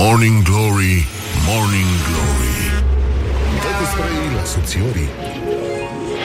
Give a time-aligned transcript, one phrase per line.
[0.00, 1.06] Morning Glory,
[1.46, 2.84] Morning Glory.
[3.60, 5.08] Dă spre la subțiorii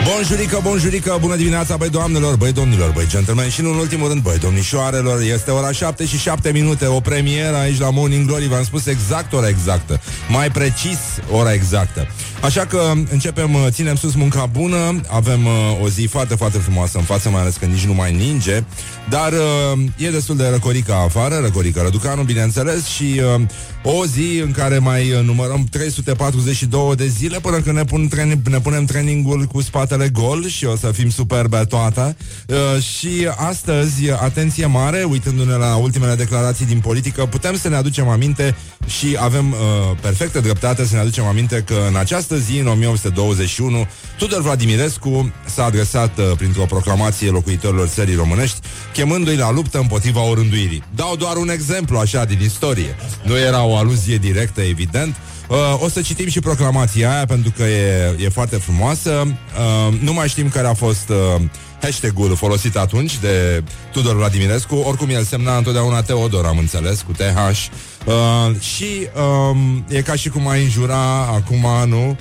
[0.03, 3.49] Bonjurică, bonjurică, bună dimineața, băi doamnelor, băi domnilor, băi gentlemen.
[3.49, 7.55] Și nu în ultimul rând, băi domnișoarelor, este ora 7 și 7 minute, o premieră
[7.55, 10.99] aici la Morning Glory, v-am spus exact ora exactă, mai precis
[11.31, 12.07] ora exactă.
[12.43, 16.97] Așa că începem, uh, ținem sus munca bună, avem uh, o zi foarte, foarte frumoasă
[16.97, 18.63] în față, mai ales că nici nu mai ninge,
[19.09, 23.41] dar uh, e destul de răcorică afară, răcorică Răducanu, bineînțeles, și uh,
[23.83, 28.49] o zi în care mai uh, numărăm 342 de zile până când ne, pun treni-
[28.49, 32.15] ne punem trainingul cu spatele gol și o să fim superbe toate.
[32.47, 38.07] Uh, și astăzi, atenție mare, uitându-ne la ultimele declarații din politică, putem să ne aducem
[38.07, 39.57] aminte și avem uh,
[40.01, 43.87] perfectă dreptate să ne aducem aminte că în această zi, în 1821,
[44.17, 48.59] Tudor Vladimirescu s-a adresat uh, printr-o proclamație locuitorilor țării românești,
[48.93, 50.83] chemându-i la luptă împotriva orânduirii.
[50.95, 52.95] Dau doar un exemplu așa din istorie.
[53.23, 55.15] Nu era o aluzie directă, evident.
[55.47, 59.09] Uh, o să citim și proclamația aia pentru că e, e foarte frumoasă.
[59.09, 61.41] Uh, nu mai știm care a fost uh,
[61.81, 64.75] hashtag-ul folosit atunci de Tudor Vladimirescu.
[64.75, 67.67] Oricum el semna întotdeauna Teodor, am înțeles, cu TH.
[68.05, 69.07] Uh, și
[69.51, 72.17] um, e ca și cum ai înjura acum, nu?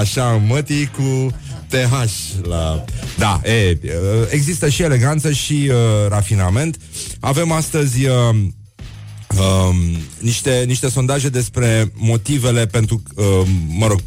[0.00, 1.34] Așa, mătii cu
[1.68, 2.08] TH
[2.42, 2.84] la...
[3.18, 3.78] Da, e,
[4.28, 6.76] există și eleganță și uh, rafinament.
[7.20, 8.06] Avem astăzi...
[8.06, 8.36] Uh,
[9.38, 9.76] um,
[10.18, 14.00] niște, niște sondaje despre motivele pentru, uh, mă rog,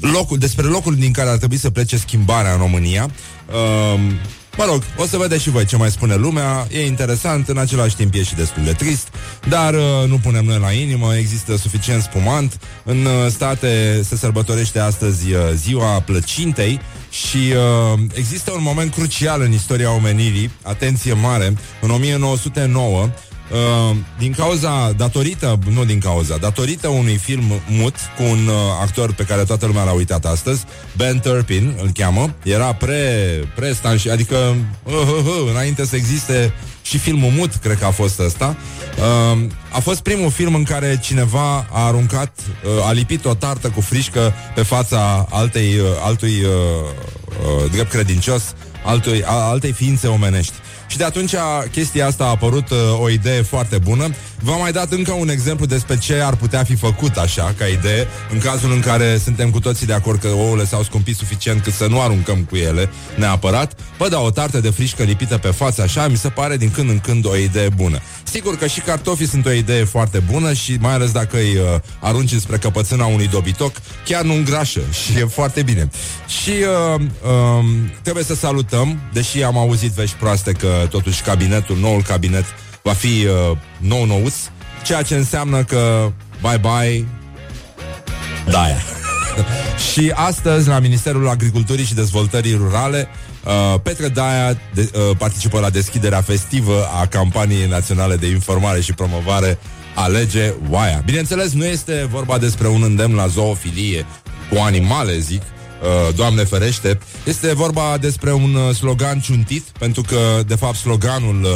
[0.00, 3.10] locul, despre locul din care ar trebui să plece schimbarea în România.
[3.48, 4.00] Uh,
[4.56, 6.66] Mă rog, o să vedeți și voi ce mai spune lumea.
[6.70, 9.08] E interesant, în același timp e și destul de trist
[9.48, 12.58] Dar uh, nu punem noi la inimă Există suficient spumant.
[12.84, 19.40] În uh, state se sărbătorește astăzi uh, ziua plăcintei Și uh, există un moment crucial
[19.40, 20.50] în istoria omenirii.
[20.62, 23.08] Atenție mare În 1909
[23.52, 29.14] Uh, din cauza, datorită, nu din cauza, datorită unui film mut cu un uh, actor
[29.14, 30.64] pe care toată lumea l-a uitat astăzi,
[30.96, 33.04] Ben Turpin îl cheamă, era pre,
[33.54, 34.36] pre stanși, adică
[34.82, 36.52] uh, uh, uh, înainte să existe
[36.82, 38.56] și filmul mut, cred că a fost ăsta.
[38.98, 39.40] Uh,
[39.72, 42.38] a fost primul film în care cineva a aruncat,
[42.78, 46.50] uh, a lipit o tartă cu frișcă pe fața altei, uh, altui uh,
[47.64, 48.42] uh, drept credincios,
[48.84, 50.54] altui, a, altei ființe omenești.
[50.92, 51.34] Și de atunci
[51.70, 54.14] chestia asta a apărut uh, o idee foarte bună.
[54.42, 58.06] V-am mai dat încă un exemplu despre ce ar putea fi făcut așa, ca idee,
[58.32, 61.72] în cazul în care suntem cu toții de acord că ouăle s-au scumpit suficient cât
[61.72, 63.72] să nu aruncăm cu ele neapărat.
[63.98, 66.88] Bă, da, o tartă de frișcă lipită pe față așa, mi se pare din când
[66.88, 67.98] în când o idee bună.
[68.22, 71.80] Sigur că și cartofii sunt o idee foarte bună și mai ales dacă îi uh,
[72.00, 73.72] arunci spre căpățâna unui dobitoc,
[74.04, 75.90] chiar nu îngrașă și e foarte bine.
[76.42, 77.64] Și uh, uh,
[78.02, 82.44] trebuie să salutăm, deși am auzit vești proaste că totuși cabinetul, noul cabinet
[82.82, 84.34] va fi uh, nou nouț,
[84.84, 87.04] ceea ce înseamnă că bye-bye
[88.50, 88.82] Daia.
[89.92, 93.08] și astăzi, la Ministerul Agriculturii și Dezvoltării Rurale,
[93.44, 98.92] uh, Petre Daia de, uh, participă la deschiderea festivă a campaniei naționale de informare și
[98.92, 99.58] promovare
[99.94, 101.02] Alege Oaia.
[101.04, 104.06] Bineînțeles, nu este vorba despre un îndemn la zoofilie
[104.50, 105.61] cu animale, zic, Uh,
[106.14, 111.50] Doamne ferește, este vorba despre un uh, slogan ciuntit, pentru că, de fapt, sloganul uh,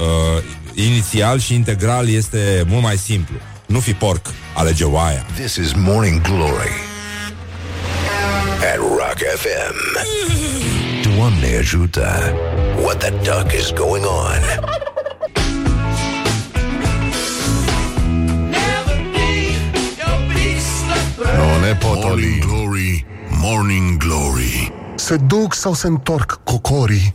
[0.00, 0.42] uh,
[0.74, 3.36] inițial și integral este mult mai simplu.
[3.66, 5.26] Nu fi porc, alege oaia.
[5.34, 6.72] This is Morning Glory
[8.72, 9.98] at Rock FM.
[11.16, 12.34] Doamne ajută!
[12.82, 14.40] What the duck is going on?
[21.36, 23.04] Nu ne Morning Glory,
[23.42, 24.72] Morning Glory.
[24.94, 27.14] Se duc sau se întorc cocorii?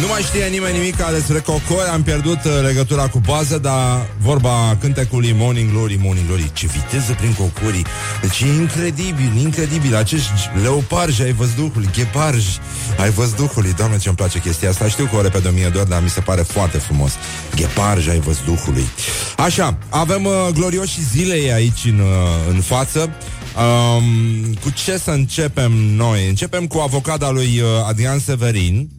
[0.00, 4.76] Nu mai știe nimeni nimic despre cocori, am pierdut uh, legătura cu bază, dar vorba
[4.80, 7.86] cântecului Morning Glory, Morning Glory, ce viteză prin cocorii.
[8.20, 9.96] Deci e incredibil, incredibil.
[9.96, 10.30] Acești
[10.62, 12.58] leoparji ai văzduhului, gheparji
[12.98, 13.74] ai văzduhului.
[13.76, 14.88] Doamne, ce-mi place chestia asta.
[14.88, 17.12] Știu că o repet de mie de ori, dar mi se pare foarte frumos.
[17.54, 18.88] Gheparji ai văzduhului.
[19.36, 23.10] Așa, avem uh, glorioși zilei aici în, uh, în față.
[23.56, 26.28] Um, cu ce să începem noi?
[26.28, 28.90] Începem cu avocada lui uh, Adrian Severin.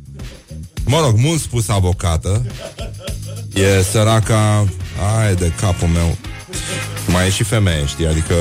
[0.86, 2.46] Mă rog, mult spus avocată.
[3.54, 4.68] E săraca...
[5.20, 6.18] Ai de capul meu.
[7.08, 8.08] Mai e și femeie, știi?
[8.08, 8.34] Adică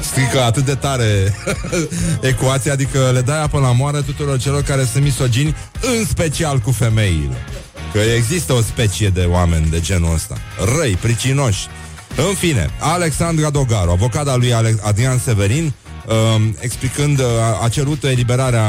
[0.00, 1.34] strică atât de tare
[2.30, 6.70] ecuația, adică le dai apă la moară tuturor celor care sunt misogini, în special cu
[6.70, 7.36] femeile.
[7.92, 10.36] Că există o specie de oameni de genul ăsta.
[10.76, 11.66] Răi, pricinoși.
[12.16, 15.72] În fine, Alexandra Dogaru, avocata lui Ale- Adrian Severin,
[16.34, 17.24] um, explicând, uh,
[17.62, 18.68] a cerut eliberarea,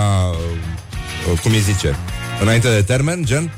[1.32, 1.96] uh, cum îi zice,
[2.42, 3.54] înainte de termen, gen.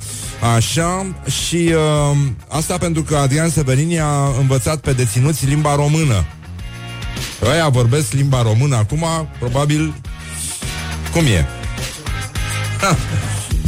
[0.56, 1.06] Așa,
[1.46, 6.26] și uh, asta pentru că Adrian Severini a învățat pe deținuți limba română.
[7.52, 9.06] Ăia vorbesc limba română acum,
[9.40, 9.94] probabil,
[11.12, 11.46] cum e?
[12.82, 12.98] Ha.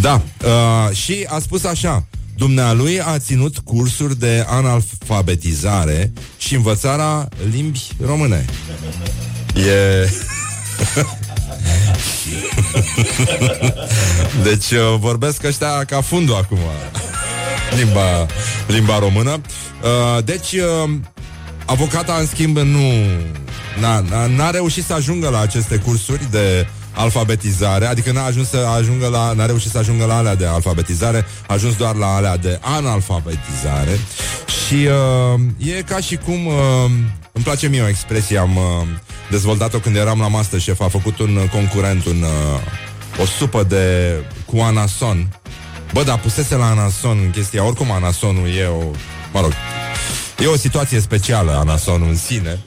[0.02, 2.06] Da, uh, și a spus așa,
[2.38, 8.46] Dumnealui a ținut cursuri de analfabetizare și învățarea limbi române.
[9.56, 10.10] E...
[14.44, 16.58] deci uh, vorbesc ăștia ca fundul acum
[17.78, 18.26] limba,
[18.68, 19.32] limba română.
[19.32, 20.90] Uh, deci uh,
[21.66, 22.92] avocata în schimb nu
[23.80, 28.58] n-a, n-a, n-a reușit să ajungă la aceste cursuri de alfabetizare, adică n-a ajuns să
[28.78, 32.38] ajungă la, n-a reușit să ajungă la alea de alfabetizare, a ajuns doar la alea
[32.38, 34.00] de analfabetizare
[34.68, 34.88] și
[35.36, 36.54] uh, e ca și cum, uh,
[37.32, 38.88] îmi place mie o expresie, am uh,
[39.30, 44.16] dezvoltat-o când eram la Masterchef, a făcut un concurent, un, uh, o supă de
[44.46, 45.28] cu anason.
[45.94, 48.84] Bă, dar pusese la anason în chestia, oricum anasonul e o,
[49.34, 49.54] mă rog,
[50.40, 52.60] e o situație specială anasonul în sine,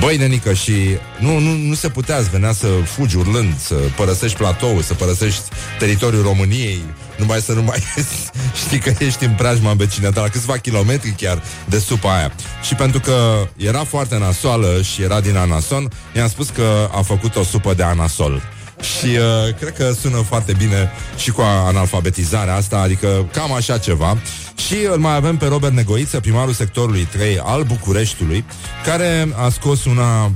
[0.00, 0.72] Băi, nenică, și
[1.18, 5.42] nu, nu, nu se putea, îți venea să fugi urlând, să părăsești platou, să părăsești
[5.78, 6.82] teritoriul României,
[7.16, 7.82] numai să nu mai
[8.64, 12.32] știi că ești în preajma în vecinătate, la câțiva kilometri chiar de supa aia.
[12.62, 17.36] Și pentru că era foarte nasoală și era din anason, i-am spus că a făcut
[17.36, 18.42] o supă de anasol.
[18.82, 24.18] Și uh, cred că sună foarte bine și cu analfabetizarea asta, adică cam așa ceva.
[24.66, 28.44] Și îl mai avem pe Robert Negoiță, primarul sectorului 3 al Bucureștiului,
[28.84, 30.32] care a scos una...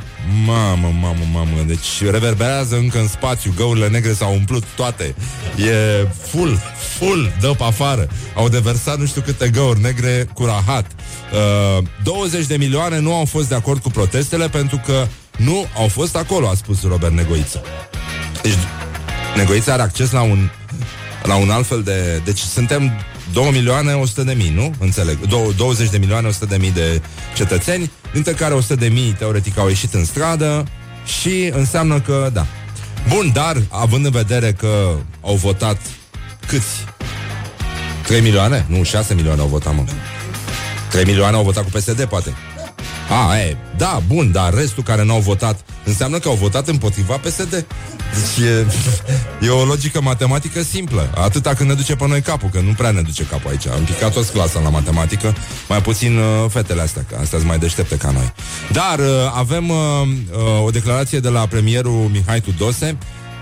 [0.47, 5.15] Mamă, mamă, mamă, deci reverberează încă în spațiu, găurile negre s-au umplut toate.
[5.57, 6.61] E full,
[6.99, 8.09] full, dă pe afară.
[8.35, 10.87] Au deversat nu știu câte găuri negre cu rahat.
[11.79, 15.07] Uh, 20 de milioane nu au fost de acord cu protestele pentru că
[15.37, 17.63] nu au fost acolo, a spus Robert Negoiță.
[18.45, 18.55] Deci
[19.37, 20.49] Negoița are acces la un,
[21.23, 22.21] la un alt fel de...
[22.25, 22.93] Deci suntem
[23.33, 24.75] 2 milioane 100 de mii, nu?
[24.79, 25.19] Înțeleg.
[25.57, 27.03] 20 de milioane 100 de mii de
[27.35, 30.65] cetățeni, dintre care 100 de mii teoretic au ieșit în stradă
[31.21, 32.47] și înseamnă că, da.
[33.09, 35.81] Bun, dar având în vedere că au votat
[36.47, 36.85] câți?
[38.03, 38.67] 3 milioane?
[38.69, 39.85] Nu, 6 milioane au votat, mă.
[40.91, 42.35] 3 milioane au votat cu PSD, poate.
[43.09, 47.51] A, e, da, bun, dar restul care n-au votat înseamnă că au votat împotriva PSD.
[47.51, 48.67] Deci e,
[49.47, 51.11] e o logică matematică simplă.
[51.15, 53.67] Atâta când ne duce pe noi capul, că nu prea ne duce capul aici.
[53.67, 55.35] Am picat toți clasa la matematică,
[55.69, 58.33] mai puțin uh, fetele astea, că astea sunt mai deștepte ca noi.
[58.73, 62.97] Dar uh, avem uh, uh, o declarație de la premierul Mihai Tudose,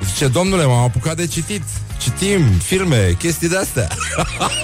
[0.07, 1.63] Zice, domnule, m-am apucat de citit.
[1.99, 3.89] Citim filme, chestii de-astea.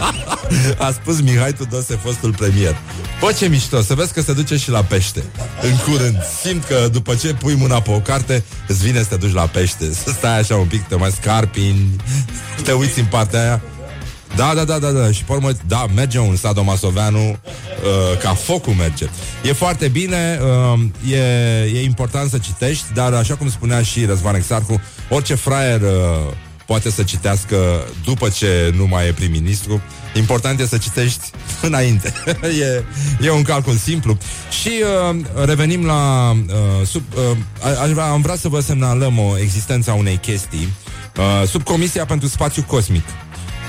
[0.86, 2.76] A spus Mihai Tudose, fostul premier.
[3.20, 5.22] Bă, ce mișto, să vezi că se duce și la pește.
[5.62, 9.16] În curând Simt că după ce pui mâna pe o carte Îți vine să te
[9.16, 9.92] duci la pește.
[9.92, 11.96] Să stai așa un pic, te mai scarpini
[12.62, 13.62] Te uiți în partea aia
[14.36, 15.12] da, da, da, da, da.
[15.12, 19.06] Și pe urmă, da, merge un sadomasoveanu uh, ca focul merge.
[19.42, 20.40] E foarte bine,
[20.72, 21.18] uh, e,
[21.74, 24.80] e important să citești, dar așa cum spunea și Răzvan Exarcu,
[25.10, 25.88] orice fraier uh,
[26.68, 27.56] poate să citească
[28.04, 29.82] după ce nu mai e prim-ministru.
[30.14, 31.30] Important e să citești
[31.68, 32.12] înainte.
[32.62, 32.84] e,
[33.20, 34.18] e un calcul simplu.
[34.60, 34.70] Și
[35.10, 36.30] uh, revenim la...
[36.30, 37.36] Uh, sub, uh,
[37.82, 40.68] aș vrea, am vrea să vă semnalăm o existența unei chestii.
[41.16, 43.04] Uh, subcomisia pentru spațiu cosmic.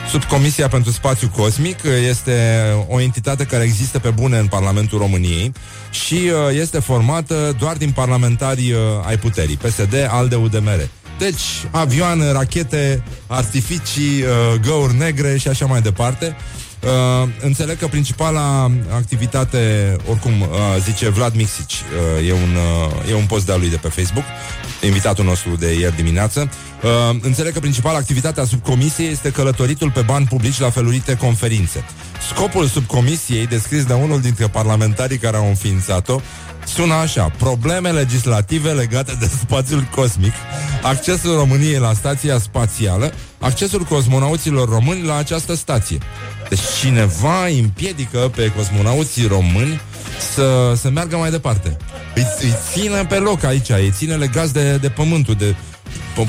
[0.09, 1.79] Subcomisia pentru Spațiu Cosmic
[2.09, 5.51] este o entitate care există pe bune în Parlamentul României
[5.89, 10.88] și uh, este formată doar din parlamentari uh, ai puterii, PSD, ALDE, UDMR.
[11.17, 11.41] Deci,
[11.72, 16.36] avioane, rachete, artificii, uh, găuri negre și așa mai departe.
[16.84, 20.48] Uh, înțeleg că principala activitate, oricum uh,
[20.84, 21.74] zice Vlad Mixici,
[22.19, 24.25] uh, e, un, uh, e un post de-a lui de pe Facebook,
[24.86, 26.50] invitatul nostru de ieri dimineață.
[26.83, 31.83] Uh, înțeleg că principala activitate a subcomisiei este călătoritul pe bani publici la felurite conferințe.
[32.33, 36.19] Scopul subcomisiei, descris de unul dintre parlamentarii care au înființat-o,
[36.65, 40.33] sună așa, probleme legislative legate de spațiul cosmic,
[40.81, 45.98] accesul României la stația spațială, accesul cosmonauților români la această stație.
[46.50, 49.81] Deci cineva împiedică pe cosmonauții români
[50.33, 51.77] să, să meargă mai departe.
[52.16, 55.56] Îi, îi ține pe loc aici, îi ține legați de, de pământul, de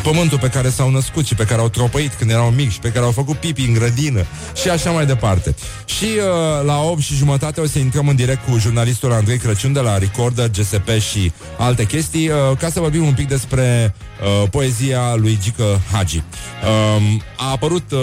[0.03, 2.89] pământul pe care s-au născut și pe care au tropăit când erau mici și pe
[2.89, 4.25] care au făcut pipi în grădină
[4.63, 5.55] și așa mai departe.
[5.85, 9.73] Și uh, la 8 și jumătate o să intrăm în direct cu jurnalistul Andrei Crăciun
[9.73, 13.95] de la Recorder, GSP și alte chestii uh, ca să vorbim un pic despre
[14.43, 16.17] uh, poezia lui Gică Hagi.
[16.17, 17.99] Uh, a apărut uh,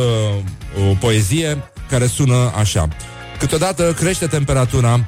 [0.90, 2.88] o poezie care sună așa.
[3.40, 5.06] Câteodată crește temperatura,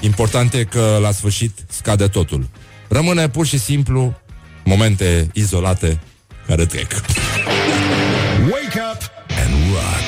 [0.00, 2.48] Important e că la sfârșit scade totul.
[2.88, 4.14] Rămâne pur și simplu
[4.64, 6.00] momente izolate
[6.46, 6.92] care trec.
[8.42, 10.06] Wake up and rock.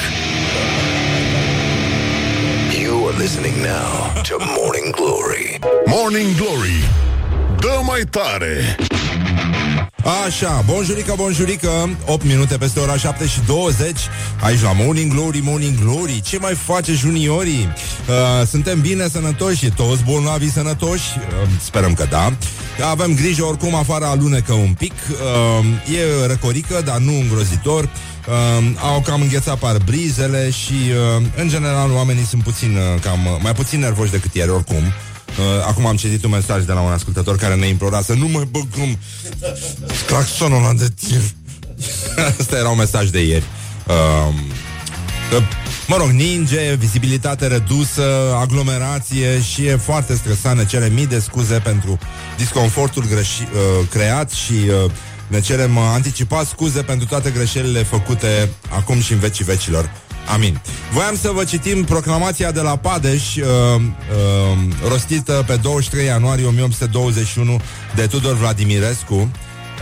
[2.82, 5.58] You are listening now to Morning Glory.
[5.87, 6.88] Morning Glory.
[7.61, 8.76] Dă mai tare!
[10.26, 13.97] Așa, bonjurică, bonjurică 8 minute peste ora 7 și 20
[14.40, 17.73] Aici la Morning Glory, Morning Glory Ce mai face juniorii?
[18.09, 19.71] Uh, suntem bine sănătoși?
[19.71, 21.18] Toți bolnavii sănătoși?
[21.18, 22.32] Uh, sperăm că da
[22.90, 27.88] Avem grijă oricum afară alunecă un pic uh, E răcorică, dar nu îngrozitor
[28.28, 33.32] Uh, au cam înghețat parbrizele și, uh, în general, oamenii sunt puțin, uh, cam, uh,
[33.42, 34.82] mai puțin nervoși decât ieri, oricum.
[35.38, 38.28] Uh, acum am citit un mesaj de la un ascultător care ne implora să nu
[38.28, 38.98] mai băgăm
[40.06, 41.22] claxonul ăla de tir.
[42.40, 43.44] Asta era un mesaj de ieri.
[43.86, 44.34] Uh,
[45.36, 45.42] uh,
[45.86, 51.58] Mă rog, ninge, vizibilitate redusă, aglomerație și e foarte stresant, ne cere mii de scuze
[51.58, 51.98] pentru
[52.36, 54.90] disconfortul greși, uh, creat și uh,
[55.26, 59.90] ne cerem uh, anticipat scuze pentru toate greșelile făcute acum și în vecii vecilor.
[60.26, 60.60] Amin.
[60.92, 67.60] Voiam să vă citim proclamația de la Padeș, uh, uh, rostită pe 23 ianuarie 1821
[67.94, 69.14] de Tudor Vladimirescu.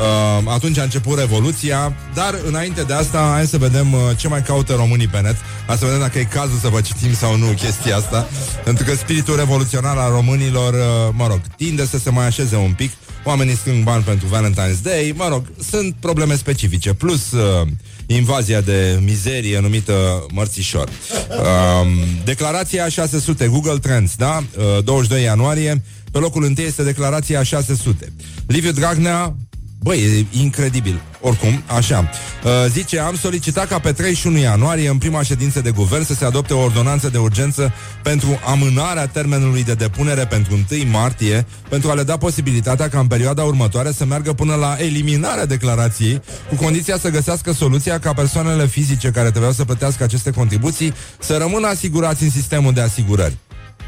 [0.00, 4.42] Uh, atunci a început Revoluția, dar înainte de asta, hai să vedem uh, ce mai
[4.42, 5.36] caută românii pe net.
[5.66, 8.28] Hai să vedem dacă e cazul să vă citim sau nu chestia asta.
[8.64, 12.72] Pentru că spiritul revoluționar al românilor, uh, mă rog, tinde să se mai așeze un
[12.72, 12.90] pic.
[13.24, 16.92] Oamenii strâng bani pentru Valentine's Day, mă rog, sunt probleme specifice.
[16.92, 17.66] Plus uh,
[18.06, 20.88] invazia de mizerie numită mărțișor.
[20.88, 21.88] Um,
[22.24, 24.44] declarația 600, Google Trends, da?
[24.56, 28.12] Uh, 22 ianuarie, pe locul întâi este declarația 600.
[28.46, 29.36] Liviu Dragnea,
[29.82, 31.00] Băi, e incredibil.
[31.20, 32.10] Oricum, așa.
[32.44, 36.24] Uh, zice, am solicitat ca pe 31 ianuarie, în prima ședință de guvern, să se
[36.24, 37.72] adopte o ordonanță de urgență
[38.02, 43.06] pentru amânarea termenului de depunere pentru 1 martie, pentru a le da posibilitatea ca în
[43.06, 48.66] perioada următoare să meargă până la eliminarea declarației, cu condiția să găsească soluția ca persoanele
[48.66, 53.36] fizice care trebuiau să plătească aceste contribuții să rămână asigurați în sistemul de asigurări.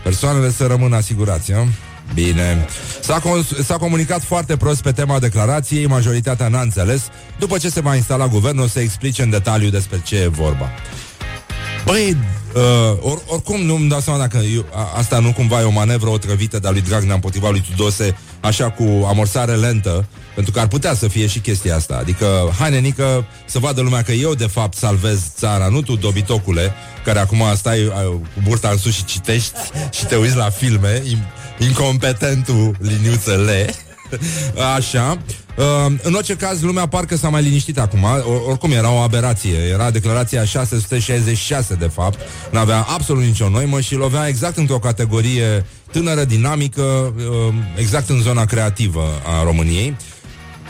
[0.02, 1.66] Persoanele să rămână asigurați, a?
[2.14, 2.66] Bine.
[3.00, 7.02] S-a, con- s-a comunicat foarte prost pe tema declarației, majoritatea n-a înțeles.
[7.38, 10.70] După ce se va instala guvernul, să explice în detaliu despre ce e vorba.
[11.84, 12.16] Băi,
[12.54, 16.08] uh, or, oricum nu-mi dau seama dacă eu, a, asta nu cumva e o manevră
[16.08, 20.94] otrăvită de-a lui Dragnea împotriva lui Tudose, așa cu amorsare lentă, pentru că ar putea
[20.94, 21.96] să fie și chestia asta.
[22.00, 22.26] Adică,
[22.58, 26.72] hai nenică, să vadă lumea că eu de fapt salvez țara, nu tu, dobitocule,
[27.04, 27.92] care acum stai uh,
[28.34, 29.52] cu burta în sus și citești
[29.96, 31.02] și te uiți la filme,
[31.62, 33.74] incompetentul liniuță le.
[34.76, 35.18] Așa.
[35.56, 38.02] Uh, în orice caz, lumea parcă s-a mai liniștit acum.
[38.02, 39.56] O, oricum era o aberație.
[39.72, 42.18] Era declarația 666, de fapt.
[42.50, 48.44] N-avea absolut nicio noimă și lovea exact într-o categorie tânără, dinamică, uh, exact în zona
[48.44, 49.96] creativă a României.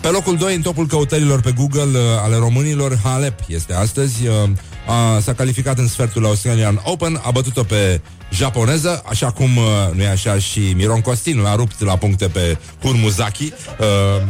[0.00, 4.26] Pe locul 2, în topul căutărilor pe Google uh, ale românilor, Halep este astăzi.
[4.26, 4.50] Uh,
[4.86, 8.00] a, s-a calificat în sfertul Australian Open, a bătut-o pe
[8.32, 12.58] japoneză, așa cum, uh, nu e așa, și Miron Costin a rupt la puncte pe
[12.80, 14.22] Kurmuzaki, uh,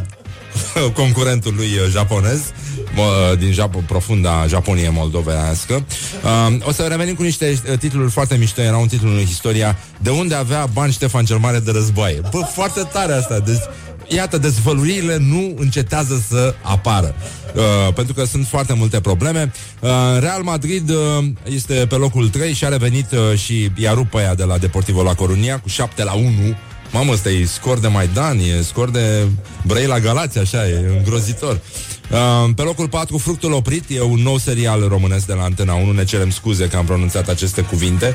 [1.01, 2.41] concurentul lui uh, japonez
[2.97, 5.85] uh, din Japo- profunda Japonie moldovenească.
[6.25, 8.61] Uh, o să revenim cu niște uh, titluri foarte mișto.
[8.61, 12.21] Era un titlu în istoria De unde avea bani Ștefan cel Mare de războaie.
[12.31, 13.39] Bă, foarte tare asta.
[13.39, 13.63] Deci,
[14.15, 17.15] iată, dezvăluirile nu încetează să apară.
[17.55, 19.53] Uh, pentru că sunt foarte multe probleme.
[19.81, 19.91] Uh,
[20.21, 20.97] Real Madrid uh,
[21.45, 24.59] este pe locul 3 și a revenit uh, și i-a rupt pe aia de la
[24.59, 26.31] Deportivo la Corunia cu 7 la 1.
[26.93, 29.27] Mamă, ăsta e scor de Maidan, e scor de
[29.67, 31.61] Brăi la Galați, așa, e îngrozitor.
[32.11, 35.93] Uh, pe locul 4, Fructul Oprit, e un nou serial românesc de la Antena 1,
[35.93, 38.13] ne cerem scuze că am pronunțat aceste cuvinte.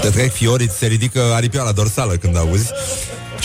[0.00, 2.70] Te trec fiorii, se ridică aripioara dorsală când auzi.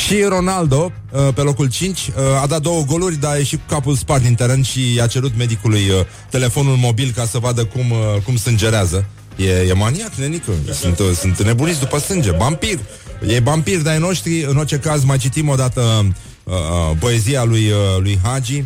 [0.06, 3.66] Și Ronaldo, uh, pe locul 5, uh, a dat două goluri, dar a ieșit cu
[3.74, 7.94] capul spart din teren și a cerut medicului uh, telefonul mobil ca să vadă cum,
[8.24, 9.06] cum sângerează.
[9.36, 10.52] E, e maniac, nenică.
[10.72, 12.32] Sunt, sunt nebuniți după sânge.
[12.32, 12.80] Vampir.
[13.28, 14.44] E vampir de-ai noștri.
[14.44, 16.06] În orice caz, mai citim o dată
[16.44, 16.54] uh,
[17.00, 18.64] poezia lui, uh, lui Hagi.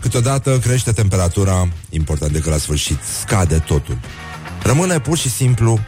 [0.00, 3.98] Câteodată crește temperatura, important decât la sfârșit, scade totul.
[4.62, 5.78] Rămâne pur și simplu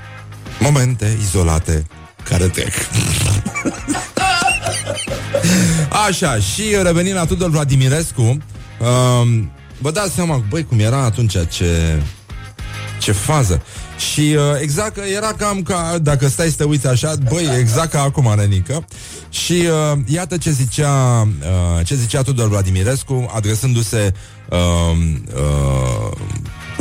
[0.61, 1.87] momente izolate
[2.29, 2.73] care trec.
[6.07, 12.03] Așa, și revenind la Tudor Vladimirescu, um, vă dați seama, băi, cum era atunci, ce,
[13.01, 13.63] ce fază.
[14.13, 18.01] Și uh, exact, era cam ca, dacă stai să te uiți așa, băi, exact ca
[18.01, 18.85] acum, Nenică.
[19.29, 19.53] Și
[19.93, 24.15] uh, iată ce zicea, uh, ce zicea Tudor Vladimirescu, adresându-se
[24.51, 24.59] uh,
[25.35, 26.17] uh,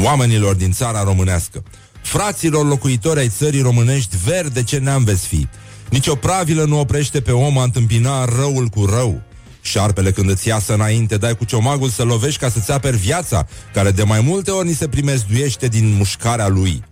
[0.03, 1.63] oamenilor din țara românească.
[2.01, 5.48] Fraților locuitori ai țării românești, verde ce neam veți fi.
[5.89, 9.21] Nici o pravilă nu oprește pe om a întâmpina răul cu rău.
[9.61, 13.91] Șarpele când îți iasă înainte, dai cu ciomagul să lovești ca să-ți aperi viața, care
[13.91, 16.83] de mai multe ori ni se primezduiește din mușcarea lui.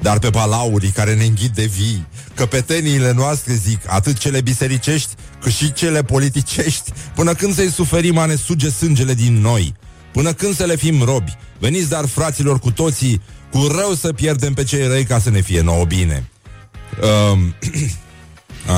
[0.00, 2.06] dar pe balaurii care ne înghid de vii.
[2.34, 8.24] Căpeteniile noastre zic, atât cele bisericești, cât și cele politicești, până când să-i suferim a
[8.24, 9.74] ne suge sângele din noi.
[10.12, 11.36] Până când să le fim robi.
[11.58, 15.40] Veniți dar, fraților, cu toții, cu rău să pierdem pe cei răi ca să ne
[15.40, 16.30] fie nouă bine.
[17.32, 17.54] Um,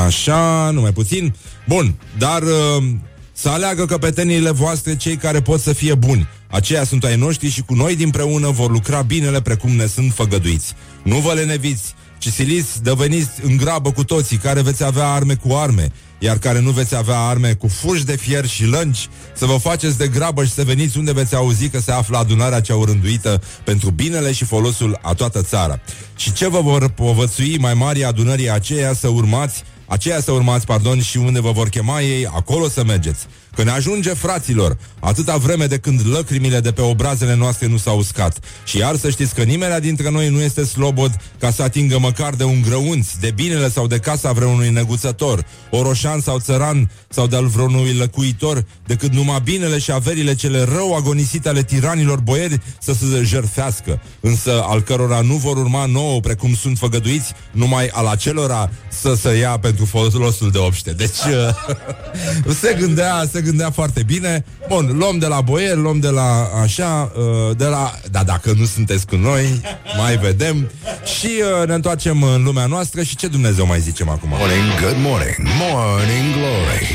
[0.07, 1.35] așa, numai puțin.
[1.67, 3.03] Bun, dar um,
[3.33, 6.29] să aleagă căpeteniile voastre cei care pot să fie buni.
[6.51, 10.75] Aceia sunt ai noștri și cu noi dinpreună vor lucra binele precum ne sunt făgăduiți.
[11.03, 15.55] Nu vă leneviți, ci siliți, deveniți în grabă cu toții, care veți avea arme cu
[15.55, 19.57] arme, iar care nu veți avea arme cu fuși de fier și lănci, să vă
[19.57, 23.43] faceți de grabă și să veniți unde veți auzi că se află adunarea cea urânduită
[23.65, 25.81] pentru binele și folosul a toată țara.
[26.17, 31.01] Și ce vă vor povățui mai mari adunării aceea să urmați, aceea să urmați, pardon,
[31.01, 33.27] și unde vă vor chema ei, acolo să mergeți.
[33.55, 37.99] Că ne ajunge, fraților, atâta vreme de când lăcrimile de pe obrazele noastre nu s-au
[37.99, 38.39] uscat.
[38.65, 42.35] Și iar să știți că nimeni dintre noi nu este slobod ca să atingă măcar
[42.35, 47.47] de un grăunț, de binele sau de casa vreunui neguțător, oroșan sau țăran sau de-al
[47.47, 53.23] vreunui lăcuitor, decât numai binele și averile cele rău agonisite ale tiranilor boieri să se
[53.23, 59.15] jerfească, însă al cărora nu vor urma nouă, precum sunt făgăduiți, numai al acelora să
[59.15, 60.91] se ia pentru folosul de obște.
[60.91, 61.17] Deci
[62.61, 64.45] se gândea, se gândea foarte bine.
[64.69, 67.93] Bun, luăm de la boier, luăm de la așa, uh, de la...
[68.11, 69.61] Da, dacă nu sunteți cu noi,
[69.97, 70.71] mai vedem.
[71.05, 71.31] Și
[71.61, 74.29] uh, ne întoarcem în lumea noastră și ce Dumnezeu mai zicem acum?
[74.29, 76.87] Morning, good morning, morning glory.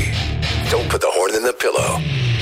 [0.72, 2.33] Don't put the horn in the pillow.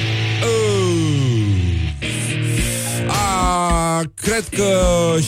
[4.16, 4.76] Cred că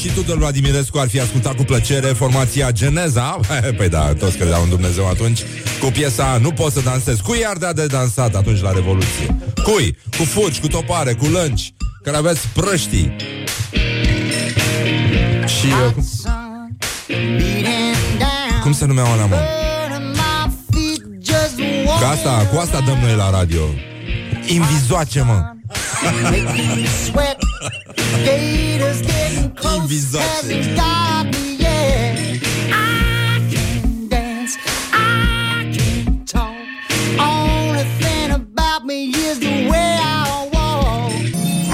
[0.01, 3.39] și Tudor Vladimirescu ar fi ascultat cu plăcere formația Geneza.
[3.77, 5.39] Păi da, toți credeau în Dumnezeu atunci.
[5.79, 7.19] Cu piesa Nu pot să dansez.
[7.19, 9.35] Cui ar da de dansat atunci la Revoluție?
[9.63, 9.97] Cui?
[10.17, 13.15] Cu fugi, cu topare, cu lânci Care aveți prăștii.
[15.45, 16.05] Și uh, cum,
[18.63, 19.35] cum se numeau alea, mă?
[21.85, 23.61] Cu asta, cu asta dăm noi la radio.
[24.47, 25.53] Invizoace, mă
[29.75, 30.53] Invizoase.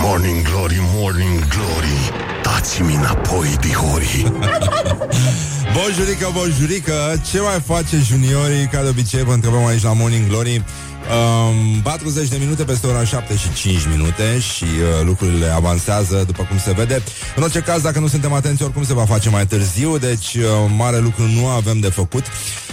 [0.02, 2.00] Morning glory, morning glory.
[2.44, 4.26] Dați-mi înapoi, dihori
[5.74, 8.68] Bonjurică, bonjurică Ce mai face juniorii?
[8.68, 10.64] Ca de obicei vă întrebăm aici la Morning Glory
[11.10, 16.44] Um, 40 de minute peste ora 7 și 5 minute și uh, lucrurile avansează după
[16.50, 17.04] cum se vede.
[17.36, 20.44] În orice caz, dacă nu suntem atenți, oricum se va face mai târziu, deci uh,
[20.78, 22.24] mare lucru nu avem de făcut.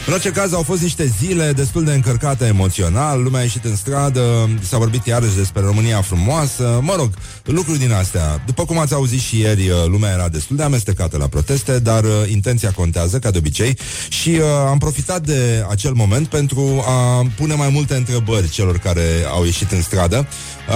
[0.07, 3.77] În orice caz, au fost niște zile destul de încărcate emoțional, lumea a ieșit în
[3.77, 7.11] stradă, s-a vorbit iarăși despre România frumoasă, mă rog,
[7.45, 8.43] lucruri din astea.
[8.47, 12.05] După cum ați auzit și ieri, uh, lumea era destul de amestecată la proteste, dar
[12.05, 17.27] uh, intenția contează, ca de obicei, și uh, am profitat de acel moment pentru a
[17.37, 20.27] pune mai multe întrebări celor care au ieșit în stradă.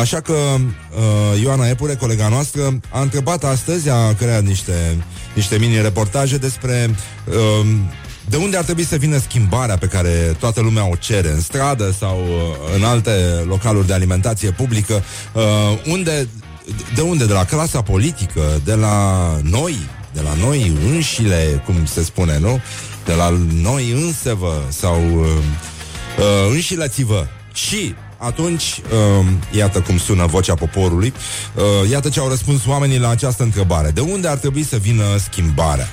[0.01, 6.37] Așa că uh, Ioana Epure, colega noastră, a întrebat astăzi, a creat niște, niște mini-reportaje
[6.37, 6.95] despre
[7.29, 7.67] uh,
[8.29, 11.95] de unde ar trebui să vină schimbarea pe care toată lumea o cere în stradă
[11.99, 13.11] sau uh, în alte
[13.47, 15.43] localuri de alimentație publică, uh,
[15.87, 16.29] unde,
[16.95, 17.27] de unde?
[17.27, 18.97] De la clasa politică, de la
[19.43, 19.77] noi,
[20.13, 22.61] de la noi înșile, cum se spune, nu?
[23.05, 25.27] De la noi însevă sau uh,
[26.19, 27.27] uh, înșileți-vă.
[27.53, 28.81] Și atunci,
[29.21, 31.13] uh, iată cum sună vocea poporului,
[31.55, 33.91] uh, iată ce au răspuns oamenii la această întrebare.
[33.91, 35.89] De unde ar trebui să vină schimbarea?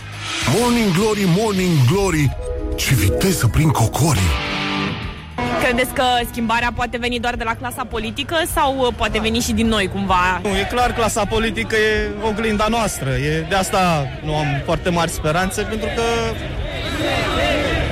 [0.60, 2.38] Morning glory, morning glory
[2.76, 4.32] Ce viteză prin cocorii
[5.64, 9.52] Credeți că schimbarea poate veni doar de la clasa politică sau uh, poate veni și
[9.54, 10.40] din noi cumva?
[10.44, 13.10] Nu, e clar, clasa politică e oglinda noastră.
[13.10, 16.02] E, de asta nu am foarte mari speranțe, pentru că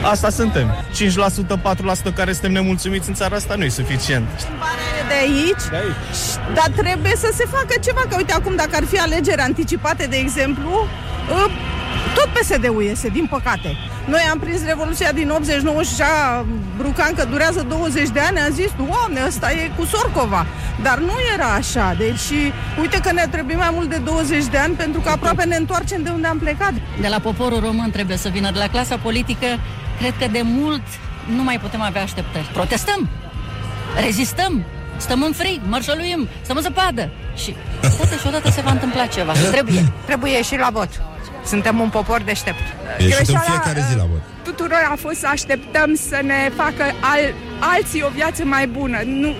[0.10, 0.76] asta suntem.
[0.94, 4.28] 5%, 4% care suntem nemulțumiți în țara asta nu e suficient.
[5.08, 6.54] de aici, De aici.
[6.56, 10.16] dar trebuie să se facă ceva, că uite acum dacă ar fi alegeri anticipate, de
[10.16, 10.88] exemplu,
[11.32, 11.50] ă,
[12.16, 13.76] tot PSD-ul iese, din păcate.
[14.06, 16.46] Noi am prins Revoluția din 89 și așa
[16.78, 20.46] Brucan că durează 20 de ani, a zis, Doamne, ăsta e cu Sorcova.
[20.82, 24.74] Dar nu era așa, deci uite că ne trebuie mai mult de 20 de ani
[24.74, 26.74] pentru că aproape ne întoarcem de unde am plecat.
[27.02, 29.46] De la poporul român trebuie să vină, de la clasa politică,
[30.00, 30.82] cred că de mult
[31.36, 32.50] nu mai putem avea așteptări.
[32.54, 33.10] Protestăm,
[34.06, 34.64] rezistăm,
[34.98, 37.10] stăm în frig, mărșăluim, stăm în zăpadă.
[37.36, 39.32] Și odată și odată se va întâmpla ceva.
[39.52, 39.92] Trebuie.
[40.06, 40.90] Trebuie și la vot.
[41.46, 42.64] Suntem un popor deștept.
[42.98, 44.22] Ieșit în fiecare zi la vot.
[44.44, 47.22] Tuturor a fost să așteptăm să ne facă al,
[47.76, 48.98] alții o viață mai bună.
[49.06, 49.36] Nu, uh,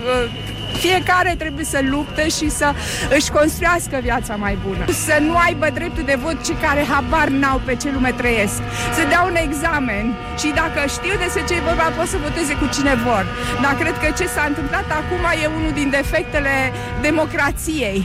[0.78, 2.68] Fiecare trebuie să lupte și să
[3.16, 4.84] își construiască viața mai bună.
[5.06, 8.58] Să nu aibă dreptul de vot cei care habar n-au pe ce lume trăiesc.
[8.96, 10.04] Să dea un examen
[10.40, 13.24] și dacă știu despre ce e vorba, pot să voteze cu cine vor.
[13.62, 16.54] Dar cred că ce s-a întâmplat acum e unul din defectele
[17.00, 17.98] democrației.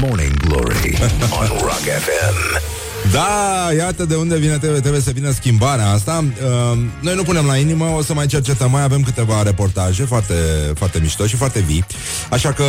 [0.00, 0.98] Morning Glory
[1.40, 2.36] on Rock FM.
[3.10, 6.24] Da, iată de unde vine, trebuie, trebuie să vină schimbarea asta.
[6.24, 10.34] Uh, noi nu punem la inimă, o să mai cercetăm, mai avem câteva reportaje foarte,
[10.74, 11.84] foarte mișto și foarte vii.
[12.30, 12.64] Așa că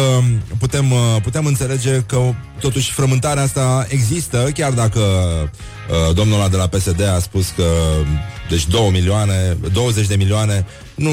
[0.58, 2.20] putem, uh, putem înțelege că
[2.60, 7.64] totuși frământarea asta există, chiar dacă uh, domnul ăla de la PSD a spus că
[8.50, 10.66] deci 2 milioane, 20 de milioane
[11.04, 11.12] nu,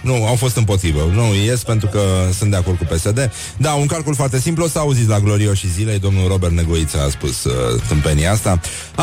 [0.00, 1.10] nu, au fost împotrivă.
[1.14, 2.00] Nu ies pentru că
[2.38, 3.30] sunt de acord cu PSD.
[3.56, 4.64] Da, un calcul foarte simplu.
[4.64, 5.98] O să auziți la Glorio și zilei.
[5.98, 7.52] Domnul Robert Negoiță a spus uh,
[7.88, 8.60] tâmpenia asta.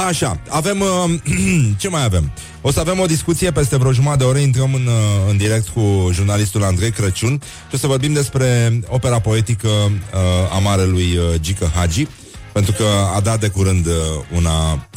[0.08, 0.80] Așa, avem...
[0.80, 1.12] Uh,
[1.82, 2.32] ce mai avem?
[2.62, 4.38] O să avem o discuție peste vreo jumătate de oră.
[4.38, 9.20] Intrăm în, uh, în direct cu jurnalistul Andrei Crăciun și o să vorbim despre opera
[9.20, 12.08] poetică uh, a marelui uh, Gică Hagi.
[12.54, 13.94] Pentru că a dat de curând uh,
[14.36, 14.88] una...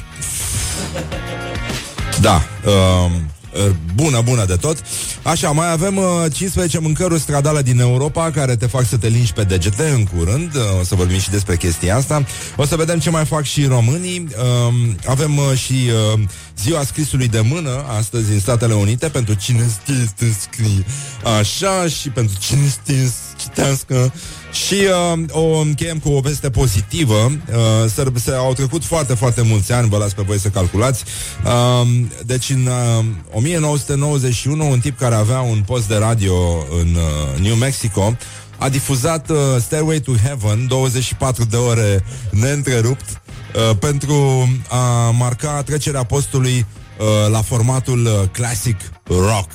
[2.21, 3.11] Da, uh,
[3.95, 4.77] bună, bună de tot.
[5.23, 9.33] Așa, mai avem uh, 15 mâncăruri stradale din Europa care te fac să te lingi
[9.33, 10.55] pe degete în curând.
[10.55, 12.25] Uh, o să vorbim și despre chestia asta.
[12.57, 14.27] O să vedem ce mai fac și românii.
[14.29, 14.75] Uh,
[15.07, 15.73] avem uh, și
[16.15, 16.21] uh,
[16.63, 20.85] ziua scrisului de mână astăzi în Statele Unite pentru cine știe să scrie
[21.39, 24.13] așa și pentru cine știe să citească.
[24.55, 27.15] Și uh, o încheiem cu o veste pozitivă.
[27.15, 31.05] Uh, se, se au trecut foarte, foarte mulți ani, vă las pe voi să calculați.
[31.45, 31.89] Uh,
[32.27, 36.35] deci în uh, 1991, un tip care avea un post de radio
[36.81, 38.17] în uh, New Mexico
[38.59, 46.05] a difuzat uh, Stairway to Heaven 24 de ore neîntrerupt uh, pentru a marca trecerea
[46.05, 46.67] postului
[46.99, 48.77] uh, la formatul uh, classic
[49.09, 49.51] rock.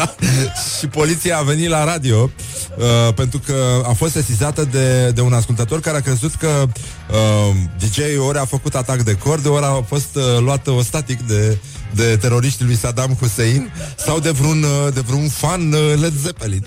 [0.78, 2.30] și poliția a venit la radio
[2.76, 6.66] uh, pentru că a fost sesizată de, de un ascultător care a crezut că
[7.10, 11.20] uh, DJ-ul ori a făcut atac de cord, ori a fost uh, luat o static
[11.26, 11.58] de,
[11.94, 16.66] de teroriștii lui Saddam Hussein sau de vreun, uh, de vreun fan uh, Led Zeppelin.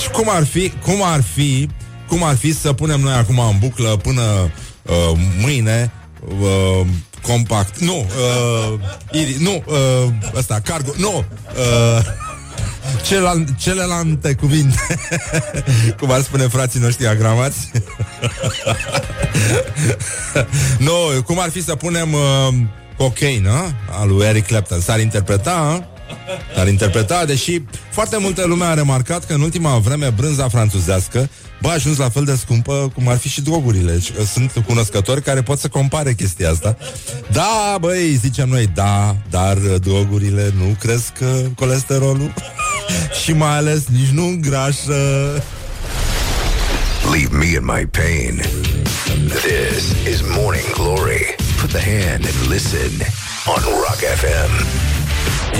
[0.00, 1.68] Și cum ar fi, cum ar fi,
[2.08, 4.22] cum ar fi să punem noi acum în buclă până
[4.82, 5.92] uh, mâine
[6.40, 6.86] uh,
[7.26, 7.78] compact.
[7.78, 8.80] Nu, uh,
[9.12, 9.76] iri, nu, uh,
[10.36, 12.04] ăsta, cargo, nu, uh,
[13.06, 14.78] celan, celelalte cuvinte,
[15.98, 17.70] cum ar spune frații noștri agramați.
[20.86, 22.54] nu, cum ar fi să punem uh,
[22.96, 23.50] cocaine,
[23.90, 25.88] al lui Eric Clapton, s-ar interpreta,
[26.54, 31.28] s-ar interpreta, deși foarte multă lume a remarcat că în ultima vreme brânza franțuzească
[31.64, 33.92] Bă, a ajuns la fel de scumpă cum ar fi și drogurile.
[33.92, 36.76] Deci, Sunt cunoscători care pot să compare chestia asta.
[37.32, 42.34] Da, băi, zicem noi, da, dar drogurile nu cresc uh, colesterolul
[43.22, 44.94] și mai ales nici nu îngrașă.
[47.12, 48.42] Leave me in my pain.
[49.28, 51.34] This is Morning Glory.
[51.60, 52.92] Put the hand and listen
[53.46, 54.93] on Rock FM.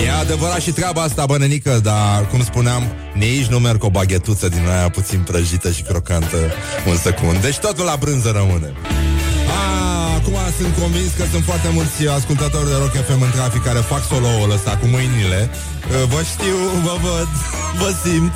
[0.03, 2.83] E adevărat și treaba asta, bănenică, dar, cum spuneam,
[3.15, 6.37] nici nu merg cu o baghetuță din aia puțin prăjită și crocantă
[6.89, 7.37] un secund.
[7.41, 8.73] Deci totul la brânză rămâne.
[9.59, 13.79] A, acum sunt convins că sunt foarte mulți ascultători de Rock FM în trafic care
[13.79, 15.51] fac solo-ul ăsta cu mâinile.
[16.13, 17.29] Vă știu, vă văd,
[17.81, 18.33] vă simt.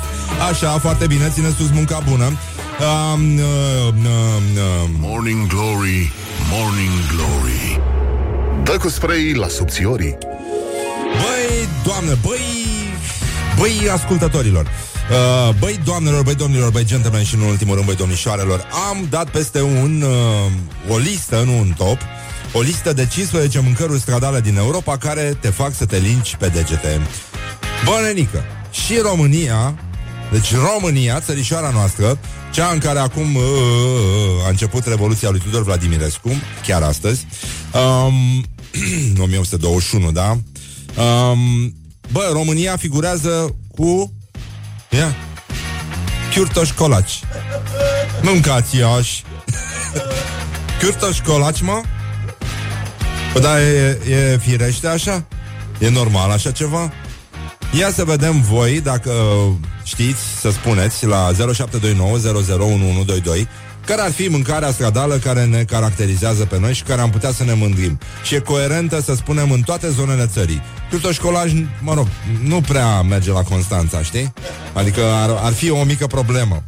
[0.49, 2.27] Așa, foarte bine, țineți sus munca bună.
[2.79, 3.43] Um, uh,
[3.87, 6.11] uh, uh, Morning Glory,
[6.51, 7.81] Morning Glory
[8.63, 10.17] Dă cu spray la subțiorii
[11.59, 12.39] Băi, doamne, băi,
[13.57, 14.67] băi ascultătorilor
[15.09, 19.29] Uh, băi doamnelor, băi domnilor, băi gentlemen și în ultimul rând băi domnișoarelor Am dat
[19.29, 21.97] peste un, uh, o listă, nu un top
[22.53, 26.47] O listă de 15 mâncăruri stradale din Europa Care te fac să te linci pe
[26.47, 27.01] degete
[27.85, 29.79] Bă, nenică, și România
[30.31, 32.19] Deci România, țărișoara noastră
[32.51, 36.29] Cea în care acum uh, uh, a început Revoluția lui Tudor Vladimirescu
[36.65, 37.27] Chiar astăzi
[37.73, 38.45] um,
[39.23, 40.37] 1821, da?
[40.99, 41.73] Um,
[42.11, 44.13] bă, România figurează cu...
[44.89, 45.15] Ia.
[46.33, 47.19] Chiurtoș colaci.
[48.21, 49.23] Mâncați iași.
[50.79, 51.81] Chiurtoș colaci, mă?
[53.33, 55.25] Bă, da, e, e firește așa?
[55.79, 56.91] E normal așa ceva?
[57.77, 59.11] Ia să vedem voi dacă
[59.89, 63.03] știți să spuneți la 0729
[63.85, 67.43] care ar fi mâncarea stradală care ne caracterizează pe noi și care am putea să
[67.43, 67.99] ne mândrim.
[68.23, 70.61] Și e coerentă, să spunem, în toate zonele țării.
[70.89, 72.07] Cârtoșcolaj, mă rog,
[72.43, 74.33] nu prea merge la Constanța, știi?
[74.73, 76.63] Adică ar, ar fi o mică problemă.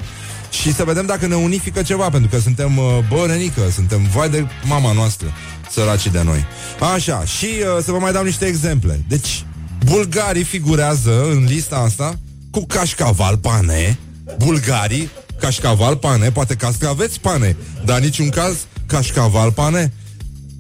[0.50, 4.30] Și să vedem dacă ne unifică ceva, pentru că suntem, uh, bă, nenică, suntem vai
[4.30, 5.28] de mama noastră,
[5.70, 6.46] săracii de noi.
[6.94, 9.04] Așa, și uh, să vă mai dau niște exemple.
[9.08, 9.46] Deci,
[9.86, 12.20] bulgarii figurează în lista asta
[12.52, 13.98] cu cașcaval, pane,
[14.38, 15.10] bulgarii,
[15.40, 19.94] cașcaval pane, poate castraveți pane, dar niciun caz cașcaval pane.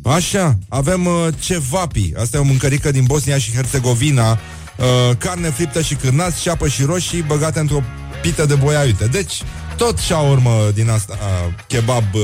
[0.03, 5.81] Așa, avem uh, cevapi, asta e o mâncărică din Bosnia și Herțegovina, uh, carne friptă
[5.81, 7.83] și cârnați, ceapă și roșii băgate într-o
[8.21, 9.05] pită de boiaiute.
[9.05, 9.41] Deci,
[9.77, 12.21] tot și urmă din asta, uh, kebab uh,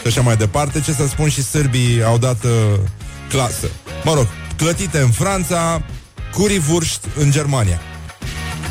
[0.00, 0.80] și așa mai departe.
[0.80, 2.50] Ce să spun și sârbii au dat uh,
[3.28, 3.66] clasă.
[4.04, 5.82] Mă rog, clătite în Franța,
[6.32, 7.80] curivurști în Germania.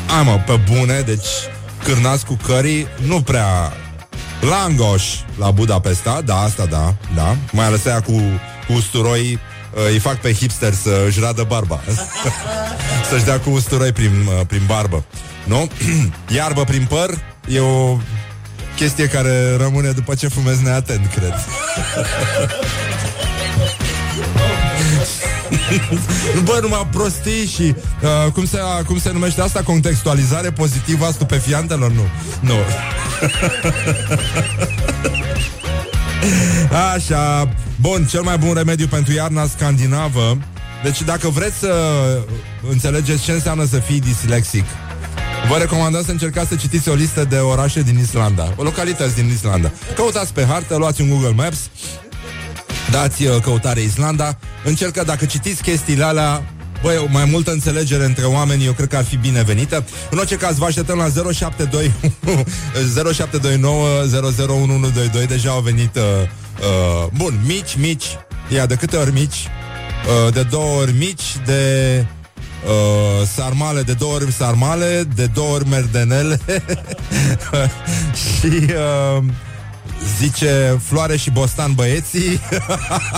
[0.06, 1.28] Ai mă, pe bune, deci
[1.84, 3.72] cârnați cu cării, nu prea
[4.40, 5.04] langoș
[5.38, 8.22] la Budapesta, da, asta da, da, mai ales aia cu,
[8.66, 9.38] cu usturoi
[9.74, 11.80] uh, îi fac pe hipster să își radă barba
[13.10, 15.04] Să-și dea cu usturoi prin, uh, prin barbă
[15.44, 15.68] Nu?
[16.36, 17.10] Iarbă prin păr
[17.48, 17.98] E o
[18.76, 21.34] chestie care rămâne după ce fumezi neatent, cred
[26.44, 29.62] Bă, numai prostii și uh, cum, se, uh, cum se numește asta?
[29.62, 31.90] Contextualizare pozitivă a stupefiantelor?
[31.90, 32.06] Nu.
[32.40, 32.54] Nu.
[36.94, 37.48] Așa.
[37.80, 40.38] Bun, cel mai bun remediu pentru iarna scandinavă.
[40.82, 41.72] Deci dacă vreți să
[42.70, 44.64] înțelegeți ce înseamnă să fii dislexic,
[45.48, 49.28] Vă recomandăm să încercați să citiți o listă de orașe din Islanda, o localități din
[49.28, 49.72] Islanda.
[49.94, 51.58] Căutați pe hartă, luați un Google Maps
[52.94, 54.38] dați uh, căutare Islanda.
[54.64, 56.42] Încercă, dacă citiți chestiile alea,
[56.82, 59.84] Băi, mai multă înțelegere între oameni, eu cred că ar fi binevenită.
[60.10, 61.92] În orice caz, vă așteptăm la 072
[63.14, 63.88] 0729
[64.22, 65.26] 001122.
[65.26, 68.04] Deja au venit uh, uh, Bun, mici, mici
[68.48, 69.48] Ia, de câte ori mici?
[70.26, 72.04] Uh, de două ori mici De
[72.66, 76.40] uh, sarmale, de două ori sarmale De două ori merdenele
[78.22, 79.24] Și uh,
[80.18, 82.40] Zice Floare și Bostan băieții.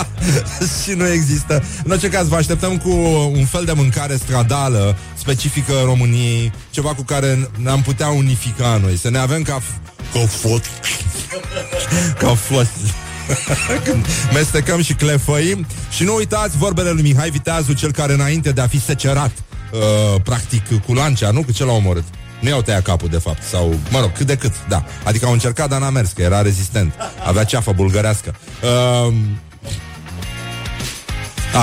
[0.83, 1.63] Și nu există.
[1.83, 2.89] În orice caz vă așteptăm cu
[3.33, 8.97] un fel de mâncare stradală Specifică României Ceva cu care ne-am putea unifica noi.
[8.97, 9.61] Să ne avem ca,
[10.13, 10.61] ca fot
[12.19, 12.67] Ca fot
[13.85, 15.65] când mestecăm și clefăim.
[15.89, 19.31] Și nu uitați vorbele lui Mihai Viteazu Cel care înainte de a fi secerat
[19.71, 21.43] uh, Practic cu lancea, nu?
[21.43, 22.03] Cu ce l-a omorât
[22.39, 23.43] nu i-au tăiat capul, de fapt.
[23.43, 24.83] Sau, mă rog, cât de cât, da.
[25.03, 26.93] Adică au încercat, dar n-a mers, că era rezistent.
[27.25, 28.35] Avea ceafă bulgărească.
[28.63, 29.13] Uh,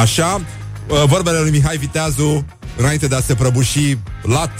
[0.01, 0.41] așa,
[0.89, 2.45] uh, vorbele lui Mihai Viteazu,
[2.77, 4.53] înainte de a se prăbuși lat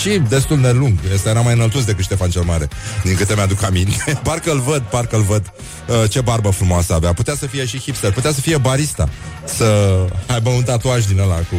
[0.00, 0.98] și destul de lung.
[1.12, 2.68] Este era mai înăltus decât Ștefan cel Mare,
[3.02, 4.18] din câte mi-aduc aminte.
[4.28, 5.52] parcă-l văd, parcă-l văd.
[5.88, 7.12] Uh, ce barbă frumoasă avea.
[7.12, 9.08] Putea să fie și hipster, putea să fie barista,
[9.44, 11.56] să aibă un tatuaj din ăla cu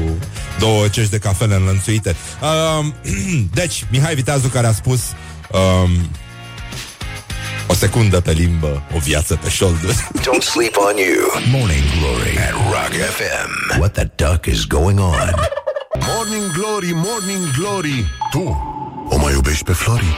[0.60, 2.16] două cești de cafele înlănțuite.
[2.42, 2.86] Uh,
[3.60, 5.02] deci, Mihai Viteazu care a spus
[5.52, 5.90] uh,
[7.68, 9.88] o secundă pe limbă, o viață pe șoldă.
[10.26, 11.60] Don't sleep on you.
[11.60, 13.80] Morning Glory at Rock FM.
[13.80, 15.34] What the duck is going on?
[16.00, 18.06] Morning Glory, Morning Glory.
[18.32, 18.44] Tu
[19.10, 20.16] o mai iubești pe Flori?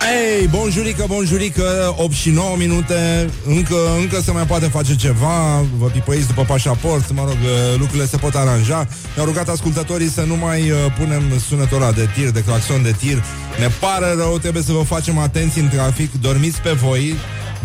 [0.00, 3.30] Ei, bonjurică, bonjurică 8 și 9 minute.
[3.46, 5.64] Încă, încă se mai poate face ceva.
[5.78, 7.36] Vă pipăiți după pașaport Mă rog,
[7.78, 8.88] lucrurile se pot aranja.
[9.14, 12.94] Mi-au rugat ascultătorii să nu mai uh, punem sunetul ăla de tir, de claxon de
[12.98, 13.24] tir.
[13.58, 16.20] Ne pare rău, trebuie să vă facem atenți în trafic.
[16.20, 17.14] Dormiți pe voi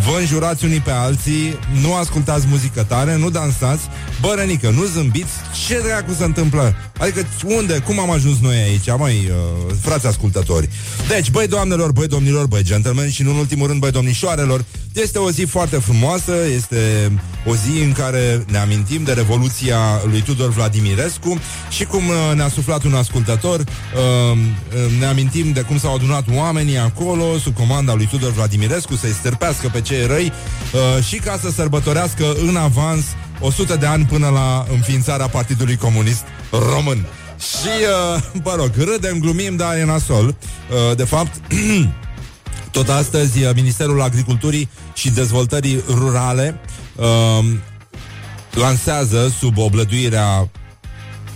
[0.05, 3.83] Vă înjurați unii pe alții Nu ascultați muzică tare, nu dansați.
[4.21, 5.31] Bă, Rănică, nu zâmbiți.
[5.67, 6.75] Ce dracu se întâmplă?
[7.01, 10.69] Adică unde, cum am ajuns noi aici, mai uh, frați ascultători.
[11.07, 15.31] Deci, băi doamnelor, băi domnilor, băi gentlemen Și în ultimul rând, băi domnișoarelor Este o
[15.31, 17.11] zi foarte frumoasă Este
[17.45, 19.77] o zi în care ne amintim de revoluția
[20.09, 25.61] lui Tudor Vladimirescu Și cum uh, ne-a suflat un ascultător uh, uh, Ne amintim de
[25.61, 30.31] cum s-au adunat oamenii acolo Sub comanda lui Tudor Vladimirescu Să-i stârpească pe cei răi
[30.73, 33.03] uh, Și ca să sărbătorească în avans
[33.41, 37.05] 100 de ani până la înființarea Partidului Comunist Român.
[37.39, 37.67] Și,
[38.15, 40.27] uh, mă rog, râdem, glumim, dar e nasol.
[40.27, 41.41] Uh, de fapt,
[42.71, 46.59] tot astăzi uh, Ministerul Agriculturii și Dezvoltării Rurale
[46.95, 47.45] uh,
[48.51, 50.49] lansează sub oblăduirea,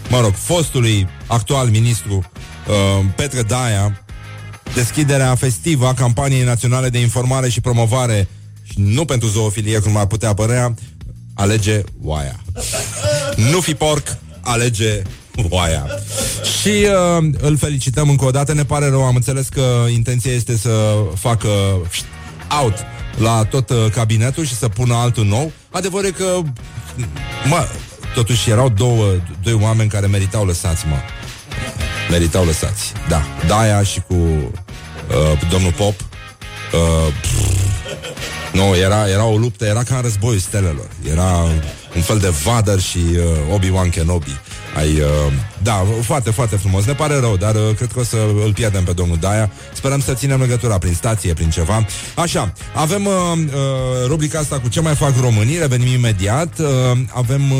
[0.09, 3.99] mă rog, fostului actual ministru uh, Petre Daia
[4.73, 8.27] deschiderea festivă a campaniei naționale de informare și promovare
[8.63, 10.73] și nu pentru zoofilie, cum ar putea părea,
[11.35, 12.39] alege oaia.
[13.51, 15.01] nu fi porc, alege
[15.49, 15.85] oaia.
[16.61, 20.57] Și uh, îl felicităm încă o dată, ne pare rău, am înțeles că intenția este
[20.57, 21.49] să facă
[22.61, 22.73] out
[23.17, 25.51] la tot uh, cabinetul și să pună altul nou.
[25.71, 26.41] Adevărul e că,
[27.49, 27.67] mă,
[28.13, 29.05] totuși erau două,
[29.43, 30.97] doi oameni care meritau lăsați, mă.
[32.09, 33.21] Meritau lăsați, da.
[33.47, 35.99] Daia și cu uh, domnul Pop.
[35.99, 37.13] Uh,
[38.55, 40.87] nu, era, era o luptă, era ca în războiul stelelor.
[41.11, 41.45] Era
[41.95, 44.39] un fel de Vader și uh, Obi-Wan Kenobi.
[44.77, 46.85] ai, uh, da, foarte, foarte frumos.
[46.85, 49.51] Ne pare rău, dar uh, cred că o să îl pierdem pe domnul Daia.
[49.73, 51.85] Sperăm să ținem legătura prin stație, prin ceva.
[52.15, 53.51] Așa, avem uh, uh,
[54.07, 56.59] rubrica asta cu ce mai fac românii, revenim imediat.
[56.59, 56.67] Uh,
[57.13, 57.57] avem uh,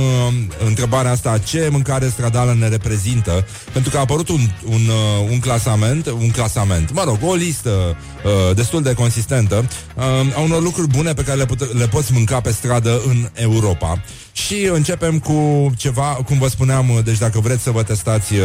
[0.65, 3.47] întrebarea asta, ce mâncare stradală ne reprezintă?
[3.73, 7.95] Pentru că a apărut un, un, uh, un clasament, un clasament, mă rog, o listă
[8.26, 10.04] uh, destul de consistentă uh,
[10.36, 14.02] a unor lucruri bune pe care le, pute- le poți mânca pe stradă în Europa.
[14.32, 18.40] Și începem cu ceva, cum vă spuneam, deci dacă vreți să vă testați uh,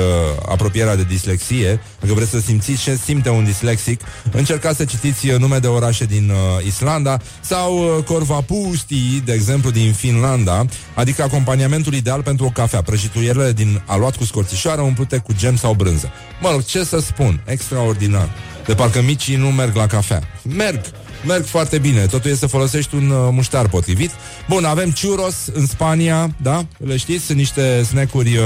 [0.49, 4.01] apropierea de dislexie, dacă vreți să simțiți ce simte un dislexic,
[4.33, 9.71] încercați să citiți uh, nume de orașe din uh, Islanda sau uh, Corvapusti, de exemplu,
[9.71, 10.65] din Finlanda,
[10.95, 15.75] adică acompaniamentul ideal pentru o cafea, prăjituierele din aluat cu scorțișoară umplute cu gem sau
[15.75, 16.11] brânză.
[16.41, 18.29] Mă rog, ce să spun, extraordinar.
[18.67, 20.21] De parcă micii nu merg la cafea.
[20.43, 20.81] Merg,
[21.27, 22.01] merg foarte bine.
[22.07, 24.11] Totul este să folosești un uh, muștar potrivit.
[24.49, 26.67] Bun, avem churros în Spania, da?
[26.87, 27.25] Le știți?
[27.25, 28.45] Sunt niște snack-uri uh,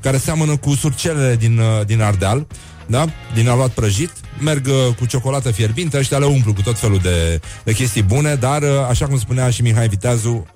[0.00, 2.46] care seamănă cu surcelele din, uh, din Ardeal,
[2.86, 3.04] da?
[3.34, 4.10] Din aluat prăjit.
[4.38, 8.34] Merg uh, cu ciocolată fierbinte, ăștia le umplu cu tot felul de, de chestii bune,
[8.34, 10.46] dar, uh, așa cum spunea și Mihai Viteazu,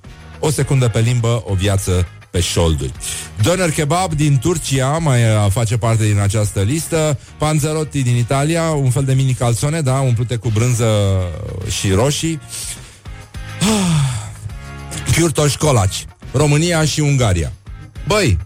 [0.40, 2.92] o secundă pe limbă, o viață pe șolduri.
[3.42, 7.18] Doner kebab din Turcia mai uh, face parte din această listă.
[7.38, 10.87] Panzerotti din Italia, un fel de mini calzone, da, umplute cu brânză
[11.79, 12.40] și roșii.
[15.12, 16.05] Chiurtoș colaci.
[16.33, 17.53] România și Ungaria.
[18.07, 18.38] Băi,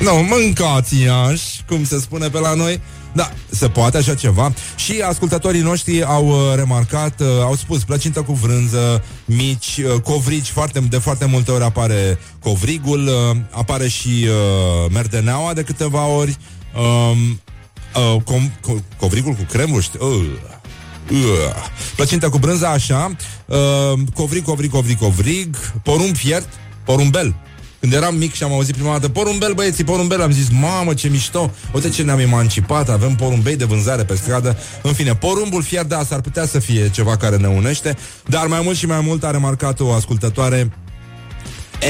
[0.00, 2.80] nu, mâncați iași, cum se spune pe la noi.
[3.12, 4.52] Da, se poate așa ceva.
[4.76, 9.04] Și ascultătorii noștri au uh, remarcat, uh, au spus plăcintă cu vrânză,
[9.36, 15.52] mici, uh, covrici, foarte, de foarte multe ori apare covrigul, uh, apare și uh, merdeneaua
[15.52, 16.36] de câteva ori,
[16.76, 17.40] um,
[18.14, 19.98] uh, com, co, covrigul cu cremuri, știi?
[20.02, 20.24] Uh.
[21.10, 21.18] Uh.
[21.96, 23.16] Plăcintă cu brânză, așa
[23.46, 26.48] uh, Covrig, covrig, covrig, covrig Porumb fiert,
[26.84, 27.34] porumbel
[27.82, 31.08] când eram mic și am auzit prima dată Porumbel, băieții, porumbel, am zis Mamă, ce
[31.08, 35.84] mișto, uite ce ne-am emancipat Avem porumbei de vânzare pe stradă În fine, porumbul fier,
[35.84, 39.24] da, s-ar putea să fie Ceva care ne unește Dar mai mult și mai mult
[39.24, 40.72] a remarcat o ascultătoare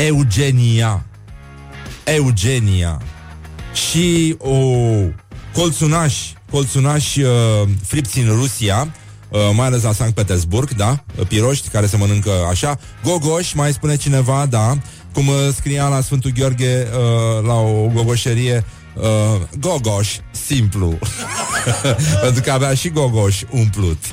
[0.07, 1.07] Eugenia
[2.05, 3.03] Eugenia
[3.73, 4.77] Și o
[5.55, 7.31] colțunași Colțunași uh,
[7.87, 8.89] fripți în Rusia
[9.33, 11.05] Uh, mai ales la Sankt Petersburg, da?
[11.19, 12.79] Uh, Piroști care se mănâncă așa.
[13.05, 14.79] Gogoși, mai spune cineva, da?
[15.13, 20.99] Cum uh, scria la Sfântul Gheorghe uh, la o gogoșerie uh, Gogoș, simplu.
[22.23, 24.05] Pentru că avea și gogoș umplut.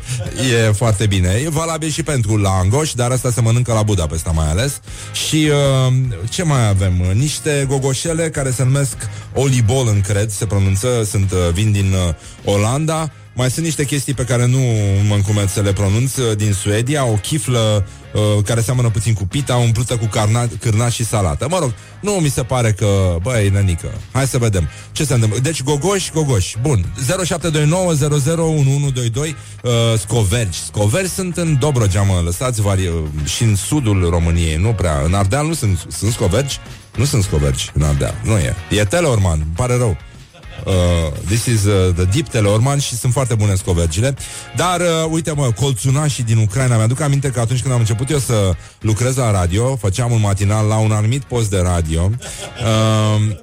[0.68, 1.30] E foarte bine.
[1.44, 4.82] E valabil și pentru langoș Dar asta se mănâncă la Budapesta mai ales.
[5.28, 5.50] Și
[5.88, 5.94] uh,
[6.30, 6.94] ce mai avem?
[7.14, 8.96] Niște gogoșele care se numesc
[9.34, 14.14] Olibol, în cred, se pronunță Sunt, uh, vin din uh, Olanda mai sunt niște chestii
[14.14, 14.60] pe care nu
[15.08, 19.26] mă încumet să le pronunț uh, din Suedia, o chiflă uh, care seamănă puțin cu
[19.26, 21.48] pita, umplută cu carna, cârnaș și salată.
[21.50, 23.92] Mă rog, nu mi se pare că, băi, nănică.
[24.12, 25.40] Hai să vedem ce se întâmplă.
[25.40, 26.58] Deci gogoși, gogoși.
[26.62, 26.86] Bun.
[27.26, 27.94] 0729
[29.64, 30.60] uh, Scovergi.
[30.60, 32.94] Scovergi sunt în Dobrogea, mă, lăsați vari, uh,
[33.26, 35.02] și în sudul României, nu prea.
[35.06, 36.58] În Ardeal nu sunt, sunt scovergi?
[36.96, 38.56] Nu sunt scovergi în Ardeal, nu e.
[38.70, 39.98] E Teleorman, îmi pare rău.
[40.66, 40.74] Uh,
[41.26, 44.16] this is uh, the deep Teleorman și sunt foarte bune scovergile.
[44.56, 48.18] Dar, uh, uite mă, colțunașii din Ucraina, mi-aduc aminte că atunci când am început eu
[48.18, 53.36] să lucrez la radio, făceam un matinal la un anumit post de radio, uh,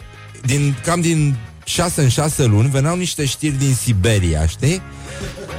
[0.43, 4.83] din, cam din 6 în 6 luni veneau niște știri din Siberia, știi?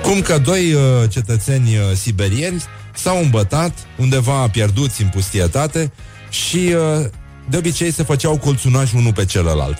[0.02, 2.64] Cum că doi uh, cetățeni uh, siberieni
[2.96, 5.92] s-au îmbătat, undeva pierduți în pustietate
[6.30, 7.06] și uh,
[7.50, 9.78] de obicei se făceau colțunași unul pe celălalt.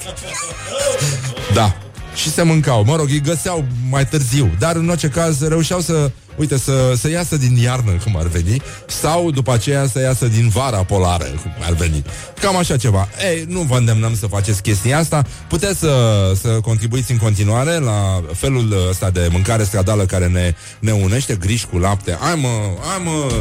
[1.54, 1.76] Da.
[2.16, 2.84] Și se mâncau.
[2.84, 4.50] Mă rog, îi găseau mai târziu.
[4.60, 8.62] Dar în orice caz reușeau să, uite, să, să iasă din iarnă, cum ar veni,
[8.86, 12.04] sau după aceea să iasă din vara polară, cum ar veni.
[12.42, 13.08] Cam așa ceva.
[13.32, 15.26] Ei, nu vă îndemnăm să faceți chestia asta.
[15.48, 20.92] Puteți să, să contribuiți în continuare la felul ăsta de mâncare stradală care ne, ne
[20.92, 22.18] unește, griș cu lapte.
[22.22, 22.48] Ai mă,
[22.94, 23.32] ai mă,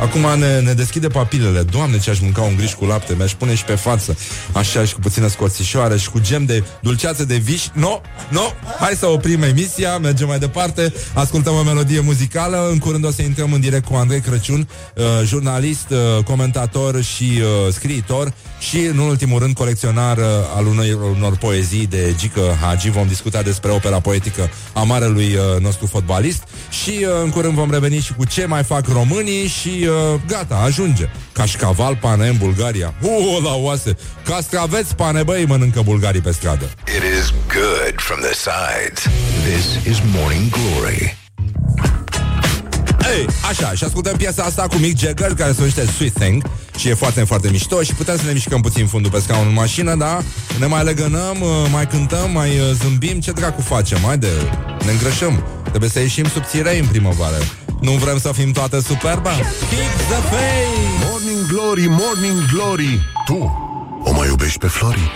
[0.00, 3.54] Acum ne, ne deschide papilele Doamne, ce aș mânca un griș cu lapte Mi-aș pune
[3.54, 4.16] și pe față
[4.52, 8.94] Așa și cu puțină scorțișoară Și cu gem de dulceață de viș No, no, hai
[8.98, 12.29] să oprim emisia Mergem mai departe Ascultăm o melodie muzicală
[12.70, 17.40] În curând o să intrăm în direct cu Andrei Crăciun uh, Jurnalist, uh, comentator și
[17.40, 20.24] uh, scriitor Și în ultimul rând colecționar uh,
[20.56, 20.84] Al unor,
[21.16, 26.42] unor poezii de Gică Hagi Vom discuta despre opera poetică A marelui uh, nostru fotbalist
[26.82, 30.54] Și uh, în curând vom reveni și cu ce mai fac românii Și uh, gata,
[30.54, 31.08] ajunge.
[31.32, 32.94] Cașcaval, pane în Bulgaria.
[33.00, 33.96] Uh, la oase.
[34.24, 36.64] Castraveți, pane, băi, mănâncă bulgarii pe stradă.
[36.64, 39.02] It is good from the sides.
[39.44, 41.18] This is Morning Glory.
[43.16, 46.42] Ei, Așa, și ascultăm piesa asta cu Mick Jagger Care se numește Sweet Thing
[46.76, 49.52] Și e foarte, foarte mișto Și putem să ne mișcăm puțin fundul pe scaun în
[49.52, 50.22] mașină Da?
[50.58, 53.98] Ne mai legănăm, uh, mai cântăm Mai uh, zâmbim, ce dracu facem?
[54.04, 54.30] Mai de
[54.84, 57.38] ne îngrășăm Trebuie să ieșim subțirei în primăvară
[57.80, 59.30] nu vrem să fim toate superba?
[59.30, 60.70] Keep the faith!
[61.08, 63.68] Morning Glory, Morning Glory Tu
[64.04, 65.12] o mai iubești pe Flori?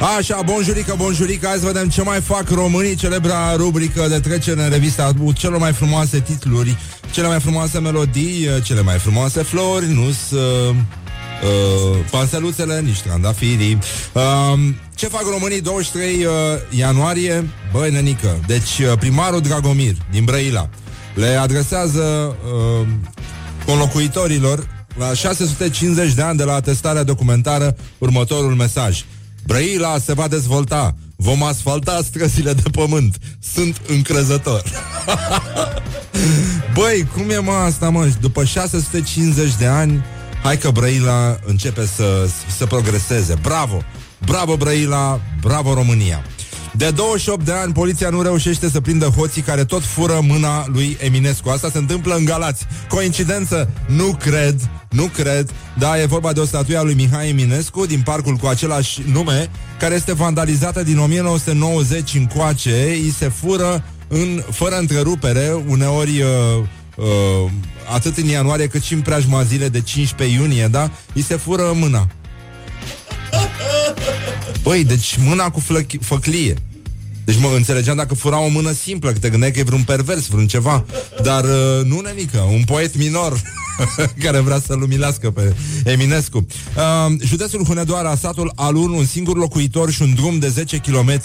[0.00, 4.70] Așa, bonjurică, bonjurică Hai să vedem ce mai fac românii Celebra rubrică de trecere în
[4.70, 6.76] revista Cu cele mai frumoase titluri
[7.10, 10.74] Cele mai frumoase melodii Cele mai frumoase flori Nu sunt uh,
[11.42, 13.78] uh, panseluțele, nici trandafirii
[14.12, 14.58] uh,
[14.94, 16.32] Ce fac românii 23 uh,
[16.70, 17.48] ianuarie?
[17.72, 20.68] Băi, nenică Deci uh, primarul Dragomir din Brăila
[21.14, 22.36] Le adresează
[22.80, 22.86] uh,
[23.66, 24.68] Conlocuitorilor
[24.98, 29.04] la 650 de ani de la atestarea documentară următorul mesaj.
[29.48, 30.94] Brăila se va dezvolta.
[31.16, 33.18] Vom asfalta străzile de pământ.
[33.52, 34.62] Sunt încrezător.
[36.74, 38.08] Băi, cum e mă asta, mă?
[38.20, 40.04] După 650 de ani,
[40.42, 43.34] hai că Brăila începe să, să progreseze.
[43.42, 43.82] Bravo!
[44.24, 46.24] Bravo Brăila, bravo România!
[46.72, 50.96] De 28 de ani, poliția nu reușește să prindă hoții care tot fură mâna lui
[51.00, 51.48] Eminescu.
[51.48, 52.66] Asta se întâmplă în Galați.
[52.88, 53.70] Coincidență?
[53.86, 55.50] Nu cred, nu cred.
[55.78, 59.50] Da, e vorba de o statuie a lui Mihai Eminescu din parcul cu același nume,
[59.78, 62.84] care este vandalizată din 1990 încoace.
[62.88, 66.22] Îi se fură în, fără întrerupere, uneori...
[66.22, 66.64] Uh,
[66.96, 67.50] uh,
[67.92, 70.90] atât în ianuarie cât și în preajma zile de 15 iunie, da?
[71.14, 72.06] Îi se fură mâna.
[74.68, 76.54] Băi, deci mâna cu flăchi- făclie.
[77.24, 80.26] Deci mă înțelegeam dacă fura o mână simplă, că te gândeai că e vreun pervers,
[80.26, 80.84] vreun ceva.
[81.22, 83.42] Dar uh, nu nemică, un poet minor
[84.24, 85.54] care vrea să-l umilească pe
[85.84, 86.46] Eminescu.
[86.76, 91.20] Uh, județul Hunedoara, satul Alun, un singur locuitor și un drum de 10 km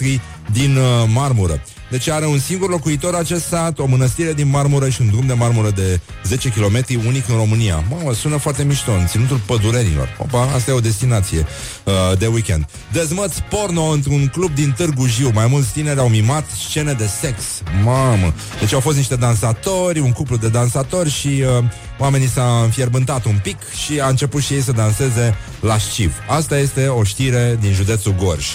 [0.52, 1.64] din uh, marmură.
[1.94, 5.34] Deci are un singur locuitor acest sat, o mănăstire din marmură și un drum de
[5.34, 7.84] marmură de 10 km, unic în România.
[7.90, 10.18] Mamă, sună foarte mișto, în ținutul pădurenilor.
[10.18, 11.46] Opa, asta e o destinație
[11.84, 12.66] uh, de weekend.
[12.92, 15.32] Dezmăți porno într-un club din Târgu Jiu.
[15.34, 17.36] Mai mulți tineri au mimat scene de sex.
[17.84, 18.34] Mamă!
[18.60, 21.64] Deci au fost niște dansatori, un cuplu de dansatori și uh,
[21.98, 26.14] oamenii s-au înfierbântat un pic și a început și ei să danseze la șciv.
[26.30, 28.46] Asta este o știre din județul Gorj.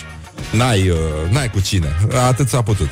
[0.53, 0.97] N-ai, uh,
[1.30, 1.97] n-ai cu cine.
[2.28, 2.89] Atât s-a putut.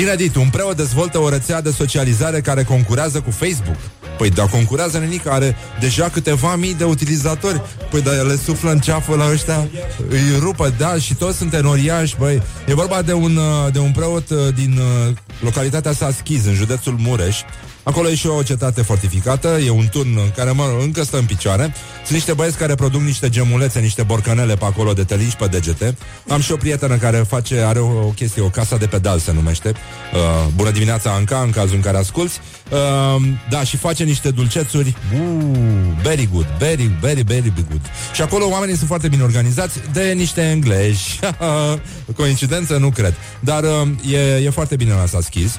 [0.00, 3.76] Inedit, un preot dezvoltă o rețea de socializare care concurează cu Facebook.
[4.18, 7.60] Păi da, concurează nenic, are deja câteva mii de utilizatori.
[7.90, 9.68] Păi da, le suflă în ceafă la ăștia,
[10.08, 12.42] îi rupă, da, și toți sunt enoriași, băi.
[12.66, 16.54] E vorba de un, uh, de un preot uh, din uh, localitatea sa Schiz, în
[16.54, 17.38] județul Mureș,
[17.82, 21.74] Acolo e și o cetate fortificată, e un turn care mă, încă stă în picioare.
[21.96, 25.96] Sunt niște băieți care produc niște gemulețe, niște borcanele pe acolo de telici pe degete.
[26.28, 29.32] Am și o prietenă care face, are o, o chestie, o casa de pedal se
[29.32, 29.68] numește.
[29.68, 32.38] Uh, bună dimineața, Anca, în cazul în care asculti.
[32.70, 34.96] Uh, da, și face niște dulcețuri.
[35.14, 35.56] Uh,
[36.02, 37.80] very good, very, very, very good.
[38.12, 41.20] Și acolo oamenii sunt foarte bine organizați de niște englezi.
[42.16, 42.76] Coincidență?
[42.76, 43.14] Nu cred.
[43.40, 45.58] Dar uh, e, e foarte bine la s-a schis.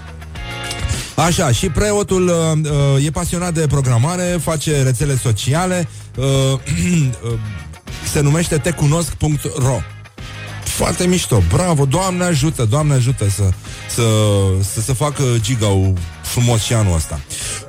[1.26, 7.40] Așa, și preotul uh, uh, e pasionat de programare, face rețele sociale, uh, uh,
[8.12, 9.80] se numește tecunosc.ro
[10.64, 13.44] foarte mișto, bravo, Doamne ajută, Doamne ajută să,
[13.90, 14.04] să,
[14.74, 17.20] să, să facă giga frumos și anul ăsta.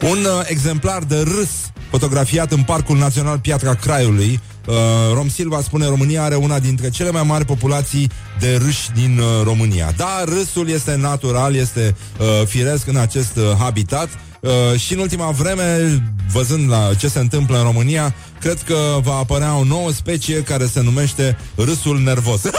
[0.03, 1.51] Un uh, exemplar de râs
[1.91, 4.75] fotografiat în Parcul Național Piatra Craiului, Uh,
[5.15, 9.27] Rom Silva spune România are una dintre cele mai mari populații de râși din uh,
[9.45, 9.93] România.
[9.97, 14.09] Da, râsul este natural, este uh, firesc în acest uh, habitat
[14.41, 16.03] uh, și în ultima vreme,
[16.33, 20.67] văzând la ce se întâmplă în România, cred că va apărea o nouă specie care
[20.67, 22.41] se numește râsul nervos.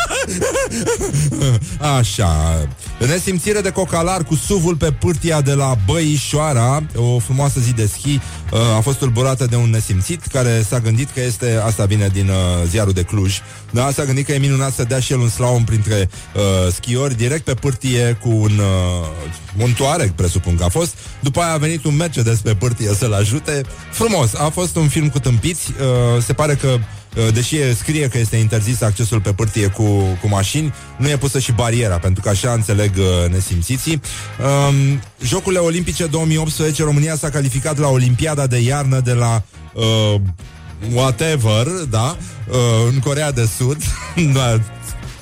[1.97, 2.67] Așa.
[2.99, 8.09] Nesimțire de cocalar cu suvul pe pârtia de la Băișoara, o frumoasă zi de schi,
[8.09, 8.21] uh,
[8.77, 12.35] a fost tulburată de un nesimțit care s-a gândit că este, asta vine din uh,
[12.67, 13.37] ziarul de Cluj,
[13.69, 16.41] da, s-a gândit că e minunat să dea și el un slalom printre uh,
[16.73, 20.97] schiori, direct pe pârtie cu un, uh, un toareg, presupun că a fost.
[21.19, 23.61] După aia a venit un Mercedes pe pârtie să-l ajute.
[23.91, 26.79] Frumos, a fost un film cu tâmpiți, uh, se pare că Uh,
[27.33, 29.83] deși scrie că este interzis accesul pe pârtie cu,
[30.21, 34.01] cu mașini, nu e pusă și bariera, pentru că așa înțeleg uh, nesimțiții.
[34.69, 39.43] Um, Jocurile Olimpice 2018, România s-a calificat la Olimpiada de iarnă de la
[39.73, 40.21] uh,
[40.93, 42.17] whatever, da,
[42.49, 42.55] uh,
[42.93, 43.77] în Corea de Sud.
[44.35, 44.59] da,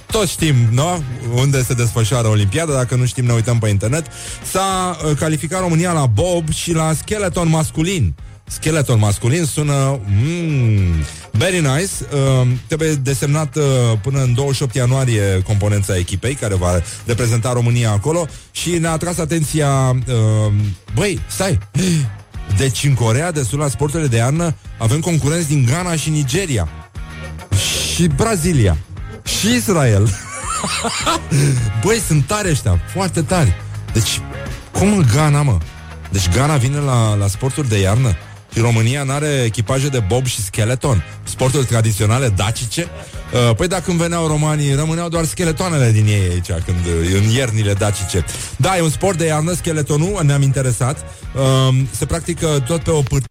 [0.06, 1.04] toți știm, nu?
[1.36, 4.06] Unde se desfășoară Olimpiada, dacă nu știm, ne uităm pe internet.
[4.52, 8.14] S-a uh, calificat România la bob și la skeleton masculin.
[8.52, 11.92] Skeleton masculin sună mm, very nice.
[12.14, 13.64] Uh, trebuie desemnat uh,
[14.02, 19.70] până în 28 ianuarie componența echipei care va reprezenta România acolo și ne-a atras atenția
[19.90, 20.54] uh,
[20.94, 21.58] băi, stai
[22.58, 26.70] Deci în Corea de Sud la sporturile de iarnă avem concurenți din Ghana și Nigeria.
[27.94, 28.78] Și Brazilia.
[29.24, 30.10] Și Israel.
[31.84, 33.54] Băi, sunt tari ăștia, foarte tari.
[33.94, 34.20] Deci,
[34.72, 35.58] cum în Ghana, mă?
[36.10, 40.26] Deci Ghana vine la, la sporturi de iarnă și România nu are echipaje de bob
[40.26, 42.88] și skeleton, sporturi tradiționale dacice.
[43.34, 47.30] Uh, păi dacă când veneau romanii, rămâneau doar skeletoanele din ei aici, când, uh, în
[47.30, 48.26] iernile dacice.
[48.58, 51.06] Da, e un sport de iarnă, skeletonul, ne-am interesat.
[51.36, 53.30] Uh, se practică tot pe o pârtie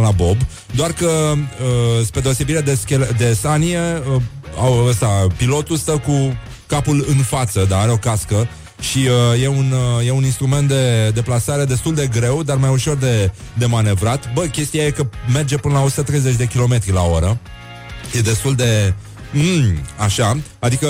[0.00, 0.36] la Bob,
[0.74, 3.80] doar că, uh, spre deosebire de, schele- de Sanie,
[4.14, 4.22] uh,
[4.56, 6.36] au, ăsta, pilotul stă cu
[6.66, 8.48] capul în față, dar are o cască
[8.82, 12.70] și uh, e, un, uh, e un instrument de deplasare destul de greu, dar mai
[12.70, 14.32] ușor de, de manevrat.
[14.32, 17.38] Bă, chestia e că merge până la 130 de km la oră.
[18.16, 18.94] E destul de
[19.34, 20.88] Mm, așa, adică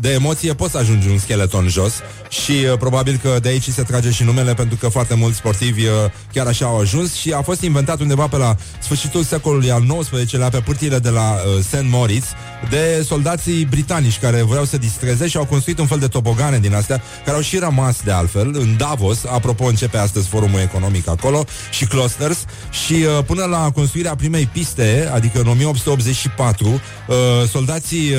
[0.00, 1.92] de emoție poți să ajungi un skeleton jos
[2.28, 5.84] și uh, probabil că de aici se trage și numele pentru că foarte mulți sportivi
[5.84, 5.92] uh,
[6.32, 10.48] chiar așa au ajuns și a fost inventat undeva pe la sfârșitul secolului al XIX-lea
[10.48, 11.84] pe pârtiile de la uh, St.
[11.88, 12.26] Moritz
[12.68, 16.74] de soldații britanici care vreau să distreze și au construit un fel de tobogane din
[16.74, 21.44] astea care au și rămas de altfel în Davos, apropo începe astăzi forumul economic acolo
[21.70, 22.44] și Clusters.
[22.70, 26.78] Și uh, până la construirea primei piste, adică în 1884, uh,
[27.48, 28.18] soldații uh,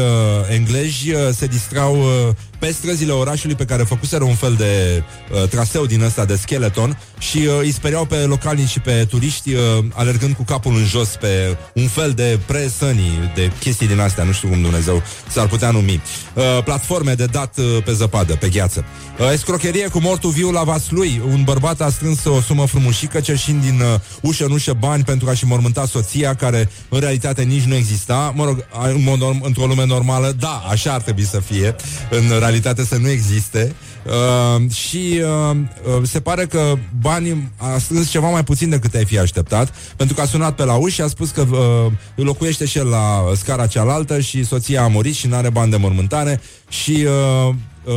[0.49, 5.47] englezi uh, se distrau uh, pe străzile orașului pe care făcuseră un fel de uh,
[5.49, 9.61] traseu din ăsta de skeleton și uh, îi speriau pe localnici și pe turiști uh,
[9.93, 14.31] alergând cu capul în jos pe un fel de presănii, de chestii din astea, nu
[14.31, 16.01] știu cum Dumnezeu s-ar putea numi.
[16.33, 18.85] Uh, platforme de dat uh, pe zăpadă, pe gheață.
[19.19, 21.21] Uh, escrocherie cu mortul viu la Vaslui.
[21.31, 25.29] Un bărbat a strâns o sumă frumușică cerșind din uh, ușă în ușă bani pentru
[25.29, 28.33] a-și mormânta soția, care în realitate nici nu exista.
[28.35, 31.75] Mă rog, în mod norm- într-o lume normală, da, așa ar trebui să fie.
[32.09, 33.75] În realitate să nu existe.
[34.05, 35.21] Uh, și
[35.51, 35.57] uh,
[35.97, 40.15] uh, se pare că banii a strâns ceva mai puțin decât ai fi așteptat, pentru
[40.15, 43.23] că a sunat pe la ușă și a spus că uh, locuiește și el la
[43.35, 47.93] scara cealaltă și soția a murit și nu are bani de mormântare și uh, uh,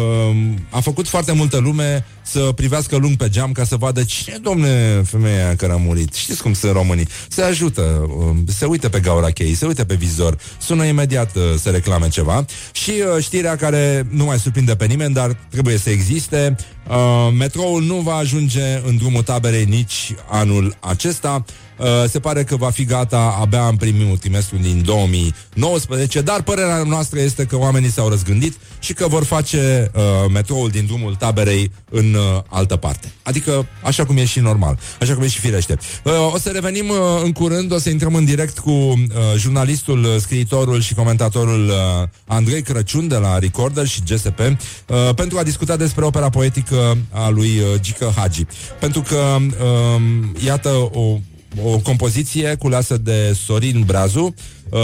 [0.70, 5.02] a făcut foarte multă lume să privească lung pe geam ca să vadă cine, domne,
[5.02, 6.14] femeia aia care a murit.
[6.14, 7.08] Știți cum sunt românii?
[7.28, 7.82] Se ajută,
[8.18, 12.08] uh, se uită pe gaura cheii, se uită pe vizor, sună imediat uh, să reclame
[12.08, 12.44] ceva.
[12.72, 16.56] Și uh, știrea care nu mai surprinde pe nimeni, dar trebuie să existe,
[16.88, 21.44] uh, metroul nu va ajunge în drumul taberei nici anul acesta.
[21.76, 26.82] Uh, se pare că va fi gata abia în primul trimestru din 2019, dar părerea
[26.82, 30.02] noastră este că oamenii s-au răzgândit și că vor face uh,
[30.32, 33.12] metroul din drumul taberei în uh, altă parte.
[33.22, 35.78] Adică așa cum e și normal, așa cum e și firește.
[36.04, 38.96] Uh, o să revenim uh, în curând, o să intrăm în direct cu uh,
[39.36, 45.38] jurnalistul, uh, scriitorul și comentatorul uh, Andrei Crăciun de la Recorder și GSP uh, pentru
[45.38, 48.44] a discuta despre opera poetică a lui uh, Gică Hagi.
[48.80, 50.02] Pentru că, uh,
[50.44, 51.18] iată, o
[51.62, 54.34] o compoziție culeasă de Sorin Brazu,
[54.68, 54.80] uh,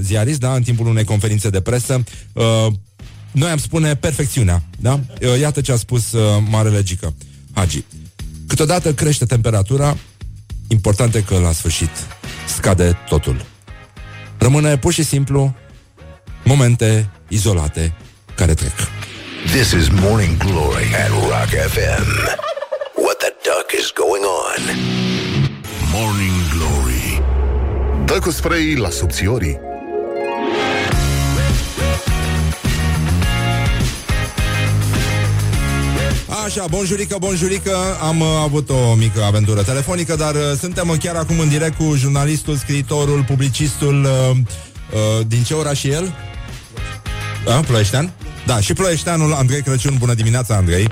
[0.00, 2.04] ziarist, da, în timpul unei conferințe de presă.
[2.32, 2.66] Uh,
[3.32, 5.00] noi am spune perfecțiunea, da?
[5.22, 7.14] Uh, iată ce a spus uh, Marele Gică
[7.52, 7.84] Hagi.
[8.46, 9.96] Câteodată crește temperatura,
[10.68, 11.90] important e că la sfârșit
[12.46, 13.44] scade totul.
[14.38, 15.54] Rămâne pur și simplu
[16.44, 17.94] momente izolate
[18.34, 18.72] care trec.
[19.44, 22.08] This is Morning Glory at Rock FM.
[22.94, 25.29] What the duck is going on?
[26.02, 27.22] Morning Glory
[28.04, 29.58] Dă cu spray la subțiorii
[36.44, 41.16] Așa, bonjurică, bonjurică Am uh, avut o mică aventură telefonică Dar uh, suntem uh, chiar
[41.16, 44.36] acum în direct cu jurnalistul, scriitorul, publicistul uh,
[44.92, 46.14] uh, Din ce oraș e el?
[47.44, 48.12] Da, Ploieștean?
[48.46, 50.88] Da, și ploieșteanul Andrei Crăciun Bună dimineața, Andrei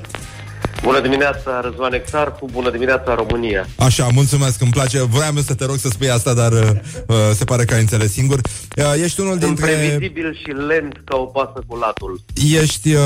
[0.83, 3.67] Bună dimineața, Răzvan Exarcu, bună dimineața, România.
[3.75, 6.69] Așa, mulțumesc, îmi place Vreau să te rog să spui asta, dar uh,
[7.07, 8.39] uh, se pare că ai înțeles singur
[8.77, 9.65] uh, Ești unul Sunt dintre...
[9.65, 12.21] previzibil și lent ca o pasă cu latul.
[12.61, 13.01] Ești, uh,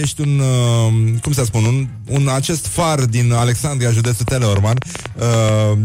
[0.00, 4.76] ești un, uh, cum să spun, un, un acest far din Alexandria, județul Teleorman.
[5.14, 5.78] Uh,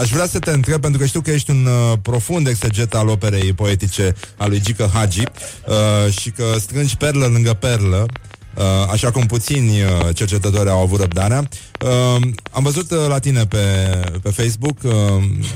[0.00, 3.08] aș vrea să te întreb, pentru că știu că ești un uh, profund exeget al
[3.08, 8.06] operei poetice a lui Gică Hagi uh, și că strângi perlă lângă perlă.
[8.56, 11.48] Uh, așa cum puțini uh, cercetători au avut răbdarea.
[11.80, 13.64] Uh, am văzut uh, la tine pe,
[14.22, 14.92] pe Facebook, uh,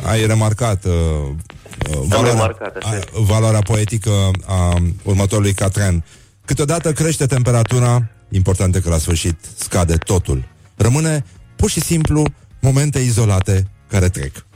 [0.03, 6.05] ai remarcat uh, uh, valoarea, remarcat, așa a, valoarea poetică a următorului catren.
[6.45, 10.45] Câteodată crește temperatura, important e că la sfârșit scade totul.
[10.77, 11.25] Rămâne
[11.57, 12.25] pur și simplu
[12.61, 14.47] momente izolate care trec.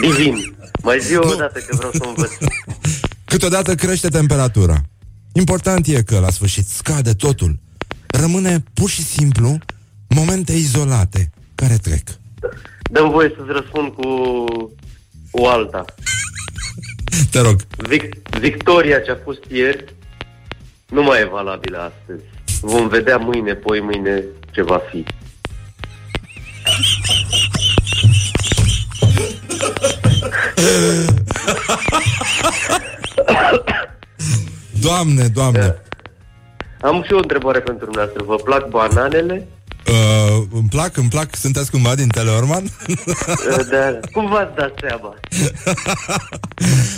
[0.00, 0.56] Divin.
[0.82, 2.30] Mai zi o dată că vreau să învăț.
[3.24, 4.82] Câteodată crește temperatura.
[5.36, 7.58] Important e că la sfârșit scade totul.
[8.06, 9.58] Rămâne pur și simplu
[10.08, 12.08] momente izolate care trec.
[12.90, 14.08] Dăm voie să-ți răspund cu
[15.30, 15.84] o alta.
[17.30, 17.60] Te rog.
[17.88, 19.94] Vic- victoria ce a fost ieri
[20.88, 22.22] nu mai e valabilă astăzi.
[22.60, 25.04] Vom vedea mâine, poi mâine ce va fi.
[34.84, 35.74] Doamne, doamne.
[36.80, 38.24] Am și o întrebare pentru dumneavoastră.
[38.24, 39.46] Vă plac bananele?
[39.88, 41.36] Uh, îmi plac, îmi plac.
[41.36, 42.64] Sunteți cumva din Teleorman?
[42.88, 43.98] Uh, Da.
[44.12, 45.14] Cum v-ați dat seama?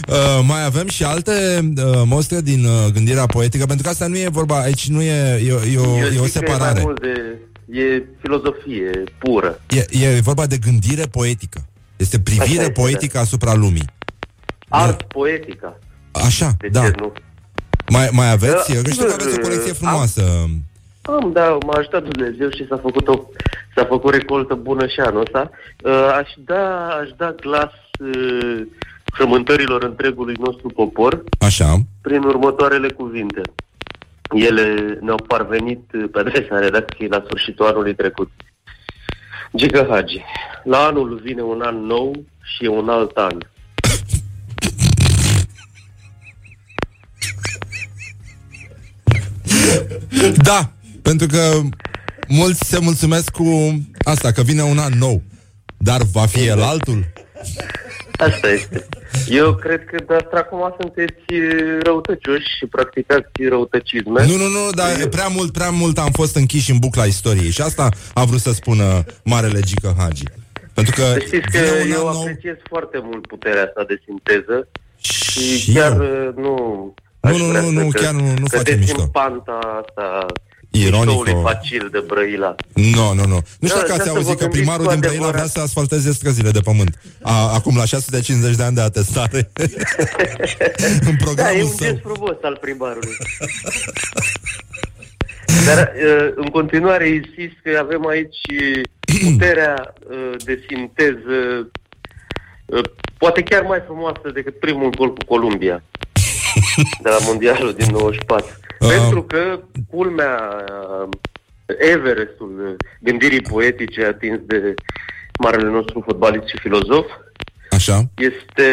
[0.09, 1.32] uh, mai avem și alte
[1.76, 5.41] uh, mostre din uh, gândirea poetică, pentru că asta nu e vorba, aici nu e,
[5.45, 6.80] e, e, o, Eu e o zic că e mai separare.
[6.80, 7.37] mult de...
[7.78, 9.61] E filozofie pură.
[9.68, 11.66] E, e vorba de gândire poetică.
[11.97, 13.84] Este Așa privire este, poetică asupra lumii.
[14.68, 15.78] Art poetica.
[16.12, 16.82] Așa, De da.
[16.82, 17.12] ce nu?
[17.93, 18.70] Mai, mai aveți?
[18.72, 20.22] Da, Eu știu că sigur, aveți o colecție am- frumoasă.
[21.03, 23.20] Am, da, m-a ajutat Dumnezeu și s-a făcut o,
[23.76, 25.51] s-a făcut recoltă bună și anul ăsta.
[25.84, 28.61] Uh, aș da, aș da glas uh,
[29.05, 31.76] frământărilor întregului nostru popor Așa.
[32.01, 33.41] prin următoarele cuvinte.
[34.30, 38.30] Ele ne-au parvenit uh, pe adresa redacției la sfârșitul anului trecut.
[39.57, 40.20] Gică Hagi,
[40.64, 43.39] la anul vine un an nou și e un alt an.
[50.36, 50.70] Da,
[51.02, 51.61] pentru că
[52.28, 55.22] mulți se mulțumesc cu asta, că vine un an nou.
[55.76, 57.04] Dar va fi el altul?
[58.18, 58.86] Asta este.
[59.28, 64.26] Eu cred că dumneavoastră acum sunteți uh, răutăcioși și practicați răutăcisme.
[64.26, 67.61] Nu, nu, nu, dar prea mult, prea mult am fost închiși în bucla istoriei și
[67.61, 70.22] asta a vrut să spună Marele Gică Hagi.
[70.74, 73.84] Pentru că Să știți că vine un eu an nou apreciez foarte mult puterea asta
[73.88, 74.68] de sinteză
[75.00, 76.28] și, și chiar eu.
[76.28, 76.94] uh, nu...
[77.31, 79.01] Nu, aș nu, vrea nu, să nu, că- chiar nu- nu facem cădeți mișto.
[79.03, 80.27] în panta asta
[80.70, 80.97] Ironică.
[81.12, 82.55] miștoului facil de Brăila.
[82.74, 83.39] Nu, nu, nu.
[83.61, 85.16] Nu știu Da, dacă ați vreau să vă auzit că gândiți primarul cu din Brăila
[85.16, 85.35] adevărat.
[85.35, 86.99] vrea să asfalteze străzile de pământ.
[87.22, 89.51] A, acum la 650 de ani de atestare.
[91.01, 91.87] în Da, e programul un său.
[91.87, 93.16] gest frumos al primarului.
[95.66, 98.81] Dar uh, în continuare insist că avem aici uh,
[99.31, 101.68] puterea uh, de sinteză
[102.66, 102.83] uh,
[103.18, 105.83] poate chiar mai frumoasă decât primul gol cu Columbia
[107.02, 108.46] de la Mondialul din 94.
[108.80, 108.88] Uh.
[108.88, 110.64] Pentru că culmea
[111.02, 111.09] uh,
[111.92, 114.74] Everestul uh, gândirii poetice atins de
[115.38, 117.07] marele nostru fotbalist și filozof
[117.70, 118.11] Așa.
[118.14, 118.68] este,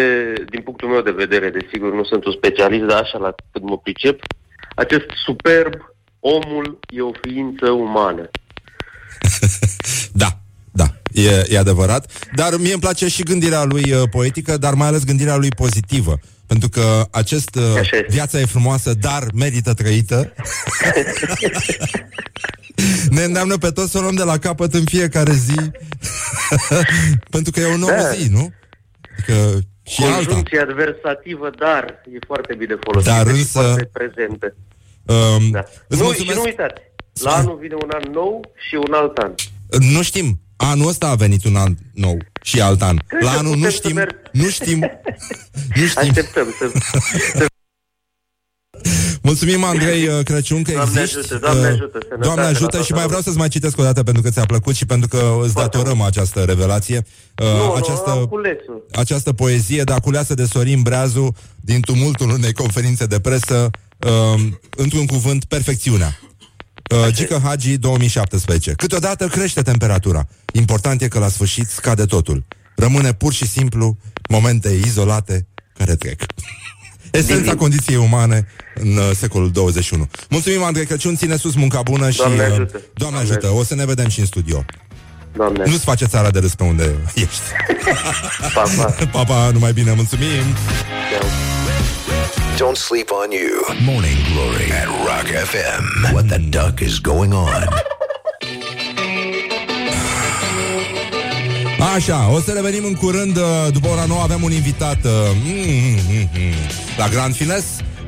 [0.50, 3.78] din punctul meu de vedere, desigur, nu sunt un specialist, dar așa la cât mă
[3.78, 4.22] pricep,
[4.76, 5.74] acest superb,
[6.20, 8.30] omul e o ființă umană.
[10.16, 10.28] Da,
[10.72, 12.28] da, e, e adevărat.
[12.36, 16.20] Dar mie îmi place și gândirea lui uh, poetică, dar mai ales gândirea lui pozitivă.
[16.54, 18.06] Pentru că acest uh, Așa este.
[18.10, 20.34] viața e frumoasă, dar merită trăită.
[23.10, 25.56] ne îndeamnă pe toți să o luăm de la capăt în fiecare zi.
[27.36, 28.10] Pentru că e o nouă Da.
[28.12, 28.52] zi, nu?
[29.18, 30.16] Adică și e alta.
[30.26, 34.56] Conjuncție adversativă, dar e foarte bine folosită Dar și însă- foarte prezentă.
[35.06, 35.64] Um, Da.
[35.88, 36.32] îți Nu, mulțumesc.
[36.32, 36.82] și nu uitați,
[37.24, 39.32] la anul vine un an nou și un alt an.
[39.94, 40.40] Nu știm.
[40.56, 42.98] Anul ăsta a venit un an nou și alt an.
[43.08, 44.80] Cred La că anul nu putem să știm, merg- nu știm,
[45.76, 46.10] nu știm.
[46.10, 46.72] Așteptăm să...
[47.36, 47.46] să
[49.22, 51.18] Mulțumim, Andrei uh, Crăciun, că Doamne existi.
[51.18, 53.06] ajută, Doamne Uh, ajută, sănătate Doamne la ajută toată și mai lumea.
[53.08, 56.02] vreau să-ți mai citesc o dată pentru că ți-a plăcut și pentru că îți datorăm
[56.02, 57.06] această revelație.
[57.42, 58.72] Uh, nu, nu, această, am cules-o.
[59.00, 63.70] această poezie, dar culeasă de Sorin Breazu din tumultul unei conferințe de presă,
[64.08, 64.42] uh,
[64.78, 66.20] într-un cuvânt, perfecțiunea.
[66.92, 68.72] Uh, Gică Hagi 2017.
[68.72, 70.28] Câteodată crește temperatura.
[70.54, 72.44] Important e că la sfârșit scade totul.
[72.76, 73.98] Rămâne pur și simplu
[74.30, 75.48] momente izolate
[75.78, 76.22] care trec.
[77.12, 77.56] Esența Divin.
[77.56, 80.10] condiției umane în uh, secolul 21.
[80.30, 82.18] Mulțumim, Andrei Crăciun, ține sus munca bună și...
[82.18, 82.72] Doamne uh, ajută.
[82.72, 84.66] Doamne Doamne ajută, o să ne vedem și în studio.
[85.36, 87.42] Doamne, Nu-ți face țara de râs pe unde ești.
[88.54, 88.96] pa, pa.
[89.12, 90.44] Pa, pa, numai bine, mulțumim!
[91.12, 91.30] Ceau.
[92.58, 93.52] Don't sleep on you.
[93.94, 96.14] Morning Glory at Rock FM.
[96.14, 97.68] What the duck is going on?
[101.96, 105.12] Așa, o să revenim în curând uh, După ora nouă avem un invitat uh,
[105.44, 106.54] mm, mm, mm, mm,
[106.98, 107.64] La Grand Fines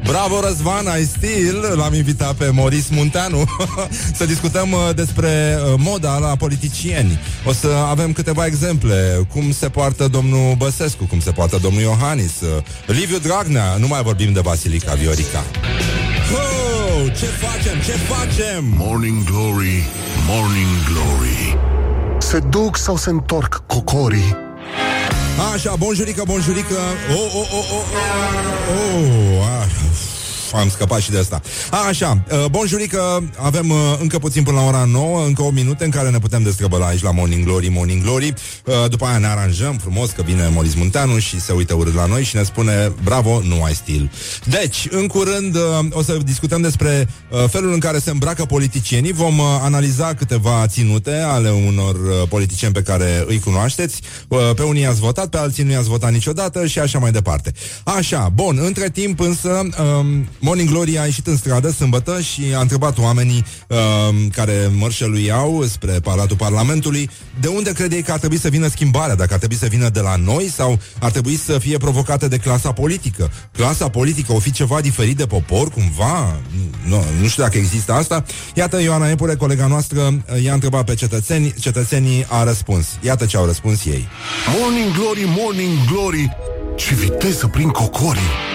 [0.07, 1.73] Bravo Răzvan, ai stil.
[1.75, 3.43] L-am invitat pe Moris Munteanu.
[4.17, 7.19] Să discutăm uh, despre uh, moda la politicieni.
[7.45, 9.27] O să avem câteva exemple.
[9.33, 14.01] Cum se poartă domnul Băsescu Cum se poartă domnul Iohannis uh, Liviu Dragnea, nu mai
[14.01, 15.43] vorbim de Basilica Viorica.
[16.33, 18.63] Oh, Ce facem, ce facem?
[18.77, 19.83] Morning Glory,
[20.27, 21.84] Morning Glory
[22.35, 24.37] Se duc sau se întorc cocorii?
[25.53, 26.75] Așa, bonjurică, bonjurică
[27.09, 29.84] Oh, oh, oh, oh, oh, oh
[30.53, 30.59] ah.
[30.59, 31.41] am scăpat și de asta.
[31.69, 35.83] A, așa, uh, bonjurică, avem uh, încă puțin până la ora 9, încă 8 minute
[35.83, 38.33] în care ne putem destrăbăla aici la Morning Glory, Morning Glory.
[38.65, 42.05] Uh, după aia ne aranjăm frumos că vine Moris Munteanu și se uită urât la
[42.05, 44.11] noi și ne spune bravo, nu ai stil.
[44.45, 49.11] Deci, în curând uh, o să discutăm despre uh, felul în care se îmbracă politicienii.
[49.11, 54.01] Vom uh, analiza câteva ținute ale unor uh, politicieni pe care îi cunoașteți.
[54.27, 57.53] Uh, pe unii i-ați votat, pe alții nu i-ați votat niciodată și așa mai departe.
[57.83, 62.59] Așa, bun, între timp însă um, Morning Glory a ieșit în stradă sâmbătă și a
[62.59, 67.09] întrebat oamenii um, care mărșăluiau spre Palatul Parlamentului
[67.39, 69.89] de unde crede ei că ar trebui să vină schimbarea, dacă ar trebui să vină
[69.89, 73.31] de la noi sau ar trebui să fie provocată de clasa politică.
[73.51, 76.39] Clasa politică o fi ceva diferit de popor, cumva?
[76.87, 78.23] Nu, nu știu dacă există asta.
[78.53, 82.87] Iată, Ioana Epure, colega noastră, i-a întrebat pe cetățeni, cetățenii a răspuns.
[83.01, 84.07] Iată ce au răspuns ei.
[84.59, 86.37] Morning Glory, Morning Glory
[86.75, 88.54] Ce viteză prin cocorii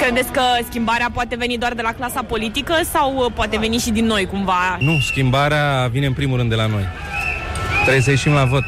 [0.00, 3.90] Credeți că schimbarea poate veni doar de la clasa politică sau uh, poate veni și
[3.90, 4.76] din noi cumva?
[4.80, 6.84] Nu, schimbarea vine în primul rând de la noi.
[7.82, 8.64] Trebuie să ieșim la vot.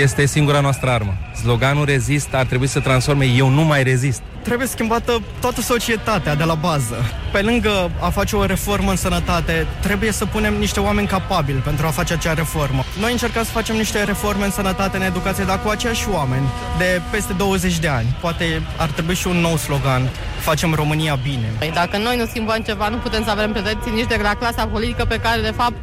[0.00, 1.14] Este singura noastră armă.
[1.34, 4.22] Sloganul rezist ar trebui să transforme eu nu mai rezist.
[4.46, 6.96] Trebuie schimbată toată societatea de la bază.
[7.32, 11.86] Pe lângă a face o reformă în sănătate, trebuie să punem niște oameni capabili pentru
[11.86, 12.84] a face acea reformă.
[13.00, 16.46] Noi încercăm să facem niște reforme în sănătate, în educație, dar cu aceiași oameni
[16.78, 18.16] de peste 20 de ani.
[18.20, 20.10] Poate ar trebui și un nou slogan.
[20.40, 21.52] Facem România bine.
[21.58, 24.66] Păi dacă noi nu schimbăm ceva, nu putem să avem pretenții nici de la clasa
[24.66, 25.76] politică pe care, de fapt,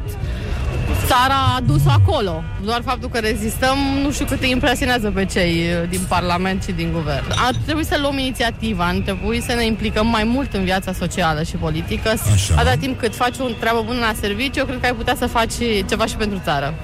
[1.06, 2.42] țara a dus-o acolo.
[2.64, 5.50] Doar faptul că rezistăm, nu știu cât îi impresionează pe cei
[5.82, 7.24] uh, din Parlament și din Guvern.
[7.46, 11.42] Ar trebui să luăm inițiativa, ar trebui să ne implicăm mai mult în viața socială
[11.42, 12.08] și politică.
[12.08, 12.54] Așa.
[12.56, 15.26] Atâta timp cât faci o treabă bună la serviciu, eu cred că ai putea să
[15.26, 15.52] faci
[15.88, 16.74] ceva și pentru țară.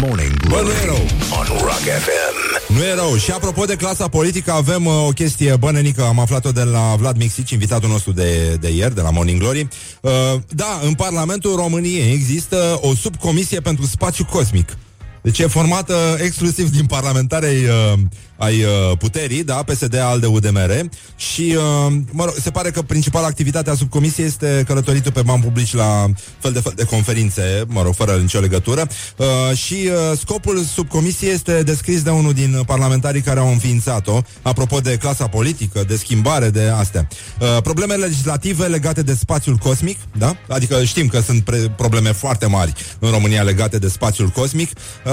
[0.00, 1.04] Morning Bă, nu Glory e rău.
[1.38, 2.43] on Rock FM.
[2.74, 3.16] Nu e rău.
[3.16, 7.16] Și apropo de clasa politică, avem uh, o chestie bănenică, am aflat-o de la Vlad
[7.16, 9.68] Mixici, invitatul nostru de, de ieri, de la Morning Glory.
[10.00, 10.10] Uh,
[10.48, 14.76] da, în Parlamentul României există o subcomisie pentru spațiu cosmic.
[15.22, 17.98] Deci e formată exclusiv din parlamentarei uh,
[18.36, 23.26] ai uh, puterii, da, PSD, ALDE, UDMR și, uh, mă rog, se pare că principala
[23.26, 26.06] activitate a subcomisiei este călătoritul pe bani publici la
[26.38, 31.32] fel de fel de conferințe, mă rog, fără nicio legătură uh, și uh, scopul subcomisiei
[31.32, 36.50] este descris de unul din parlamentarii care au înființat-o, apropo de clasa politică, de schimbare,
[36.50, 37.08] de astea.
[37.40, 40.36] Uh, probleme legislative legate de spațiul cosmic, da?
[40.48, 44.70] Adică știm că sunt pre- probleme foarte mari în România legate de spațiul cosmic.
[45.04, 45.12] Uh,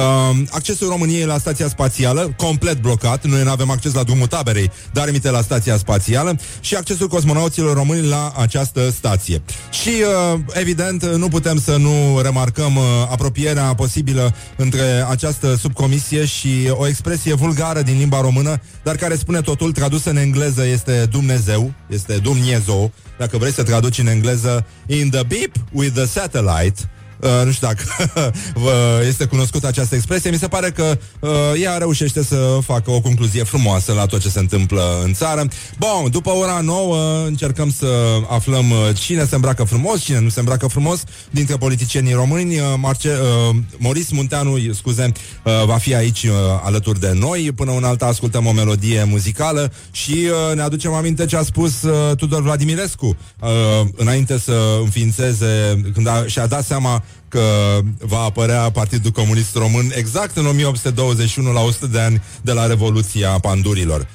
[0.50, 5.08] accesul României la stația spațială, complet blocat, noi nu avem acces la drumul taberei, dar
[5.08, 9.42] emite la stația spațială și accesul cosmonauților români la această stație.
[9.72, 9.90] Și,
[10.34, 16.88] uh, evident, nu putem să nu remarcăm uh, apropierea posibilă între această subcomisie și o
[16.88, 22.14] expresie vulgară din limba română, dar care spune totul, tradusă în engleză este Dumnezeu, este
[22.14, 26.90] Dumnezeu, dacă vrei să traduci în engleză, in the beep with the satellite,
[27.22, 27.84] Uh, nu știu dacă
[28.64, 30.30] vă este cunoscută această expresie.
[30.30, 31.30] Mi se pare că uh,
[31.62, 35.48] ea reușește să facă o concluzie frumoasă la tot ce se întâmplă în țară.
[35.80, 37.88] Bun, după ora 9 încercăm să
[38.30, 42.60] aflăm uh, cine se îmbracă frumos, cine nu se îmbracă frumos dintre politicienii români.
[42.60, 45.12] Uh, Marce, uh, Moris Munteanu, scuze,
[45.44, 47.52] uh, va fi aici uh, alături de noi.
[47.56, 51.82] Până un alta ascultăm o melodie muzicală și uh, ne aducem aminte ce a spus
[51.82, 53.06] uh, Tudor Vladimirescu
[53.40, 53.50] uh,
[53.96, 60.38] înainte să înființeze, când a, și-a dat seama că va apărea Partidul Comunist Român exact
[60.38, 64.08] în 1821, la 100 de ani de la Revoluția Pandurilor.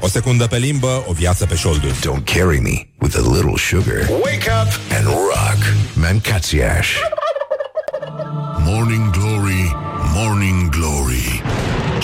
[0.00, 1.94] O secundă pe limbă, o viață pe șolduri.
[1.94, 4.08] Don't carry me with a little sugar.
[4.22, 5.60] Wake up and rock.
[5.94, 6.88] Mancațiaș.
[8.64, 9.76] Morning Glory,
[10.14, 11.42] Morning Glory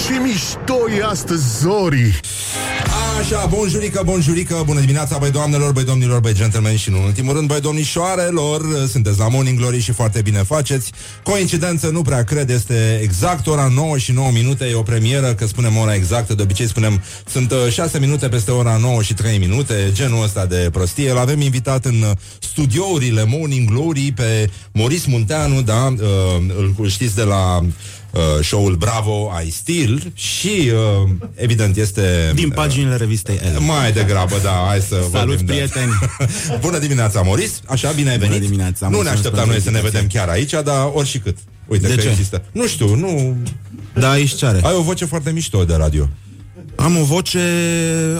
[0.06, 2.20] Ce mișto e astăzi, Zori
[3.18, 7.34] Așa, bonjurică, bonjurică, bună dimineața, băi doamnelor, băi domnilor, băi gentlemen și, nu în ultimul
[7.34, 10.92] rând, băi domnișoarelor, sunteți la Morning Glory și foarte bine faceți.
[11.22, 15.46] Coincidență, nu prea cred, este exact ora 9 și 9 minute, e o premieră, că
[15.46, 19.38] spunem ora exactă, de obicei spunem, sunt uh, 6 minute peste ora 9 și 3
[19.38, 21.10] minute, genul ăsta de prostie.
[21.10, 27.14] Îl avem invitat în uh, studiourile Morning Glory pe Moris Munteanu, da, uh, îl știți
[27.14, 27.64] de la
[28.18, 30.70] uh, show-ul Bravo, I Still și,
[31.04, 32.32] uh, evident, este...
[32.34, 33.58] Din paginile revistei El.
[33.60, 35.90] Mai degrabă, da, hai să Salut, vorbim, prieteni!
[36.48, 36.56] Da.
[36.66, 37.60] Bună dimineața, Moris!
[37.66, 38.44] Așa, bine ai Bună venit!
[38.46, 40.06] dimineața, nu ne mulțumesc așteptam pentru noi să ne invitație.
[40.06, 41.36] vedem chiar aici, dar orice cât.
[41.66, 42.08] Uite De că ce?
[42.08, 42.42] există.
[42.52, 43.36] Nu știu, nu...
[43.94, 44.60] Da, aici ce are?
[44.62, 46.08] Ai o voce foarte mișto de radio.
[46.78, 47.40] Am o voce...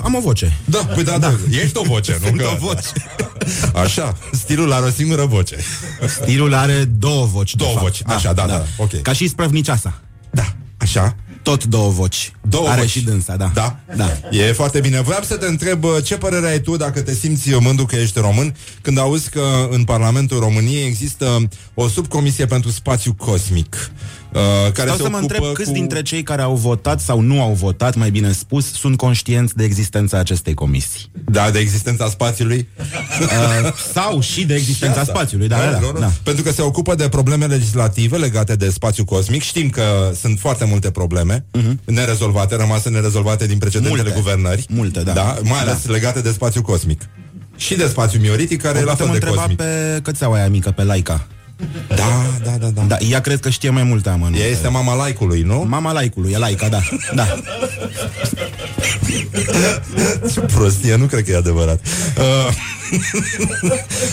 [0.02, 0.56] Am o voce.
[0.64, 1.34] Da, păi da, da.
[1.50, 2.26] Ești o voce, nu?
[2.26, 2.48] Sunt Că...
[2.52, 2.88] o voce.
[3.84, 5.56] Așa, stilul are o singură voce.
[6.22, 7.54] Stilul are două voci.
[7.54, 7.84] de Două fapt.
[7.84, 9.00] voci, așa, da, da, ok.
[9.02, 10.00] Ca și sprăvnicioasa.
[10.30, 11.16] Da, așa.
[11.42, 12.32] Tot două voci.
[12.48, 12.90] Două Are voci.
[12.90, 13.50] și dânsa, da.
[13.54, 13.78] Da?
[13.96, 14.18] Da.
[14.30, 15.00] E foarte bine.
[15.00, 18.18] Vreau să te întreb uh, ce părere ai tu dacă te simți mândru că ești
[18.18, 23.90] român când auzi că în Parlamentul României există o subcomisie pentru spațiu cosmic.
[23.94, 24.17] Uh,
[24.72, 25.74] care Stau se să mă ocupă întreb câți cu...
[25.74, 29.64] dintre cei care au votat sau nu au votat, mai bine spus, sunt conștienți de
[29.64, 31.10] existența acestei comisii.
[31.24, 32.68] Da, de existența spațiului.
[33.20, 35.12] Uh, sau și de existența asta.
[35.12, 35.98] spațiului, da, da, da, nu, nu.
[35.98, 36.12] da.
[36.22, 39.42] Pentru că se ocupă de probleme legislative legate de spațiu cosmic.
[39.42, 41.84] Știm că sunt foarte multe probleme uh-huh.
[41.84, 44.18] nerezolvate, rămase nerezolvate din precedentele Multe.
[44.20, 44.66] guvernări.
[44.68, 45.12] Multe, da.
[45.12, 45.92] da mai ales Da.
[45.92, 47.02] legate de spațiu cosmic.
[47.56, 49.56] Și de spațiu mioritic, care O e la putem fel de întreba cosmic.
[49.58, 51.26] pe cățeaua aia mică, pe Laica.
[51.88, 52.82] Da, da, da, da.
[52.82, 54.38] Da, ea cred că știe mai multe amănunte.
[54.38, 55.64] Ea este mama laicului, nu?
[55.68, 56.80] Mama laicului, e laica, da.
[57.14, 57.26] da.
[60.32, 61.80] Ce prostie, nu cred că e adevărat.
[62.18, 62.54] Uh,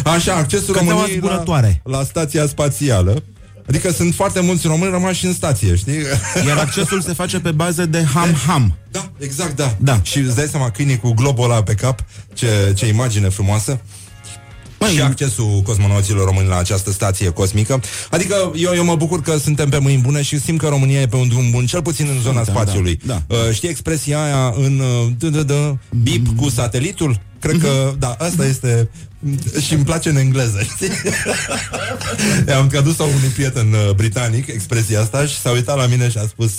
[0.04, 1.82] Așa, accesul Cățeaua României la, zburătoare.
[1.84, 3.24] la stația spațială.
[3.68, 6.00] Adică sunt foarte mulți români rămași în stație, știi?
[6.48, 8.76] Iar accesul se face pe bază de ham-ham.
[8.92, 9.76] Da, exact, da.
[9.80, 10.00] Da.
[10.04, 13.80] Și îți dai seama câinii cu globul ăla pe cap, ce, ce imagine frumoasă.
[14.86, 17.82] Măi, și accesul cosmonauților români la această stație cosmică.
[18.10, 21.08] Adică eu, eu mă bucur că suntem pe mâini bune și simt că România e
[21.08, 23.00] pe un drum bun, cel puțin în zona Da, spațiului.
[23.06, 27.20] da, Uh, știi expresia aia în uh, d- d- d- bip cu satelitul?
[27.40, 28.90] Cred că, da, asta este
[29.62, 30.90] și îmi place în engleză, știi?
[32.58, 36.28] Am tradus-o unui prieten uh, britanic, expresia asta, și s-a uitat la mine și a
[36.28, 36.52] spus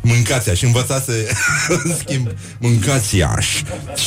[0.00, 1.26] Mâncați și învățase
[1.84, 2.28] în schimb
[2.58, 3.16] mâncați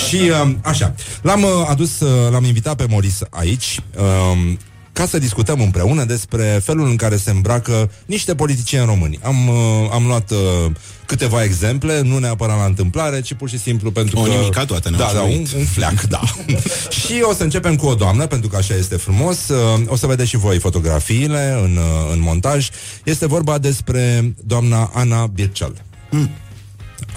[0.08, 4.60] Și um, așa L-am uh, adus, uh, l-am invitat pe Moris aici um,
[4.94, 9.20] ca să discutăm împreună despre felul în care se îmbracă niște politicieni români.
[9.24, 9.56] Am, uh,
[9.92, 10.72] am luat uh,
[11.06, 14.30] câteva exemple, nu neapărat la întâmplare, ci pur și simplu pentru O că...
[14.30, 15.54] nimica toată ne-au Da, da, un, șuruit.
[15.54, 16.22] un fleac, da.
[17.06, 19.48] și o să începem cu o doamnă, pentru că așa este frumos.
[19.48, 22.70] Uh, O să vedeți și voi fotografiile în, uh, în montaj.
[23.04, 25.84] Este vorba despre doamna Ana Birceal.
[26.10, 26.30] Mm.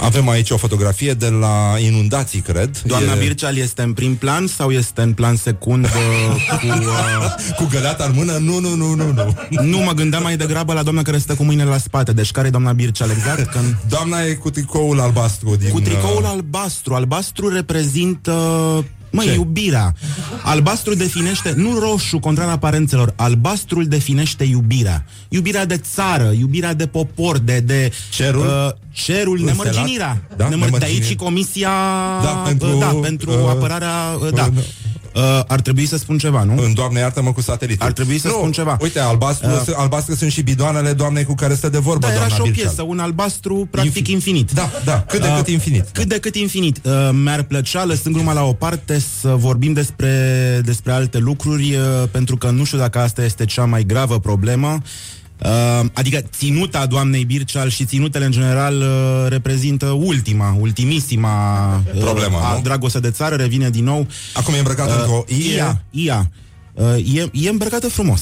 [0.01, 2.83] Avem aici o fotografie de la inundații, cred.
[2.85, 5.91] Doamna E- Birceal este în prim plan sau este în plan secund uh,
[6.61, 6.67] cu...
[6.87, 8.33] Uh, cu găleata în mână?
[8.33, 9.63] Nu, nu, nu, nu, nu.
[9.63, 12.13] Nu, mă gândeam mai degrabă la doamna care stă cu mâinile la spate.
[12.13, 13.51] Deci care e doamna Birceal exact?
[13.51, 13.77] Când...
[13.89, 15.71] Doamna e cu tricoul albastru din...
[15.71, 16.95] Cu tricoul uh, albastru.
[16.95, 18.33] Albastru reprezintă...
[19.17, 19.35] Măi, Ce?
[19.35, 19.95] iubirea.
[20.43, 25.05] Albastru definește, nu roșu, contrar aparențelor, albastrul definește iubirea.
[25.29, 27.59] Iubirea de țară, iubirea de popor, de...
[27.59, 28.41] de Cerul?
[28.47, 29.57] Uh, cerul, Înstelat?
[29.65, 30.23] nemărginirea.
[30.37, 30.85] Da, Nemăr- de nemărginire.
[30.85, 31.71] aici și comisia...
[32.23, 33.93] Da, pentru, uh, da, pentru uh, apărarea...
[34.23, 34.51] Uh, da.
[34.57, 34.63] uh,
[35.17, 36.63] Uh, ar trebui să spun ceva, nu?
[36.63, 37.87] În Doamne iartă-mă cu satelitul.
[37.87, 38.77] Ar trebui să nu, spun ceva.
[38.81, 42.13] Uite, albastru, Uh, uh, albastru sunt și bidoanele doamnei cu care stă de vorbă, Da,
[42.13, 42.67] era doamna și o Birceal.
[42.67, 44.51] piesă, un albastru practic Infi- infinit.
[44.53, 45.89] Da, da, cât de Uh, cât infinit.
[45.93, 46.81] Cât de cât infinit.
[46.83, 50.13] Uh, mi-ar plăcea, lăsând gluma la o parte, să vorbim despre,
[50.65, 54.79] despre alte lucruri, uh, pentru că nu știu dacă asta este cea mai gravă problemă.
[55.43, 62.39] Uh, adică ținuta doamnei Birceal și ținutele în general uh, reprezintă ultima, ultimisima uh, Problemă,
[62.43, 62.61] a nu?
[62.63, 64.07] dragoste de țară, revine din nou.
[64.35, 65.55] Acum e îmbrăcată Uh, într-o ie.
[65.55, 66.31] Ia, ia.
[66.73, 68.21] Uh, e, e îmbrăcată frumos.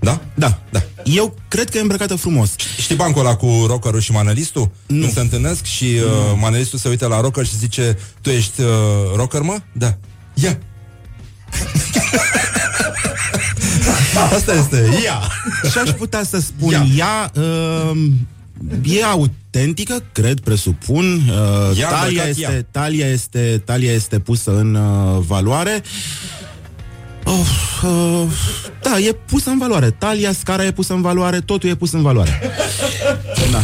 [0.00, 0.20] Da?
[0.34, 0.58] Da.
[0.70, 0.82] Da.
[1.04, 2.50] Eu cred că e îmbrăcată frumos.
[2.80, 4.70] Știi bancul ăla cu rockerul și manelistul?
[4.86, 5.00] Nu.
[5.00, 6.00] Când se întâlnesc și uh,
[6.40, 8.66] manelistul se uită la rocker și zice Tu ești uh,
[9.16, 9.56] rocker, mă?
[9.72, 9.96] Da.
[10.34, 10.58] Ia!
[14.36, 15.20] Asta este, ia!
[15.70, 16.86] Și aș putea să spun, Ia.
[16.96, 17.96] ea, uh,
[18.84, 21.04] e autentică, cred, presupun.
[21.14, 22.64] Uh, Ia, talia, îmbrăcat este, ea.
[22.70, 25.82] talia, este, talia este pusă în uh, valoare.
[27.24, 27.34] Oh,
[27.82, 28.22] uh,
[28.82, 29.90] da, e pusă în valoare.
[29.90, 32.40] Talia, scara e pusă în valoare, totul e pus în valoare.
[33.50, 33.60] Da.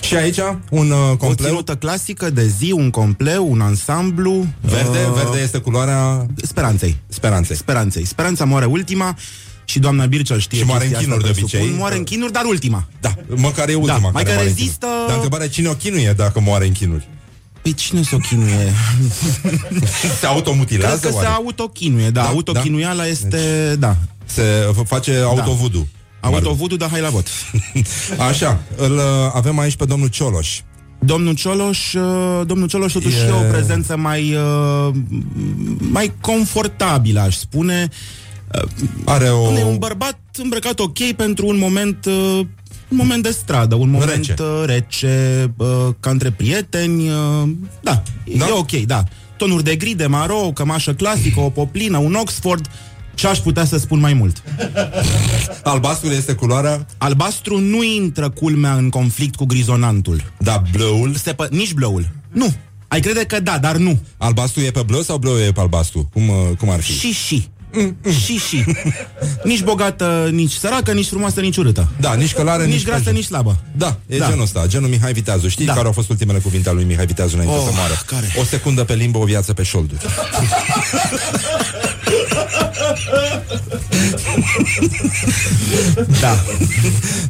[0.00, 0.38] Și aici
[0.70, 4.46] un uh, O compleu ținută clasică de zi, un compleu, un ansamblu.
[4.60, 6.96] verde, uh, verde este culoarea Speranței.
[7.08, 7.56] speranței.
[7.56, 8.04] Speranței.
[8.04, 9.16] Speranța moare ultima
[9.68, 11.58] și doamna Bircea știe Și moare chestia în chinuri asta, de obicei.
[11.58, 11.78] presupun.
[11.80, 12.88] Moare în chinuri, dar ultima.
[13.00, 15.06] Da, măcar e ultima mai care că moare în rezistă- chinuri.
[15.06, 17.08] Dar întrebarea e cine o chinuie dacă moare în chinuri?
[17.62, 18.72] Păi cine se o chinuie?
[20.20, 21.28] Se automutilează Cred că oare?
[21.28, 23.96] se autochinuie, da, Da, autochinuiala este, da.
[24.24, 24.42] Se
[24.72, 25.88] f- face autovudu.
[26.20, 27.26] Autovudu, dar hai la vot.
[28.28, 29.02] Așa, îl uh,
[29.34, 30.60] avem aici pe domnul Cioloș.
[30.98, 34.94] Domnul Cioloș, uh, domnul Cioloș totuși E- e o prezență mai uh,
[35.78, 37.88] mai confortabilă, aș spune.
[38.54, 39.52] Uh, Are o...
[39.58, 42.46] E un bărbat îmbrăcat ok pentru un moment uh,
[42.88, 44.34] un moment de stradă, un moment Rece.
[44.34, 45.66] rece, rece uh,
[46.00, 47.48] ca între prieteni, uh,
[47.80, 48.02] da,
[48.36, 48.46] Da?
[48.46, 49.04] e ok, da.
[49.36, 52.66] Tonuri de gri, de maro, o cămașă clasică, o poplină, un Oxford,
[53.14, 54.42] ce aș putea să spun mai mult?
[55.62, 60.32] Albastru este culoarea, Albastru nu intră culmea în conflict cu grizonantul.
[60.38, 61.14] da, blăul.
[61.14, 62.08] Se pă- nici blăul.
[62.32, 62.52] Nu.
[62.88, 63.98] Ai crede că da, dar nu.
[64.16, 66.08] Albastru e pe blău sau blău e pe albastru?
[66.12, 66.92] Cum, uh, cum ar fi?
[66.92, 67.48] Și și.
[68.24, 68.64] Și, și.
[69.44, 71.88] Nici bogată, nici săracă, nici frumoasă, nici urâtă.
[72.00, 73.18] Da, nici călare, nici, nici grasă, prejur.
[73.18, 73.56] nici slabă.
[73.76, 74.26] Da, e Da.
[74.28, 75.48] genul ăsta, genul Mihai Viteazu.
[75.48, 75.72] Știi Da.
[75.72, 78.02] care au fost ultimele cuvinte ale lui Mihai Viteazu înainte Oh, să moară?
[78.06, 78.32] care?
[78.40, 80.00] O secundă pe limbă, o viață pe șolduri.
[86.20, 86.44] Da.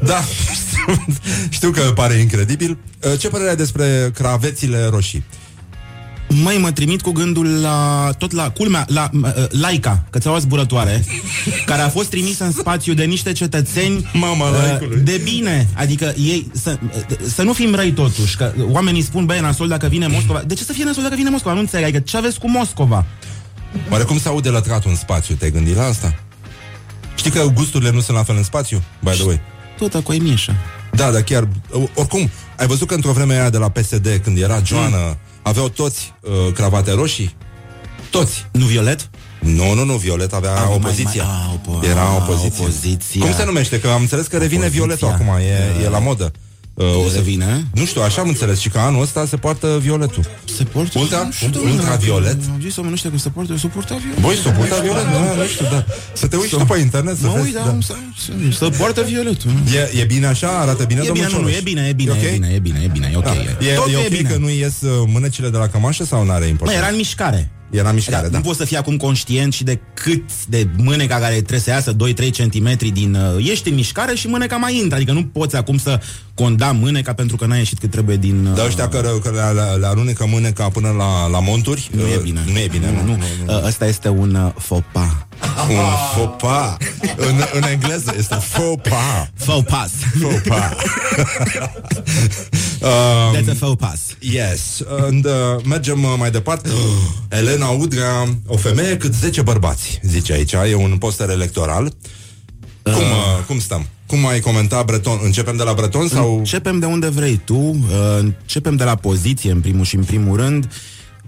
[0.02, 1.04] Da, știu,
[1.48, 2.78] știu că pare incredibil.
[3.12, 5.24] Uh, Ce părere ai despre cravețile roșii?
[6.28, 11.04] Mai mă trimit cu gândul la, tot la, culmea, la uh, Laica, cățeaua zburătoare,
[11.66, 15.00] care a fost trimisă în spațiu de niște cetățeni Mama uh, laicului.
[15.00, 15.68] de bine.
[15.74, 19.68] Adică ei, să, uh, să nu fim răi totuși, că oamenii spun, băi, e nasol
[19.68, 20.42] dacă vine Moscova.
[20.46, 21.54] De ce să fie nasol dacă vine Moscova?
[21.54, 23.04] Nu înțeleg, adică ce aveți cu Moscova?
[23.90, 25.34] Oare cum se aude lătratul în spațiu?
[25.34, 26.14] Te-ai gândit la asta?
[27.14, 28.82] Știi că gusturile nu sunt la fel în spațiu?
[29.02, 29.40] By the way.
[29.78, 30.54] Tot cu ai mieșă.
[30.92, 31.48] Da, dar chiar...
[31.94, 35.16] Oricum, ai văzut că într-o vreme aia de la PSD, când era Joana, mm.
[35.46, 37.34] Aveau toți uh, cravate roșii?
[38.10, 38.46] Toți.
[38.52, 39.10] Nu violet?
[39.40, 41.24] Nu, nu, nu, Violet avea Ah, mai- opoziția.
[41.24, 42.64] mai- ah, opo- Era ah, opoziție.
[42.64, 43.20] opoziția.
[43.24, 43.80] Cum se numește?
[43.80, 44.84] Că am înțeles că revine Opoziția.
[44.84, 45.26] Violetul acum,
[45.80, 46.32] e, e la modă.
[46.76, 47.62] Uh, O să vină?
[47.74, 50.24] Nu știu, așa am înțeles și că anul ăsta se poartă violetul.
[50.56, 50.98] Se poartă?
[50.98, 52.38] Ultra, Nu știu, ultraviolet?
[52.52, 54.20] Am zis oamenii ăștia că se poartă, se poartă violet.
[54.20, 55.04] Băi, să poartă violet?
[55.04, 55.84] Da, nu știu, da.
[56.12, 57.44] Să te uiți și tu pe internet să Mă vezi.
[57.46, 57.78] uit, da, da.
[57.82, 59.50] să, să, să poartă violetul.
[59.94, 60.48] E, e bine așa?
[60.48, 61.58] Arată bine, E domnul bine, nu, nu, Cioloș?
[61.58, 62.22] e bine, e bine, ok?
[62.22, 63.24] e bine, e bine, e bine, e ok.
[63.24, 63.32] Da.
[63.66, 64.28] E, Totul e ok bine.
[64.30, 66.80] că nu ies uh, mânecile de la cămașă sau nu are Mă, importanță?
[66.82, 67.50] era în mișcare.
[67.76, 68.38] Era în mișcare, Adică da.
[68.38, 71.96] Nu poți să fii acum conștient și de cât de mâneca care trebuie să iasă
[71.96, 71.96] 2-3
[72.36, 73.14] cm din...
[73.36, 74.96] Uh, ești în mișcare și mâneca mai intră.
[74.96, 76.00] Adică nu poți acum să
[76.34, 78.46] condamn mâneca pentru că n-a ieșit cât trebuie din...
[78.46, 82.16] Uh, Dar ăștia care, care le, le alunecă mâneca până la, la monturi Nu e
[82.16, 82.44] uh, bine.
[82.52, 83.56] Nu e bine, nu, nu, nu.
[83.56, 85.26] Uh, Ăsta este un uh, faux pas.
[85.68, 85.76] Un
[86.14, 86.76] faux pas
[87.16, 89.90] în, în engleză este faux pas Faux pas.
[90.20, 90.72] Faux pas
[92.80, 94.00] um, That's a faux pas.
[94.18, 95.32] Yes And uh,
[95.64, 96.68] mergem uh, mai departe
[97.28, 101.92] Elena Udrea O femeie cât 10 bărbați Zice aici, e un poster electoral
[102.92, 103.86] cum, uh, cum stăm?
[104.06, 105.18] Cum ai comenta Breton?
[105.22, 106.36] Începem de la Breton sau...
[106.36, 107.78] Începem de unde vrei tu, uh,
[108.18, 110.68] începem de la poziție în primul și în primul rând.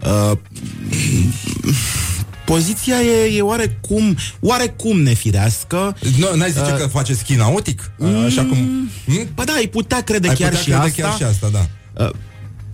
[0.02, 0.38] Uh,
[2.52, 5.96] poziția e, e oarecum, oarecum nefirească.
[6.18, 7.90] Nu, n-ai zice Uh, că face schinautic?
[7.96, 8.56] Uh, așa cum...
[9.04, 9.26] Hmm?
[9.34, 11.02] Ba da, ai putea crede Ai chiar, putea și crede asta.
[11.02, 11.66] chiar și asta, da.
[12.04, 12.10] Uh,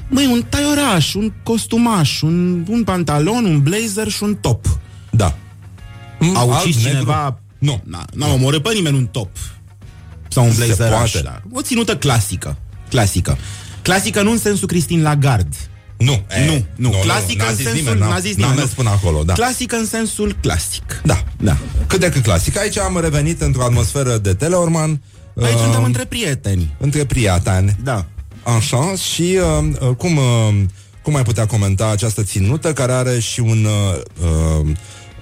[0.09, 4.79] Măi, un taioraș, un costumaș, un, un pantalon, un blazer și un top.
[5.11, 5.37] Da.
[6.19, 6.91] Mm, A alb, ucis negru?
[6.91, 7.39] cineva...
[7.59, 7.83] Nu.
[7.85, 9.29] N-a, n-a omorât pe nimeni un top.
[10.29, 11.21] Sau un Se blazer poate.
[11.25, 11.41] Da.
[11.53, 12.57] O ținută clasică.
[12.89, 13.39] Clasică.
[13.83, 15.57] Clasică nu în sensul Cristin Lagarde.
[15.97, 17.83] Nu, nu, nu, nu, nu, Clasică n-a în zis sensul...
[17.83, 18.75] nimeni, n-a- n-a zis n-a nimeni, mers nu.
[18.77, 19.33] până acolo, da.
[19.33, 21.01] Clasică în sensul clasic.
[21.05, 21.25] Da.
[21.37, 21.57] Da.
[21.87, 22.59] Cât de cât clasic.
[22.59, 25.03] Aici am revenit într-o atmosferă de Teleorman.
[25.43, 26.75] Aici uh, suntem între prieteni.
[26.79, 27.77] Între prieteni.
[27.83, 28.07] Da.
[28.57, 30.55] Așa, și uh, uh, cum, uh,
[31.03, 33.65] cum ai putea comenta această ținută care are și un...
[33.65, 34.01] Uh,
[34.61, 34.67] uh,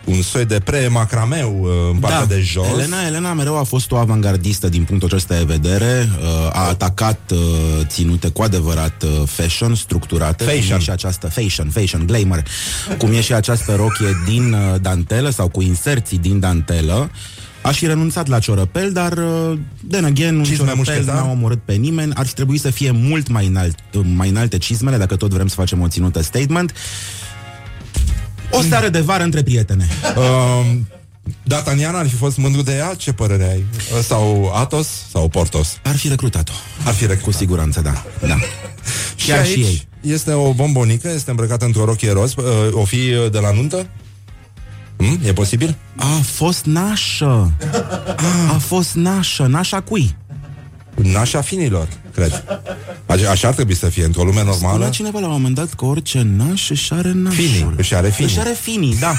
[0.05, 2.66] un soi de pre-macrameu uh, în partea de jos.
[2.66, 2.72] Da.
[2.72, 6.09] Elena, Elena mereu a fost o avangardistă din punctul acesta de vedere.
[6.18, 7.38] Uh, a atacat uh,
[7.86, 10.44] ținute cu adevărat uh, fashion, structurate.
[10.44, 10.66] Fashion.
[10.68, 12.42] Cum e și această fashion, fashion, glamour.
[12.98, 17.11] Cum e și această rochie din uh, dantelă sau cu inserții din dantelă.
[17.62, 19.59] Aș fi renunțat la ciorăpel, dar uh,
[19.90, 21.14] then again, un Cizme ciorăpel mușchetar?
[21.14, 22.12] n-a omorât pe nimeni.
[22.14, 23.78] Ar fi trebuit să fie mult mai, înalt,
[24.14, 26.72] mai înalte cizmele, dacă tot vrem să facem o ținută statement.
[28.53, 29.86] O seară de vară între prietene.
[30.16, 30.76] Uh,
[31.44, 32.94] D'Artagnan ar fi fost mândru de ea?
[32.96, 33.64] Ce părere ai?
[33.96, 34.88] Uh, Sau Atos?
[35.11, 35.78] Sau Portos?
[35.84, 36.53] Ar fi recrutat-o.
[36.84, 37.24] Ar fi recrutat.
[37.24, 38.05] Cu siguranță, da.
[38.26, 38.36] da.
[39.16, 39.86] Și Chiar aici și ei.
[40.00, 42.34] este o bombonică, este îmbrăcată într-o rochie roz.
[42.36, 43.86] Uh, O fi uh, de la nuntă?
[44.96, 45.20] Hmm?
[45.24, 45.76] E posibil?
[45.96, 47.53] A fost nașă.
[48.55, 49.46] A fost nașă.
[49.46, 50.16] Nașa cui?
[50.94, 52.45] Nașa finilor, cred.
[53.07, 54.73] Așa, așa ar trebui să fie, într-o lume normală.
[54.73, 57.45] Spunea cineva la un moment dat că orice naș își are nașul.
[57.45, 58.31] Finii, își are finii.
[58.31, 59.15] Își are finii, da.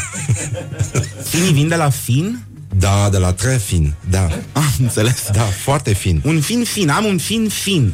[1.23, 2.43] finii vin de la fin?
[2.77, 4.27] Da, de la tre fin, da.
[4.51, 5.27] Am înțeles.
[5.31, 6.21] Da, foarte fin.
[6.25, 7.93] Un fin fin, am un fin fin.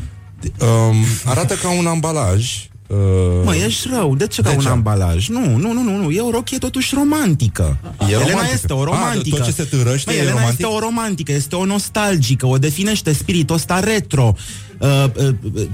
[0.59, 2.68] Um, arată ca un ambalaj.
[2.89, 2.97] Uh,
[3.43, 4.15] Mă, ești rău.
[4.15, 4.69] De ce ca De un ce?
[4.69, 5.27] ambalaj?
[5.27, 6.09] Nu, nu, nu, nu, nu.
[6.11, 7.77] E o rochie totuși romantică.
[7.99, 8.53] E Elena romantică.
[8.53, 9.35] este o A, romantică.
[9.37, 10.59] tot ce se târăște Măi, e Elena romantic?
[10.59, 14.33] este o romantică, este o nostalgică, o definește spiritul ăsta retro,
[14.77, 15.67] uh, uh, uh,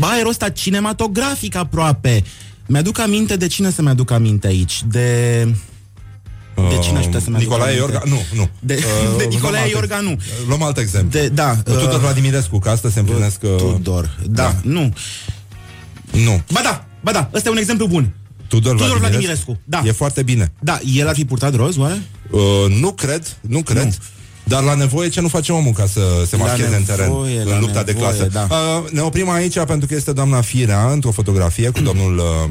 [0.00, 2.22] aerul ăsta cinematografic aproape.
[2.66, 4.82] Mi-aduc aminte de cine să mi-aduc aminte aici?
[4.90, 5.48] De...
[6.70, 7.92] De cine aș putea să-mi aduc Nicolae aminte?
[7.92, 8.48] Iorga, nu, nu.
[8.60, 8.80] De, Uh,
[9.18, 10.16] de luăm Nicolae alt Iorga, nu.
[10.48, 11.08] Luăm alt exemplu.
[11.20, 11.54] De, da.
[11.64, 13.42] Tudor Vladimirescu, că asta se împlinesc...
[13.42, 14.54] uh, Tudor, da, da.
[14.62, 14.92] nu.
[16.24, 16.42] Nu.
[16.52, 18.14] Ba da, ba da, ăsta e un exemplu bun.
[18.48, 19.00] Tudor, Tudor Vladimirescu.
[19.00, 19.82] Vladimirescu, da.
[19.84, 20.52] E foarte bine.
[20.60, 22.02] Da, el ar fi purtat roz, oare?
[22.30, 22.40] Uh,
[22.80, 23.84] nu cred, nu cred.
[23.84, 23.94] Nu.
[24.44, 27.44] Dar la nevoie ce nu face omul ca să se La mascheze în teren nevoie,
[27.44, 28.28] la în lupta de nevoie, clasă?
[28.32, 28.46] da.
[28.50, 32.50] Uh, ne oprim aici pentru că este doamna Firea într-o fotografie cu domnul uh,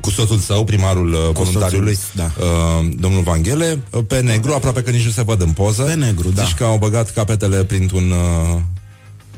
[0.00, 2.30] cu soțul său, primarul uh, voluntariului, da.
[2.38, 5.82] uh, domnul Vanghele, uh, pe negru, aproape că nici nu se văd în poză.
[5.82, 6.42] Pe negru, da.
[6.42, 8.60] Zici că au băgat capetele printr-un uh,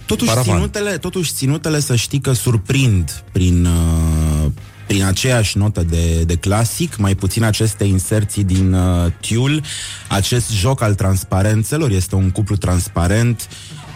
[0.06, 0.54] Totuși paravan.
[0.54, 4.50] ținutele, totuși ținutele să știi că surprind prin, uh,
[4.86, 9.62] prin aceeași notă de, de clasic, mai puțin aceste inserții din uh, tiul,
[10.08, 13.48] acest joc al transparențelor, este un cuplu transparent,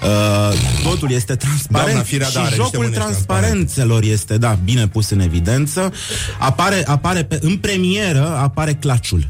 [0.03, 4.59] Uh, totul este transparent Doamna Firea, și da, are niște jocul mânești transparențelor este, da,
[4.65, 5.93] bine pus în evidență.
[6.39, 9.29] Apare, apare pe, în premieră apare claciul.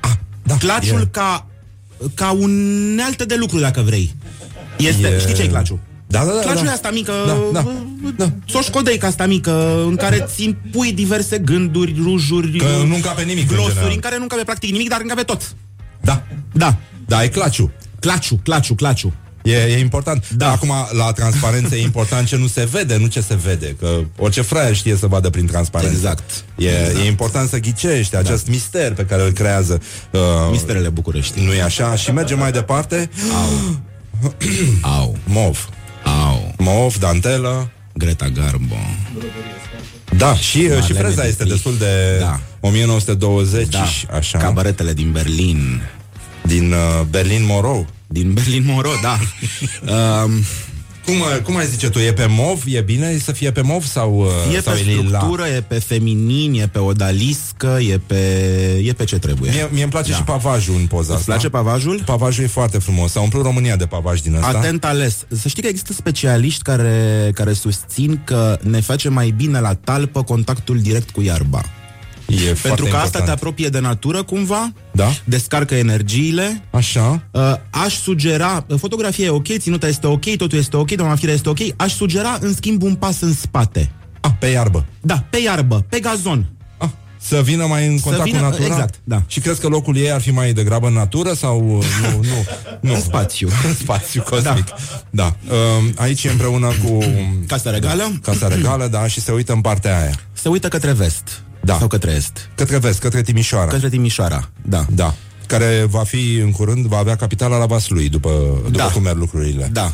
[0.00, 0.10] Ah,
[0.42, 1.46] da, claciul e- ca,
[2.14, 4.14] ca unealtă de lucru, dacă vrei.
[4.76, 5.78] Este, E- știi ce e claciul?
[6.10, 6.70] Da, da, da, Claciul da.
[6.70, 7.12] e asta mică,
[7.52, 7.66] Da,
[8.16, 13.50] da, soșcodeica asta mică, în care ți pui diverse gânduri, rujuri, Că nu încape nimic,
[13.50, 13.92] în glosuri, general.
[13.94, 15.54] în care nu încape practic nimic, dar încape tot.
[16.00, 16.22] Da.
[16.52, 16.76] Da.
[17.06, 17.70] Da, e claciu.
[18.00, 19.12] Claciu, claciu, claciu.
[19.42, 20.30] E, e important.
[20.30, 20.50] Da.
[20.50, 23.76] Acum, la transparență e important ce nu se vede, nu ce se vede.
[23.80, 25.94] Că orice fraier știe să vadă prin transparență.
[25.94, 26.44] Exact.
[26.56, 26.98] E, Exact.
[26.98, 29.80] e important să ghicești acest mister pe care îl creează.
[30.10, 31.40] Uh, Misterele București.
[31.44, 31.94] nu e așa?
[31.96, 33.10] Și mergem mai departe.
[33.34, 33.78] Au.
[34.80, 35.16] Au.
[35.24, 35.68] Mov.
[36.66, 36.74] Au.
[36.74, 37.70] Mov, dantelă.
[37.94, 38.76] Greta Garbo.
[40.16, 41.48] Da, și, Marlene și freza este Dietrich.
[41.50, 42.40] destul de Da.
[42.60, 43.84] 1920 Da.
[43.84, 44.38] și așa.
[44.38, 45.82] Cabaretele din Berlin.
[46.42, 47.84] Din uh, Berlin Moro.
[48.06, 49.18] Din Berlin Moro, da.
[50.24, 50.30] um,
[51.04, 52.62] Cum, uh, cum ai zice tu, e pe mov?
[52.66, 55.18] E bine să fie pe mov sau, uh, e sau pe lila?
[55.18, 58.16] structură, e pe feminin, e pe odaliscă, e pe,
[58.84, 59.50] e pe ce trebuie.
[59.50, 60.16] Mie, mie îmi place Da.
[60.16, 61.24] și pavajul în poza Îți asta.
[61.32, 62.02] place pavajul?
[62.04, 63.10] Pavajul e foarte frumos.
[63.10, 64.58] S-a umplut România de pavaj din asta.
[64.58, 65.24] Atent ales.
[65.28, 70.22] Să știi că există specialiști care, care susțin că ne face mai bine la talpă
[70.22, 71.62] contactul direct cu iarba.
[72.32, 73.24] E Pentru foarte că asta important.
[73.24, 75.08] te apropie de natură cumva, Da?
[75.24, 76.62] descarcă energiile.
[76.70, 77.22] Așa.
[77.30, 81.34] Uh, aș sugera, uh, fotografia e ok, ținuta este ok, totul este ok, doamna Firea
[81.34, 83.90] este ok, aș sugera în schimb un pas în spate.
[84.20, 84.86] Ah, pe iarbă.
[85.00, 86.46] Da, pe iarbă, pe gazon.
[86.78, 86.88] Ah,
[87.20, 88.64] să vină mai în contact vină- cu natura?
[88.66, 89.22] exact, da.
[89.26, 92.20] Și crezi că locul ei ar fi mai degrabă în natură sau uh, nu?
[92.28, 92.34] nu,
[92.80, 92.94] nu.
[92.94, 93.48] În spațiu.
[93.68, 94.64] în spațiu cosmic.
[94.64, 94.74] Da.
[95.10, 95.54] da.
[95.78, 96.98] Um, aici e împreună cu
[97.46, 98.12] Casa Regală.
[98.22, 100.14] Casa Regală, da, și se uită în partea aia.
[100.32, 101.42] Se uită către vest.
[101.60, 101.76] Da.
[101.78, 102.48] Sau către est.
[102.54, 103.70] Către vest, către Timișoara.
[103.70, 104.84] Către Timișoara, da.
[104.90, 105.14] Da.
[105.46, 108.30] Care va fi în curând, va avea capitala la Vaslui, după,
[108.64, 108.84] după Da.
[108.84, 109.68] cum merg lucrurile.
[109.72, 109.92] Da.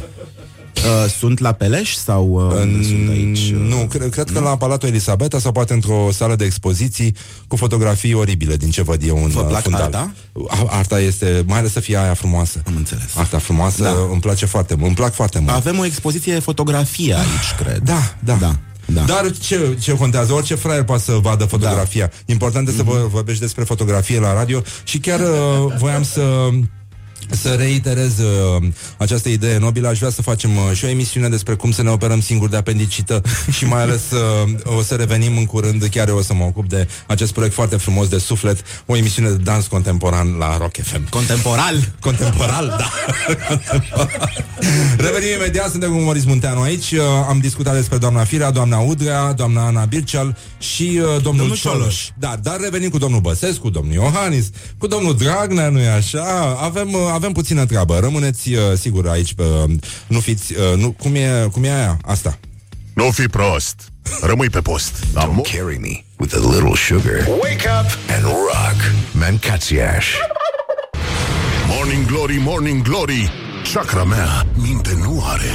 [0.76, 3.38] Uh, sunt la Peleș sau uh, unde sunt aici?
[3.38, 7.14] Uh, Nu, cred, cred că la Palatul Elisabeta sau poate într-o sală de expoziții
[7.48, 9.82] cu fotografii oribile din ce văd eu în Vă uh, plac fundal.
[9.82, 10.12] arta?
[10.48, 12.62] A- Arta este, mai ales să fie aia frumoasă.
[12.66, 13.16] Am înțeles.
[13.16, 13.94] Arta frumoasă Da.
[14.10, 15.50] îmi place foarte mult, îmi plac foarte mult.
[15.54, 17.78] Avem o expoziție fotografie aici, cred.
[17.78, 18.34] Da, da.
[18.40, 18.56] Da.
[18.86, 19.02] Da.
[19.02, 20.32] Dar ce, ce contează?
[20.32, 22.10] Orice fraier poate să vadă fotografia.
[22.26, 26.48] Important este să vă vorbești despre fotografie la radio și chiar uh, voiam să
[27.30, 28.62] să reiterez uh,
[28.96, 31.90] această idee nobilă, aș vrea să facem uh, și o emisiune despre cum să ne
[31.90, 33.22] operăm singuri de apendicită
[33.56, 36.68] și mai ales uh, o să revenim în curând, chiar eu o să mă ocup
[36.68, 41.08] de acest proiect foarte frumos de suflet, o emisiune de dans contemporan la Rock FM.
[41.08, 41.92] Contemporal.
[42.00, 42.90] Contemporal, da.
[45.06, 46.90] Revenim imediat, suntem cu Moris Munteanu aici.
[46.90, 51.56] Uh, am discutat despre doamna Firea, doamna Udrea, doamna Ana Birceal și uh, domnul, Domnul
[51.56, 51.78] Cioloș.
[51.78, 52.08] Cioloș.
[52.18, 56.56] Da, dar revenim cu domnul Băsescu, domnul Iohannis, cu domnul Dragnea, nu-i așa?
[56.60, 57.98] Avem, uh, avem puțină treabă.
[57.98, 59.42] Rămâneți, uh, sigur, aici pe...
[60.06, 60.52] Nu fiți...
[60.52, 61.98] Uh, nu, cum, e, cum e aia?
[62.04, 62.38] Asta.
[62.94, 63.80] Nu fi prost.
[64.22, 65.04] Rămâi pe post.
[65.14, 67.26] La Don't carry me with a little sugar.
[67.28, 68.94] Wake up and rock.
[69.12, 70.06] Mancațiaș.
[71.68, 73.30] Morning Glory, Morning Glory
[73.72, 75.50] Chakra mea minte nu are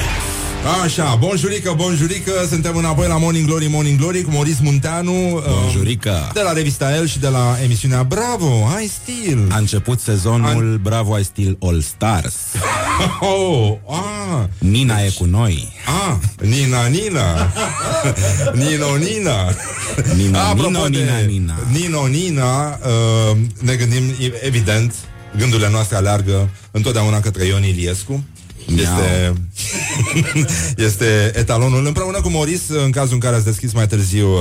[0.83, 6.31] Așa, bonjurică, bonjurică Suntem înapoi la Morning Glory, Morning Glory Cu Moris Munteanu uh, Bonjurică.
[6.33, 11.17] De la revista El și de la emisiunea Bravo, ai stil A început sezonul Bravo
[11.19, 12.35] I Still All Stars.
[13.19, 15.73] Oh, ah, Nina e cu noi.
[16.07, 16.15] ah,
[16.47, 17.51] Nina, Nina
[18.53, 19.53] Nino, Nina
[20.15, 21.55] Nino, Apropo Nino, de Nina, Nina.
[21.71, 22.79] Nino, Nina
[23.31, 24.03] uh, Ne gândim,
[24.41, 24.93] evident
[25.37, 28.23] Gândurile noastre aleargă întotdeauna către Ion Iliescu
[28.67, 29.33] este,
[30.87, 34.39] este etalonul Împreună cu Moris, în cazul în care ați deschis mai târziu uh,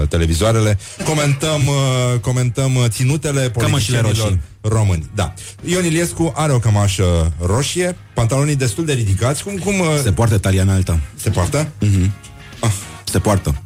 [0.00, 4.40] uh, televizoarele Comentăm, uh, comentăm uh, ținutele politicienilor roșii.
[4.60, 9.86] români Da, Ion Iliescu are o cămașă roșie Pantalonii destul de ridicați Cum, cum uh,
[10.02, 11.00] Se poartă talia înaltă.
[11.16, 11.68] se poartă?
[13.04, 13.62] Se poartă.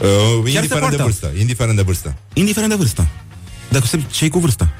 [0.00, 0.08] Uh,
[0.44, 1.02] se indiferent de poartă.
[1.02, 3.06] vârstă Indiferent de vârstă Indiferent de vârstă.
[3.68, 4.72] Dacă se ce cu vârsta?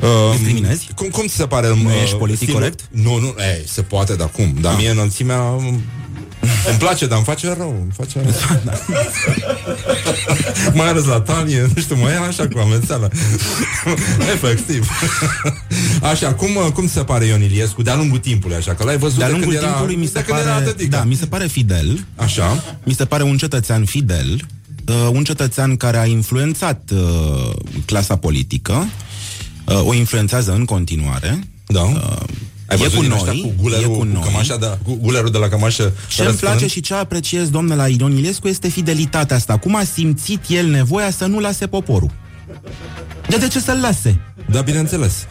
[0.00, 0.88] Uh, Discriminezi?
[0.94, 1.68] Cum, cum ți se pare?
[1.68, 2.60] Nu uh, ești politic stilul?
[2.60, 2.80] corect?
[2.90, 4.54] Nu, nu, ei, se poate, dar cum?
[4.60, 5.82] Dar mie înălțimea um,
[6.68, 7.76] îmi place, dar îmi face rău.
[7.82, 8.60] Îmi face rău.
[10.78, 13.10] mai ales la talie, nu știu, mai e așa cu amețeală.
[14.34, 14.88] Efectiv.
[16.12, 18.74] așa, cum, uh, cum ți se pare Ion Iliescu de-a lungul timpului, așa?
[18.74, 20.64] Că l-ai văzut De-a de lungul când era, timpului mi de se când era pare,
[20.64, 20.90] atâtic.
[20.90, 22.04] da, mi se pare fidel.
[22.16, 22.64] Așa.
[22.84, 24.40] Mi se pare un cetățean fidel.
[24.88, 27.50] uh, un cetățean care a influențat uh,
[27.84, 28.86] clasa politică,
[29.70, 31.40] uh, o influențează în continuare.
[31.66, 31.82] Da.
[31.82, 32.16] Uh,
[32.66, 34.22] Ai e văzut cu din ăștia noi, cu gulerul, e cu cu noi.
[34.22, 35.92] cămașa de, cu gulerul de la cămașă?
[36.08, 39.56] Ce îmi place și ce apreciez, domnule, la Ion Ilescu este fidelitatea asta.
[39.58, 42.10] Cum a simțit el nevoia să nu lase poporul.
[43.28, 44.20] De de ce să-l lase?
[44.50, 45.26] Da, bineînțeles.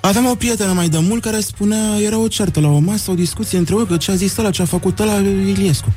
[0.00, 3.14] Aveam o prietenă mai de mult care spunea, era o ceartă la o masă, o
[3.14, 5.92] discuție între ei, că ce a zis ăla, ce a făcut ăla Iliescu.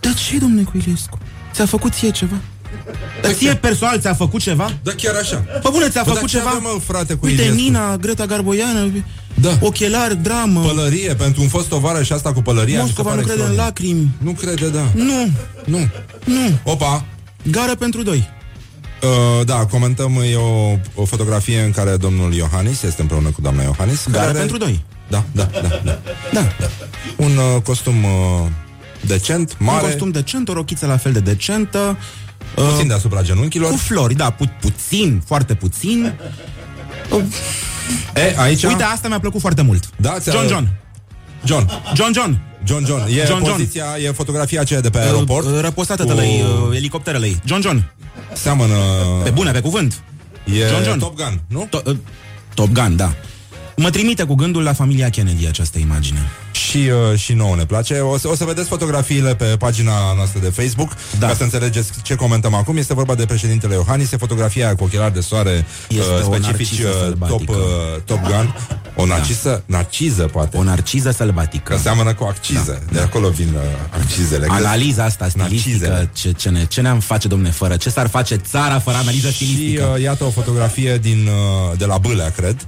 [0.00, 1.18] Dar ce, domnule, cu Iliescu?
[1.52, 2.36] Ți-a făcut ție ceva?
[3.22, 4.72] Dar ție personal ți-a făcut ceva?
[4.82, 5.36] Da, chiar așa.
[5.36, 6.48] Pă bune, ți-a Bă, făcut dar ce ceva?
[6.50, 7.62] avem, mă, frate, cu Uite, Iliescu?
[7.62, 8.92] Nina, Greta Garboiană,
[9.34, 9.58] Da.
[9.60, 10.60] ochelari, dramă.
[10.60, 12.74] Pălărie, pentru un fost tovară și asta cu pălăria.
[12.82, 13.66] mi se Moscova pare nu crede în extraordinar.
[13.66, 14.10] lacrimi.
[14.18, 15.02] Nu crede, da.
[15.02, 15.30] Nu,
[15.64, 15.88] Nu.
[16.24, 16.58] nu.
[16.64, 17.04] Opa,
[17.50, 18.28] Gară pentru doi.
[19.02, 23.62] Uh, da, comentăm e o, o fotografie în care domnul Iohannis este împreună cu doamna
[23.62, 24.06] Iohannis.
[24.10, 24.84] Gară care- pentru doi.
[25.08, 25.98] Da, da, da, da.
[26.32, 26.46] Da.
[27.16, 28.10] Un uh, costum uh,
[29.06, 31.96] decent, mare, Un costum decent, o rochiță la fel de decentă.
[32.54, 33.70] Puțin uh, deasupra genunchilor.
[33.70, 36.14] Cu flori, da, pu- puțin, foarte puțin.
[38.14, 38.62] E, aici...
[38.64, 39.90] Uite, asta mi-a plăcut foarte mult.
[39.96, 40.68] Da, ți-a- John John.
[41.44, 41.70] John.
[41.94, 42.38] John John.
[42.64, 43.00] John John.
[43.08, 43.50] E John John.
[43.50, 45.46] poziția, e fotografia aceea de pe aeroport.
[45.46, 47.40] Uh, Răposată cu- de lei, uh, elicopterele ei.
[47.44, 47.90] John John.
[48.32, 48.74] Seamănă...
[49.24, 50.02] Pe bune, pe cuvânt.
[50.44, 50.98] E John John.
[50.98, 51.66] Top Gun, nu?
[51.70, 51.96] To- uh,
[52.54, 53.14] Top Gun, da.
[53.76, 56.18] Mă trimite cu gândul la familia Kennedy această imagine.
[56.52, 56.76] Și,
[57.12, 57.98] uh, și nouă ne place.
[57.98, 61.26] O să, o să vedeți fotografiile pe pagina noastră de Facebook Da.
[61.26, 62.76] ca să înțelegeți ce comentăm acum.
[62.76, 66.80] Este vorba de președintele Iohannis, e fotografia cu ochelari de soare Este uh, o specifici
[66.80, 67.52] narcisă uh, top, sălbatică.
[67.52, 68.54] uh, top Gun.
[68.96, 70.56] O narcisă, narciză poate.
[70.56, 71.72] O narciză sălbatică.
[71.74, 72.82] Că seamănă cu acciză.
[72.92, 73.60] De acolo vin uh,
[74.00, 74.46] accizele.
[74.50, 76.10] Analiza asta stilistică, Narcizele.
[76.12, 77.76] ce, ce, ne, ce ne-am face, domne, fără?
[77.76, 79.90] Ce s-ar face țara fără analiză Și stilistică?
[79.94, 81.28] uh, iată o fotografie din,
[81.70, 82.66] uh, de la Bâlea, cred.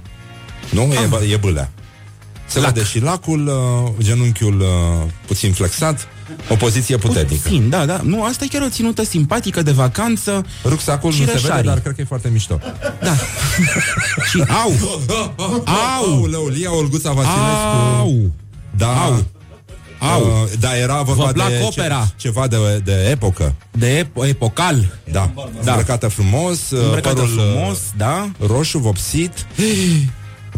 [0.71, 0.83] Nu?
[0.83, 1.71] E, bă- e Bâlea.
[2.47, 2.73] Se Lac.
[2.73, 4.67] vede și lacul, uh, genunchiul uh,
[5.27, 6.09] puțin flexat,
[6.49, 7.41] o poziție puternică.
[7.43, 8.01] Puțin, da, da.
[8.03, 10.47] Nu, asta e chiar o ținută simpatică de vacanță.
[10.65, 11.69] Rucsacul Și nu se vede, rășarii.
[11.69, 12.61] dar cred că e foarte mișto.
[13.03, 13.15] Da.
[14.31, 14.73] și au!
[15.65, 15.65] Au!
[16.05, 17.39] Auleu, Lia Olguța Vasilescu.
[17.99, 18.31] Au!
[18.77, 19.03] Da.
[19.03, 19.25] Au!
[19.99, 20.21] Au!
[20.23, 22.07] Uh, da, era vorba Vă plac de opera?
[22.07, 23.55] Ce, ceva de, de epocă.
[23.71, 24.99] De ep- epocal.
[25.13, 25.31] Da.
[25.63, 25.71] da.
[25.73, 28.31] Îmbrăcată frumos, uh, Îmbrăcată părul uh, frumos, da.
[28.47, 29.33] roșu vopsit.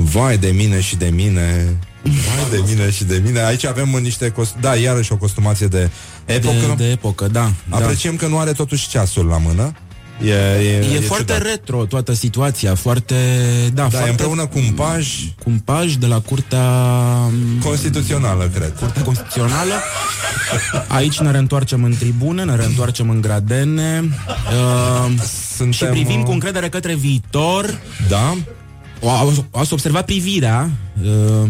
[0.02, 1.76] Vai de mine și de mine.
[2.02, 3.40] Vai de mine și de mine.
[3.44, 5.90] Aici avem niște cost- Da, iarăși o costumație de
[6.24, 6.54] epocă.
[6.76, 7.50] De, de epocă, da.
[7.70, 7.76] da.
[7.76, 9.72] Apreciem că nu are totuși ceasul la mână.
[10.24, 11.42] E, e, E, e foarte ciudat.
[11.48, 13.14] retro toată situația, foarte...
[13.74, 15.06] Da, Da, foarte, e împreună cu un paj
[15.42, 16.64] cu un paj de la Curtea
[17.64, 18.72] constituțională, cred.
[18.78, 19.72] Curtea Constituțională.
[20.88, 25.12] Aici ne reîntoarcem în tribune, ne reîntoarcem în gradene uh,
[25.56, 27.80] Suntem, și privim uh, cu încredere către viitor.
[28.08, 28.36] Da?
[29.00, 30.70] O, au- ați observat privirea.
[31.02, 31.48] Uh,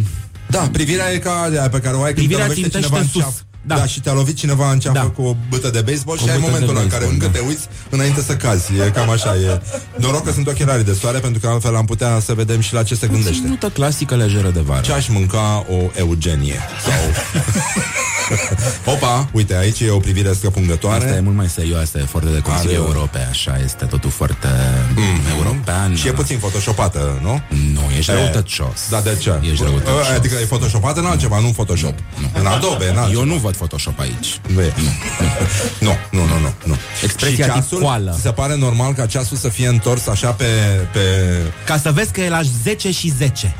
[0.48, 3.02] Da, privirea e ca aia pe care o ai când Privirea te lovește țintește cineva
[3.02, 3.44] în sus.
[3.66, 3.78] Ceaf.
[3.78, 3.78] Da.
[3.78, 3.86] Da.
[3.86, 5.04] și te-a lovit cineva în ceafă Da.
[5.04, 7.04] cu o bâtă de baseball Cu și o ai bâtă momentul de ăla în care
[7.04, 7.38] baseball, încă da.
[7.38, 8.72] te uiți înainte să cazi.
[8.86, 9.34] E cam așa.
[9.36, 9.60] E.
[9.96, 12.82] Noroc că sunt ochelarii de soare pentru că altfel am putea să vedem și la
[12.82, 13.42] ce se gândește.
[13.42, 14.80] ținută clasică lejeră de vară.
[14.80, 16.58] Ce aș mânca o Eugenie?
[16.84, 16.98] Sau...
[18.94, 21.04] Opa, uite, aici e o privire scăpungătoare.
[21.04, 24.48] Asta e mult mai serioasă, e foarte de Consiliul Are- Europei, așa, este totul foarte
[25.36, 25.94] european.
[25.94, 27.40] Și e puțin photoshopată, nu?
[27.72, 28.88] Nu, ești E, răutăcios.
[28.90, 29.32] Da, de ce?
[29.50, 30.06] Ești răutăcios.
[30.16, 31.94] Adică e photoshopată în altceva, nu în Photoshop.
[32.40, 33.20] În Adobe, în altceva.
[33.20, 34.40] Eu nu văd Photoshop aici.
[34.55, 34.72] Nu, e.
[35.86, 36.77] nu, nu, nu, nu, nu.
[37.02, 38.12] Expresia și ceasul, ticoală.
[38.14, 40.44] ți se pare normal ca ceasul să fie întors așa pe...
[40.93, 41.01] pe...
[41.66, 43.55] Ca să vezi că e la 10 și 10.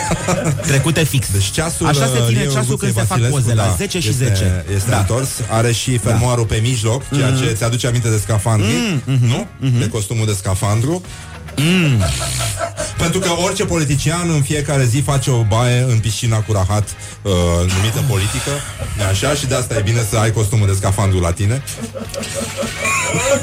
[0.66, 1.30] Trecute fix.
[1.32, 4.00] Deci ceasul, Așa se ține Lieu ceasul când se fac Vasilescu, poze, la da, 10
[4.00, 4.64] și este, 10.
[4.74, 4.98] Este Da.
[4.98, 8.68] întors, are și fermoarul pe mijloc, ceea ce ți aduce aminte de scafandru,
[9.04, 9.46] nu?
[9.78, 11.02] De costumul de scafandru.
[13.00, 16.88] Pentru că orice politician în fiecare zi face o baie în piscina cu rahat
[17.22, 17.32] uh,
[17.76, 18.50] numită politică,
[19.00, 21.62] e așa, și de asta e bine să ai costumul de scafandru la tine.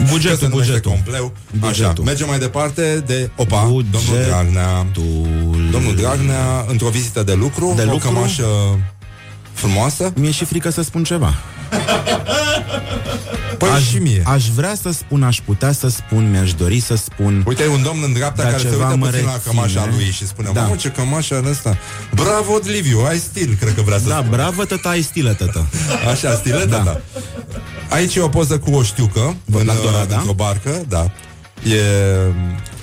[0.09, 0.91] Bugetul, Că se numește bugetul.
[0.91, 1.33] Compleu.
[1.61, 2.03] Așa, Bugetul.
[2.03, 3.85] mergem mai departe de Opa, Bugetul.
[3.91, 4.85] domnul Dragnea.
[5.71, 8.07] Domnul Dragnea, într-o vizită de lucru, De o lucru?
[8.07, 8.45] cămașă
[9.53, 10.11] frumoasă.
[10.15, 11.33] Mi-e și frică să spun ceva.
[13.57, 14.21] Păi aș, și mie.
[14.25, 17.43] aș vrea să spun, aș putea să spun, mi-aș dori să spun.
[17.47, 19.53] Uite, e un domn în dreapta Dar care se ceva uită mă puțin la reține.
[19.53, 20.61] cămașa lui și spune, Da.
[20.61, 21.77] mamă, ce cămașă are ăsta.
[22.13, 24.29] Bravo, Liviu, ai stil, cred că vrea să Da, spună.
[24.35, 25.65] bravo, tăta, ai stilă, tătă.
[26.11, 26.77] Așa, stiletă, Da.
[26.77, 26.83] da.
[26.83, 26.99] da.
[27.89, 30.15] Aici e o poză cu o știucă Văd în, la Dorada.
[30.17, 31.11] într-o barcă, da.
[31.71, 31.81] E...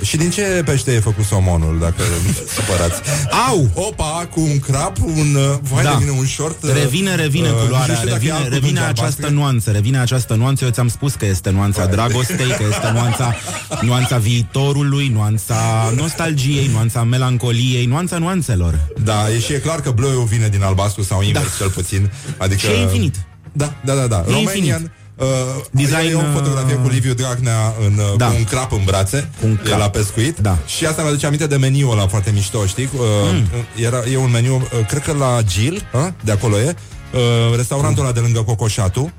[0.02, 3.00] Și din ce pește e făcut somonul, dacă nu vă supărați?
[3.48, 3.68] Au!
[3.74, 5.34] Opa, cu un crap, un...
[5.34, 5.90] uh, Vai Da.
[5.90, 6.62] de mine, un short...
[6.62, 9.04] uh, Revine, revine uh, culoarea, nu știu dacă e revine, alb cu revine dungi această
[9.04, 9.30] albastre.
[9.30, 10.64] nuanță, revine această nuanță.
[10.64, 13.34] Eu ți-am spus că este nuanța dragostei, că este nuanța,
[13.80, 15.56] nuanța viitorului, nuanța
[15.96, 18.78] nostalgiei, nuanța melancoliei, nuanța nuanțelor.
[19.04, 22.10] Da, e și e clar că blueul vine din albastru sau invers, cel puțin.
[22.36, 22.60] Adică...
[22.60, 23.14] Și e infinit.
[23.52, 24.16] Da, da, da, da.
[24.28, 24.90] E Romanian, infinit.
[25.16, 25.26] Uh,
[25.70, 28.26] Design, e o fotografie uh, cu Liviu Dragnea în, uh, Da.
[28.26, 29.78] cu un crap în brațe Cu un E crap.
[29.78, 30.58] la pescuit Da.
[30.66, 32.88] Și asta mi-aduce aminte de meniul ăla foarte mișto, știi?
[32.94, 33.00] Uh,
[33.32, 33.46] Mm.
[33.84, 36.74] era, e un meniu, uh, cred că la Gil, uh, de acolo e
[37.12, 39.12] uh, Restaurantul ăla de lângă Cocoșatu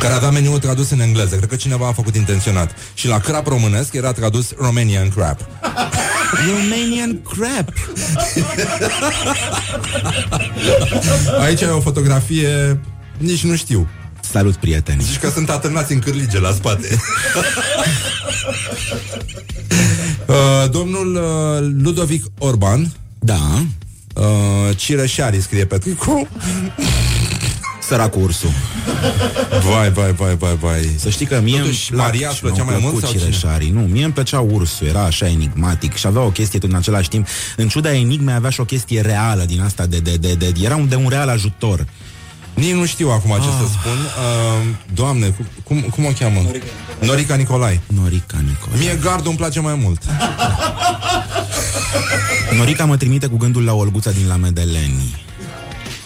[0.00, 1.36] care avea meniul tradus în engleză.
[1.36, 2.70] Cred că cineva a făcut intenționat.
[2.94, 5.38] Și la crap românesc era tradus Romanian crap.
[6.46, 7.72] Romanian crap.
[11.40, 12.80] Aici e o fotografie,
[13.18, 13.88] nici nu știu.
[14.32, 15.02] Salut, prieteni.
[15.02, 16.88] Zici că sunt atârnați în cârlige la spate.
[20.26, 23.64] uh, domnul uh, Ludovic Orban Da.
[24.14, 24.24] uh,
[24.76, 26.28] Cireșari scrie pe tricou
[27.88, 28.50] Săracul ursul.
[29.70, 32.44] Vai, vai, vai, vai, vai Să știi că mie Totuși, îmi plac Maria îți și
[32.44, 33.22] mi-au plăcea mai mult plăcut sau cine?
[33.22, 33.70] cireșarii.
[33.70, 37.08] Nu, mie îmi plăcea ursul, era așa enigmatic și avea o chestie tot în același
[37.08, 37.26] timp.
[37.56, 40.76] În ciuda enigmei avea și o chestie reală din asta de, de, de, de era
[40.76, 41.86] un de un real ajutor.
[42.56, 46.40] Nici nu știu acum ce să spun uh, Doamne, cum, cum, cum o cheamă?
[46.40, 46.66] Norica,
[47.00, 48.78] Norica Nicolai Norica Nicolae.
[48.78, 50.02] Mie gardul îmi place mai mult
[52.58, 55.24] Norica mă trimite cu gândul la Olguța din la Medeleni.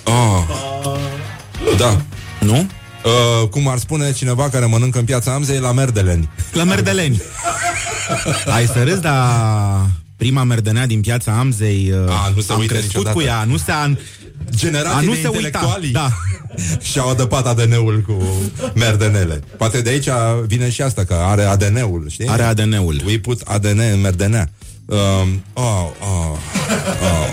[0.04, 0.44] oh.
[1.78, 2.00] Da
[2.40, 2.66] Nu?
[3.42, 7.22] uh, Cum ar spune cineva care mănâncă în piața Amzei La merdeleni La Merdeleni.
[8.46, 9.30] Ai să râzi, dar
[10.16, 13.16] prima merdenea din piața Amzei uh, A, nu se am uită crescut niciodată.
[13.16, 13.96] cu ea, nu se an...
[14.56, 15.36] Generații A, nu de se uita.
[15.46, 16.10] intelectuali Da.
[16.92, 18.22] Și-au adăpat ADN-ul cu
[18.74, 20.08] merdenele Poate de aici
[20.46, 22.28] vine și asta Că are ADN-ul, știi?
[22.28, 23.00] Are ADN-ul.
[23.06, 24.50] We put ADN în merdenea
[24.86, 26.36] um, oh, oh,
[27.02, 27.28] oh.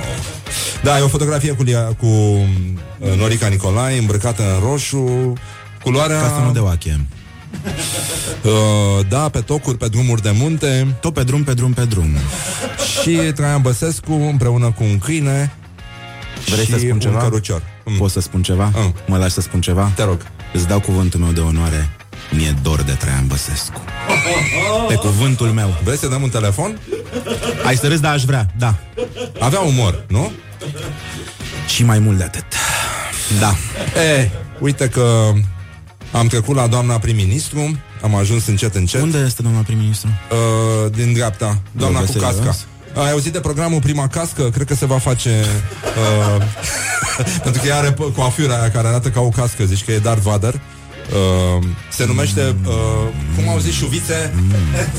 [0.83, 5.33] Da, e o fotografie cu, Lia, cu uh, Norica Nicolae Îmbrăcată în roșu
[5.83, 6.99] Culoarea Ca să nu de oache.
[8.43, 12.09] uh, Da, pe tocuri, pe drumuri de munte Tot pe drum, pe drum, pe drum.
[13.01, 15.53] Și Traian Băsescu Împreună cu un câine
[16.45, 17.17] Vrei și să spun ceva?
[17.17, 17.97] un cărucior mm.
[17.97, 18.72] Poți să spun ceva?
[18.76, 18.93] Mm.
[19.07, 19.91] Mă lași să spun ceva?
[19.95, 20.22] Te rog
[20.53, 21.89] Îți dau cuvântul meu de onoare.
[22.31, 23.81] Mi-e dor de Traian Băsescu.
[24.88, 25.76] Pe cuvântul meu.
[25.84, 26.80] Vrei să dăm un telefon?
[27.65, 28.76] Ai să râzi, dar aș vrea, da.
[29.39, 30.31] Avea umor, nu?
[31.68, 32.45] Și mai mult de atât.
[33.39, 33.55] Da.
[34.01, 35.34] E, uite că
[36.11, 39.01] am trecut la doamna prim-ministru, am ajuns încet încet.
[39.01, 40.09] Unde este doamna prim-ministru?
[40.31, 42.43] Uh, din dreapta, doamna cu Găsești, casca.
[42.43, 42.76] da?
[43.03, 44.49] Ai auzit de programul Prima Cască?
[44.49, 45.45] Cred că se va face
[46.38, 46.44] uh,
[47.44, 49.98] Pentru că ea are p- coafura aia care arată ca o cască Zici că e
[49.99, 52.74] Darth Vader uh, Se numește uh,
[53.36, 54.34] Cum au zis șuvițe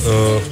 [0.07, 0.43] uh,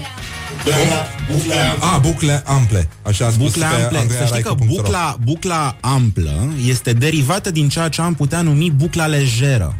[1.94, 3.98] A, bucle ample Așa a spus Bucla pe ample.
[3.98, 4.74] Andreea Să știi că Raicu.ro.
[4.82, 9.74] bucla, bucla amplă este derivată din ceea ce am putea numi bucla lejeră.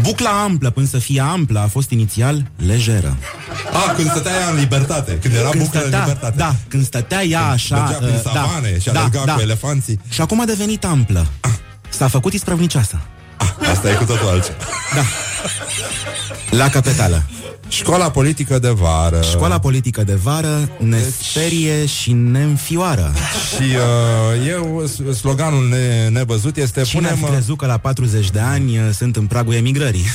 [0.00, 3.16] Bucla amplă, până să fie amplă, a fost inițial lejeră.
[3.72, 6.84] A, când stătea ea în libertate Când era Când buclă în stătea, libertate da, când
[6.84, 7.76] stătea ea așa...
[7.76, 10.00] Mergea prin uh, savane și alerga cu elefanții.
[10.08, 11.26] Și acum a devenit amplă.
[11.88, 13.00] S-a făcut isprăvniceasă.
[13.70, 14.56] Asta e cu totul altceva
[16.50, 17.22] La capitală.
[17.70, 23.12] Școala politică de vară Școala politică de vară ne sperie și ne înfioară.
[23.56, 27.76] Și uh, eu, s- sloganul ne, nevăzut este Cine ar Punem fi crezut că la
[27.78, 30.04] 40 de ani uh, sunt în pragul emigrării?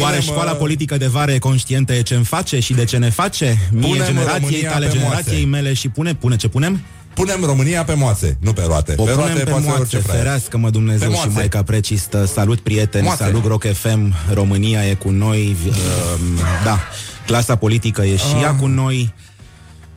[0.00, 2.96] Oare Punem, școala uh, politică de vară e conștientă de ce-mi face și de ce
[2.96, 3.58] ne face?
[3.72, 5.62] Mie, Punem generației România tale, pe generației moațe.
[5.62, 6.80] mele și pune, pune ce punem?
[7.14, 9.98] Punem România pe moațe, nu pe roate O Pe punem roate pe poate moațe, orice
[9.98, 10.22] fraier.
[10.22, 11.34] ferească-mă Dumnezeu Pe și moațe.
[11.34, 13.22] Maica Precistă Salut prieteni, Moațe.
[13.24, 15.74] salut Rock FM România e cu noi uh,
[16.64, 16.78] Da,
[17.26, 18.40] clasa politică e și Ah.
[18.42, 19.14] ea cu noi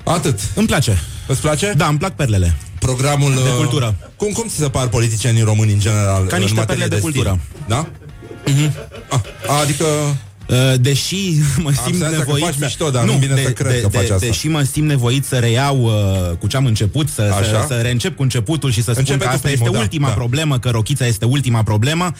[0.03, 0.97] Atât Îmi place
[1.27, 1.73] Îți place?
[1.77, 3.95] Da, îmi plac perlele Programul De uh, cultură.
[4.15, 7.07] Cum, cum ți se par politicienii români în general Ca în niște materie perle de
[7.07, 7.11] stil?
[7.11, 7.39] cultură.
[7.67, 7.87] Da?
[9.09, 9.19] Ah,
[9.61, 10.09] adică Uh,
[10.79, 11.15] Deși
[11.63, 14.25] mă simt senzația că nevoit faci mișto, dar nu-mi vine să cred că faci asta.
[14.25, 17.65] Deși mă simt nevoit să reiau uh, cu ce am început Să, să, Așa?
[17.67, 20.07] să reîncep cu începutul și să spun Începe că cu asta primul, este da, ultima
[20.07, 20.13] da.
[20.13, 22.13] problemă Că rochița este ultima problemă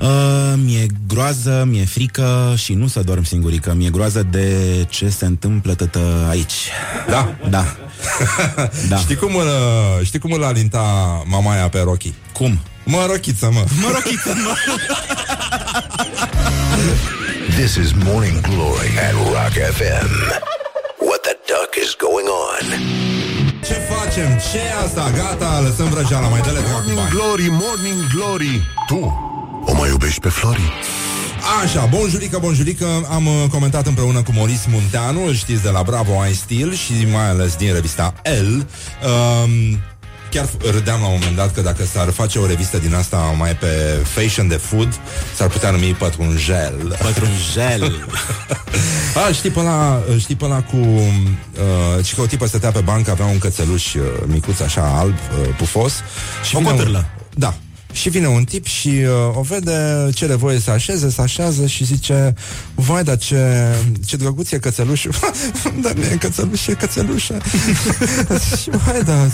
[0.00, 4.56] Uh, mi-e groază, mi-e frică și nu să dorm singurică Mi-e groază de
[4.88, 6.52] ce se întâmplă tătă aici
[7.08, 7.34] Da?
[7.48, 7.76] Da,
[8.88, 8.96] da.
[8.96, 10.82] Știi cum îl, uh, știi cum îl alinta
[11.26, 12.12] mamaia pe Rocky?
[12.32, 12.58] Cum?
[12.84, 14.54] Mă, rochiță, mă Mă, rochiță, mă
[17.64, 20.10] This is Morning Glory at Rock FM.
[21.08, 22.64] What the duck is going on?
[23.66, 24.28] Ce facem?
[24.50, 25.10] ce e asta?
[25.16, 27.10] Gata, lăsăm vrăjeala, mai dă-le dracu Morning bani.
[27.10, 29.00] Glory, Morning Glory Tu
[29.64, 30.72] o mai iubești pe Flori?
[31.62, 36.26] Așa, bonjurică, bonjurică Am uh, comentat împreună cu Maurice Munteanu Îl știți de la Bravo
[36.30, 39.78] I Steel Și mai ales din revista L um,
[40.30, 43.16] Chiar f- râdeam la un moment dat Că dacă s-ar face o revistă din asta
[43.16, 43.66] Mai pe
[44.14, 45.00] fashion de food
[45.34, 46.96] S-ar putea numi Pătrunjel.
[47.02, 48.06] Pătrunjel.
[49.28, 52.80] A, știi pe ăla, știi pe ăla cu uh, Și că o tipă stătea pe
[52.80, 55.92] bancă Avea un cățeluș uh, micuț așa alb, uh, pufos.
[56.48, 56.98] Și O vine cotârlă.
[56.98, 57.54] un- Da
[57.98, 61.84] Și vine un tip și uh, o vede, cere voie să așeze, să așează și
[61.84, 62.34] zice
[62.74, 63.74] Vai, dar ce,
[64.06, 65.14] ce drăguț e cățelușul.
[65.82, 67.38] Dar nu e cățeluș, e cățelușă.
[68.60, 69.26] Și vai, da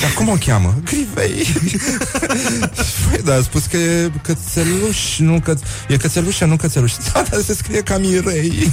[0.00, 0.74] Dar cum o cheamă?
[0.84, 1.46] Grivei.
[3.08, 5.54] Vai, da, a spus că e cățeluș Nu că,
[5.88, 6.92] e cățelușă, nu cățeluș.
[7.12, 8.72] Da, dar se scrie ca Mirei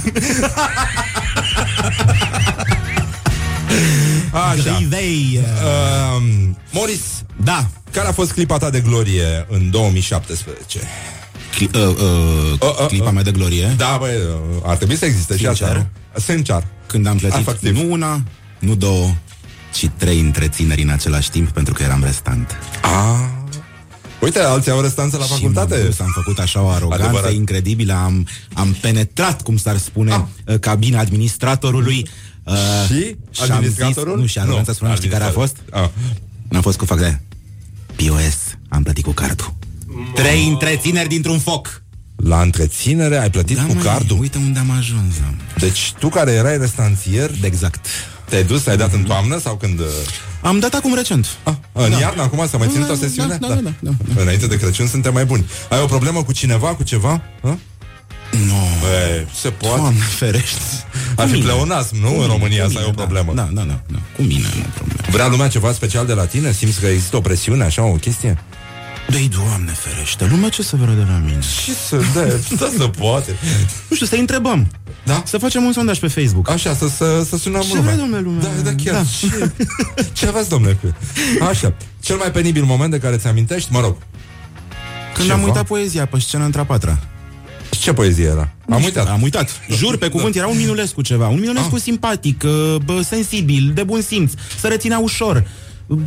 [4.50, 4.76] Așa.
[4.76, 5.40] Grivei.
[5.42, 6.22] Uh,
[6.72, 7.00] Morris,
[7.44, 7.66] Da.
[7.92, 10.78] care a fost clipa ta de glorie în 2017?
[11.56, 13.12] Cli- uh, uh, uh, clipa uh.
[13.12, 13.74] mea de glorie.
[13.76, 15.66] Da, băi, uh, ar trebui să existe și Sincer?
[15.66, 15.78] asta,
[16.14, 16.20] nu?
[16.20, 16.66] Sincer.
[16.86, 17.76] Când am plătit Afectiv.
[17.76, 18.22] nu una,
[18.58, 19.14] nu două,
[19.74, 22.56] ci trei întrețineri în același timp pentru că eram restant.
[22.82, 23.28] Ah.
[24.20, 25.74] Uite, alții au restanță la Și facultate.
[25.74, 27.32] m-am dus, am făcut așa o aroganță Adevărat.
[27.32, 30.58] incredibilă, am, am penetrat, cum s-ar spune, ah.
[30.58, 32.08] cabina administratorului.
[32.44, 32.54] Uh,
[32.86, 33.16] Și?
[33.40, 34.12] am Administratorul?
[34.12, 35.56] Zis, nu, și aroganța Nu, spune, știi care a fost?
[35.70, 35.88] Ah.
[36.48, 37.18] N-am fost cu fac de
[37.96, 38.36] POS,
[38.68, 39.54] am plătit cu cardul.
[40.14, 41.82] Trei întrețineri dintr-un foc.
[42.16, 44.18] La întreținere ai plătit Da, cu măi, cardul?
[44.20, 45.14] Uite unde am ajuns.
[45.26, 45.34] am.
[45.58, 47.86] Deci tu care erai restanțier, Exact.
[48.28, 49.78] te-ai dus, ai dat în toamnă sau când...
[49.80, 49.86] uh,
[50.42, 51.26] Am dat acum recent.
[51.42, 53.36] Ah, în iarnă acum s-a mai ținut o sesiune?
[53.40, 54.20] Da, da, da, da, da.
[54.20, 55.44] Înainte de Crăciun suntem mai buni.
[55.70, 57.22] Ai o problemă cu cineva, cu ceva?
[57.42, 57.58] Ha?
[58.30, 58.62] Nu.
[58.80, 59.76] Băi, se poate.
[59.76, 60.60] Doamne ferești.
[61.16, 61.44] Ar Cu fi mine.
[61.44, 62.06] pleonasm, nu?
[62.06, 63.02] Cu în mine, România cu să ai o mine, da.
[63.02, 63.32] problemă.
[63.34, 63.98] Da, da, da, da.
[64.16, 65.02] Cu mine nu e problemă.
[65.10, 66.52] Vrea lumea ceva special de la tine?
[66.52, 68.38] Simți că există o presiune, așa, o chestie?
[69.08, 71.38] Dă-i, Doamne ferește, lumea ce să vrea de la mine?
[71.64, 72.40] Ce să dă?
[72.58, 73.36] Da, să poate.
[73.88, 74.70] Nu știu, să-i întrebăm.
[75.04, 75.22] Da?
[75.26, 76.50] Să facem un sondaj pe Facebook.
[76.50, 77.82] Așa, să, să, să sunăm Ce lumea.
[77.82, 78.42] vrea, domnule, lumea?
[78.42, 78.94] Da, da, chiar.
[78.94, 79.02] Da.
[79.18, 79.50] Ce,
[80.12, 80.78] ce aveți, domnule?
[81.50, 81.74] Așa.
[82.00, 83.72] Cel mai penibil moment de care ți-amintești?
[83.72, 83.96] Mă rog.
[85.14, 85.38] Când Ceva?
[85.40, 86.98] am uitat poezia pe scena între a patra.
[87.70, 88.48] Ce poezie era?
[88.70, 89.08] Am uitat.
[89.08, 89.60] Am uitat.
[89.70, 91.28] Jur pe cuvânt, era un minulescu ceva.
[91.28, 91.80] Un minulescu Ah.
[91.82, 95.44] simpatic, uh, bă, sensibil, de bun simț, să reținea ușor,
[95.86, 95.98] uh,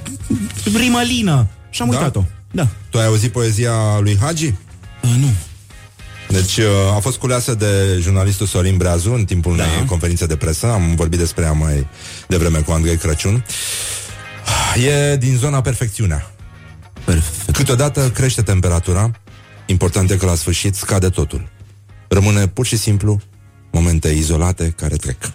[0.77, 1.47] rimălină.
[1.69, 1.97] Și am Da?
[1.97, 2.23] uitat-o.
[2.51, 2.67] Da.
[2.89, 4.45] Tu ai auzit poezia lui Hagi?
[4.45, 5.27] Uh, nu.
[6.29, 6.65] Deci uh,
[6.95, 9.63] a fost culeasă de jurnalistul Sorin Breazu în timpul Da.
[9.63, 10.67] unei conferințe de presă.
[10.71, 11.87] Am vorbit despre ea mai
[12.27, 13.45] devreme cu Andrei Crăciun.
[15.11, 16.31] E din zona perfecțiunea.
[17.03, 17.55] Perfect.
[17.55, 19.11] Câteodată crește temperatura,
[19.65, 21.49] important e că la sfârșit scade totul.
[22.07, 23.21] Rămâne pur și simplu
[23.71, 25.31] momente izolate care trec.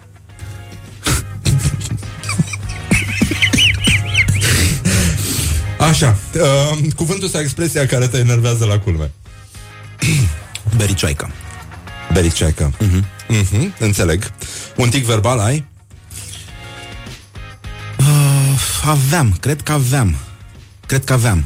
[5.79, 9.11] Așa, uh, cuvântul sau expresia care te enervează la culme.
[10.77, 11.31] Bericioaică.
[12.13, 12.73] Bericeacă.
[12.73, 13.03] Uh-huh.
[13.29, 14.31] Uh-huh, înțeleg.
[14.75, 15.65] Un tic verbal ai?
[17.99, 20.15] Uh, aveam, cred că aveam.
[20.85, 21.45] Cred că aveam.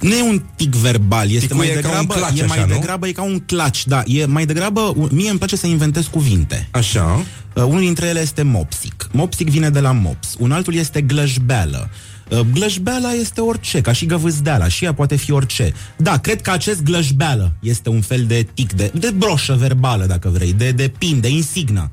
[0.00, 2.56] Nu e un tic verbal, este Ticul mai e ca degrabă, un claci, e mai
[2.56, 2.74] așa, nu?
[2.74, 6.68] degrabă, e ca un claci, da, e mai degrabă, mie îmi place să inventez cuvinte.
[6.70, 7.24] Așa.
[7.54, 9.08] Uh, unul dintre ele este mopsic.
[9.12, 10.34] Mopsic vine de la mops.
[10.38, 11.90] Un altul este glășbeală.
[12.28, 15.72] Uh, glășbeala este orice, ca și găvâzdeala, și ea poate fi orice.
[15.96, 20.28] Da, cred că acest glășbeală este un fel de tic, de, de broșă verbală, dacă
[20.28, 21.90] vrei, de, de pin, de insignă.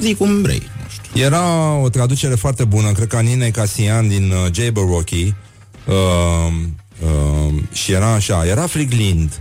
[0.00, 1.22] Zic cum vrei, nu știu.
[1.22, 5.34] Era o traducere foarte bună, cred că a Ninei Casian din uh, Jabberwocky
[5.86, 5.94] uh,
[7.00, 9.40] uh, și era așa, era frig lind,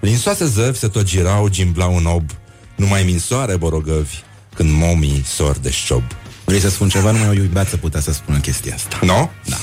[0.00, 2.30] linsoase zăvi se tot girau, gimblau în ob,
[2.76, 4.16] numai minsoare borogăvi,
[4.54, 6.02] când momii sor de șob.
[6.44, 7.10] Vrei să spun ceva?
[7.10, 8.98] Numai o iubeață putea să spună chestia asta.
[9.02, 9.30] Nu?
[9.44, 9.56] Da.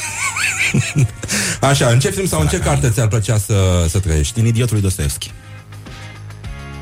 [1.69, 4.33] așa, în ce film sau în ce carte ți-ar plăcea să, să trăiești?
[4.33, 5.31] Din idiotul lui Dostoevski.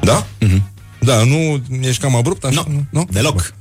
[0.01, 0.25] Da?
[0.25, 0.61] Mm-hmm.
[0.99, 2.65] Da, nu ești cam abrupt așa?
[2.67, 3.07] Nu, nu?
[3.11, 3.53] deloc.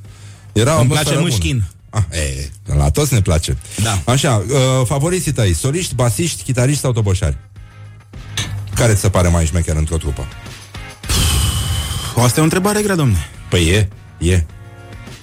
[0.53, 1.65] Era Îmi atmosferă place bună.
[1.93, 2.09] Mușchin.
[2.13, 3.57] Ah, e, la toți ne place.
[3.83, 4.13] Da.
[4.13, 7.37] Așa, uh, favoriții tăi, soliști, basiști, chitariști sau toboșari?
[8.75, 10.27] Care ți se pare mai șmecher într-o trupă?
[12.15, 13.29] O, asta e o întrebare grea, domne.
[13.49, 13.89] Păi e,
[14.19, 14.45] e.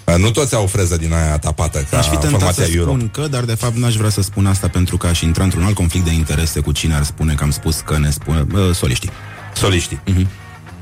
[0.04, 2.90] Uh, Nu toți au freză din aia tapată ca Aș fi tentat formația să Euro.
[2.90, 5.64] spun că, dar de fapt n-aș vrea să spun asta pentru că aș intra într-un
[5.64, 8.76] alt conflict de interese cu cine ar spune că am spus că ne spune uh,
[8.76, 9.10] soliștii.
[9.56, 10.00] Soliștii.
[10.06, 10.28] Mhm.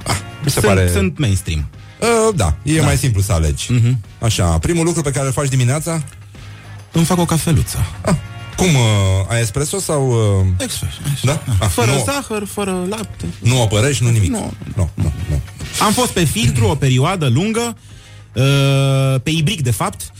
[0.07, 0.89] Ah, mi se Sunt, pare...
[0.91, 1.67] sunt mainstream.
[1.99, 2.83] Uh, da, e Da.
[2.85, 3.71] mai simplu să alegi.
[3.71, 3.97] Mhm.
[4.19, 6.03] Așa, primul lucru pe care îl faci dimineața?
[6.91, 7.77] Îmi fac o cafeluță.
[8.01, 8.15] Ah,
[8.57, 8.81] cum, uh,
[9.29, 10.09] ai espresso sau...
[10.09, 10.45] Uh...
[10.57, 10.91] Expres.
[11.23, 11.41] Da?
[11.59, 13.25] Ah, Fără nu, zahăr, fără lapte.
[13.39, 14.29] nu o părăși, nu nimic.
[14.29, 14.53] Nu.
[14.75, 15.13] nu, nu.
[15.29, 15.41] nu.
[15.85, 17.77] Am fost pe filtru o perioadă lungă,
[18.33, 20.11] uh, pe ibric de fapt,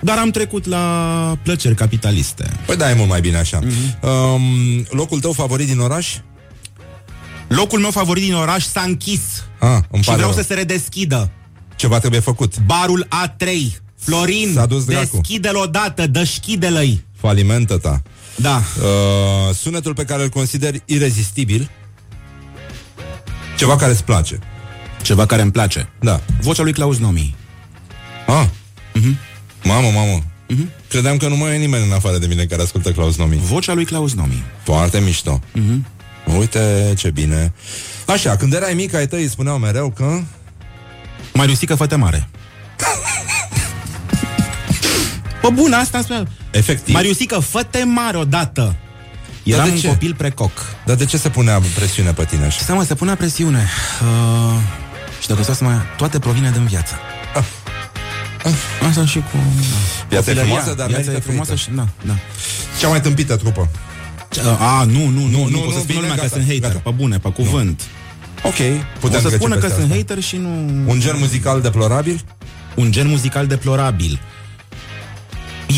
[0.00, 2.50] dar am trecut la plăceri capitaliste.
[2.66, 3.58] Păi da, e mult mai bine așa.
[3.62, 4.08] Mhm.
[4.08, 6.16] Um, locul tău favorit din oraș?
[7.56, 9.20] Locul meu favorit din oraș s-a închis
[9.58, 10.32] Ah, îmi și pare vreau rău.
[10.32, 11.30] să se redeschidă.
[11.76, 12.58] Ceva trebuie făcut.
[12.58, 13.46] Barul A3.
[13.98, 15.08] Florin, S-a dus dracu.
[15.16, 17.04] deschide-l odată, dășchide-l-i.
[17.20, 18.02] Falimentă ta.
[18.36, 18.56] Da.
[18.56, 21.70] Uh, sunetul pe care îl consideri irezistibil?
[23.58, 24.38] Ceva care îți place.
[25.02, 25.88] Ceva care îmi place.
[26.00, 26.20] Da.
[26.40, 27.34] Vocea lui Claus Nomi.
[28.26, 28.46] Ah.
[28.94, 29.16] Mhm.
[29.64, 30.22] Mamă, mamă.
[30.88, 33.36] Credeam că nu mai e nimeni în afară de mine care ascultă Claus Nomi.
[33.36, 34.42] Vocea lui Claus Nomi.
[34.64, 35.40] Foarte mișto.
[35.52, 35.86] Mhm.
[36.38, 37.52] Uite ce bine.
[38.06, 40.20] Așa, când erai mic, ai tăi îi spuneau mereu că...
[41.32, 42.28] Mariusică, fă mare.
[45.40, 46.26] Pă bun, asta îmi spunea.
[46.50, 46.94] Efectiv.
[46.94, 48.76] Mariusică, fă mare odată.
[49.42, 49.88] Eram de un ce?
[49.88, 50.50] copil precoc.
[50.84, 52.58] Dar de ce se punea presiune pe tine așa?
[52.58, 53.68] Și seama, se punea presiune.
[54.02, 54.58] Uh,
[55.20, 55.74] și dacă stau să mai...
[55.96, 56.94] Toate provine din viață.
[58.88, 59.24] Asta și cu...
[60.08, 60.42] Viața e Copilăria.
[60.42, 61.70] frumoasă, dar Viața e merită frumoasă trăită.
[61.70, 61.76] și...
[61.76, 62.18] Da, da.
[62.78, 63.68] Cea mai tâmpită trupă.
[64.58, 66.34] A, nu, nu, nu, nu, nu, nu, pot nu, să spun bine, lumea că gata,
[66.34, 66.78] sunt hater, gata.
[66.84, 67.82] pe bune, pe cuvânt.
[68.42, 69.96] Ok, Putem putem o să trece spună că peste sunt asta.
[69.96, 70.48] hater și nu...
[70.86, 72.20] Un gen muzical deplorabil?
[72.74, 74.20] Un gen muzical deplorabil.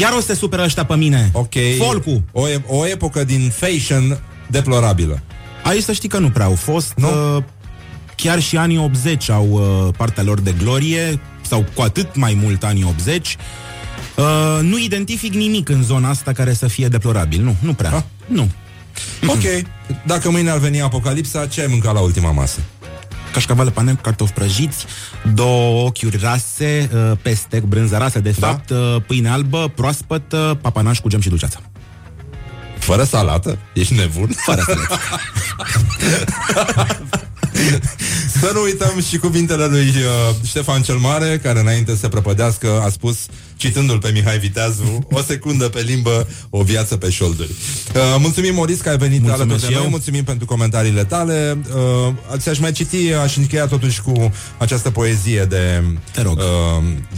[0.00, 1.30] Iar o să se supără ăștia pe mine.
[1.32, 1.52] Ok.
[1.78, 2.22] Folcu.
[2.32, 5.22] O, e- o epocă din fashion deplorabilă.
[5.62, 6.92] Aici să știi că nu prea au fost.
[6.96, 7.36] Nu?
[7.36, 7.42] Uh,
[8.16, 12.64] chiar și anii 80 au uh, partea lor de glorie, sau cu atât mai mult
[12.64, 13.36] anii 80.
[14.16, 14.24] Uh,
[14.62, 17.42] nu identific nimic în zona asta care să fie deplorabil.
[17.42, 17.92] Nu, nu prea.
[17.94, 18.02] Ah.
[18.32, 18.50] Nu.
[19.26, 19.42] Ok.
[20.06, 22.58] Dacă mâine ar veni apocalipsa, ce ai mâncat la ultima masă?
[23.32, 24.84] Cașcavale pane, cartofi prăjiți,
[25.34, 28.46] două ochiuri rase, uh, peste, brânză rasă, de Da?
[28.46, 31.60] fapt, uh, pâine albă, proaspătă, papanaș cu gem și dulceață.
[32.78, 33.58] Fără salată?
[33.72, 34.34] Ești nebun?
[34.44, 34.98] Fără salată.
[38.40, 42.80] Să nu uităm și cuvintele lui uh, Ștefan cel Mare, care înainte să se prăpădească
[42.84, 43.18] a spus,
[43.62, 47.48] citându-l pe Mihai Viteazu, o secundă pe limbă, o viață pe șolduri.
[47.94, 49.90] Uh, mulțumim, Moris, că ai venit Mulțumesc alături de și noi, eu.
[49.90, 51.58] mulțumim pentru comentariile tale.
[51.74, 55.82] Uh, ți-aș mai citi, aș încheia totuși cu această poezie de
[56.12, 56.38] Te rog.
[56.38, 56.44] uh,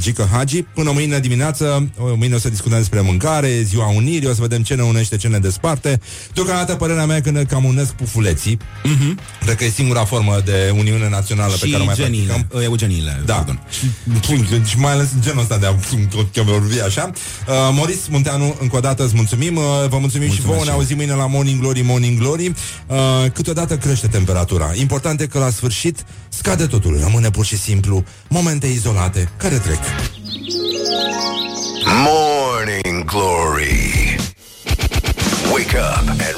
[0.00, 0.62] Gică Hagi.
[0.62, 4.40] Până mâine dimineață, uh, mâine o să discutăm despre mâncare, e ziua unirii, o să
[4.40, 6.00] vedem ce ne unește, ce ne desparte.
[6.34, 8.56] Deocamdată, părerea mea e că ne cam unesc pufuleții.
[8.56, 9.40] Uh-huh.
[9.44, 12.58] Cred că e singura formă de uniune națională pe care o și mai geniile, practicăm.
[12.58, 13.22] uh, eugeniile.
[13.24, 13.34] Da.
[13.34, 13.60] pardon.
[13.70, 13.90] Și,
[14.64, 15.74] și mai ales genul ăsta de a
[16.42, 17.10] vorbi așa.
[17.48, 19.56] Uh, Moris Munteanu, încă o dată îți mulțumim.
[19.56, 20.58] Uh, vă mulțumim și Mulțumesc vouă.
[20.58, 20.76] și Ne eu.
[20.78, 22.46] auzim mâine la Morning Glory, Morning Glory.
[22.86, 22.96] Uh,
[23.32, 24.70] câteodată crește temperatura.
[24.74, 26.98] Important e că la sfârșit scade totul.
[27.02, 29.78] Rămâne pur și simplu momente izolate care trec.
[32.04, 34.16] Morning Glory.
[35.52, 36.36] Wake up and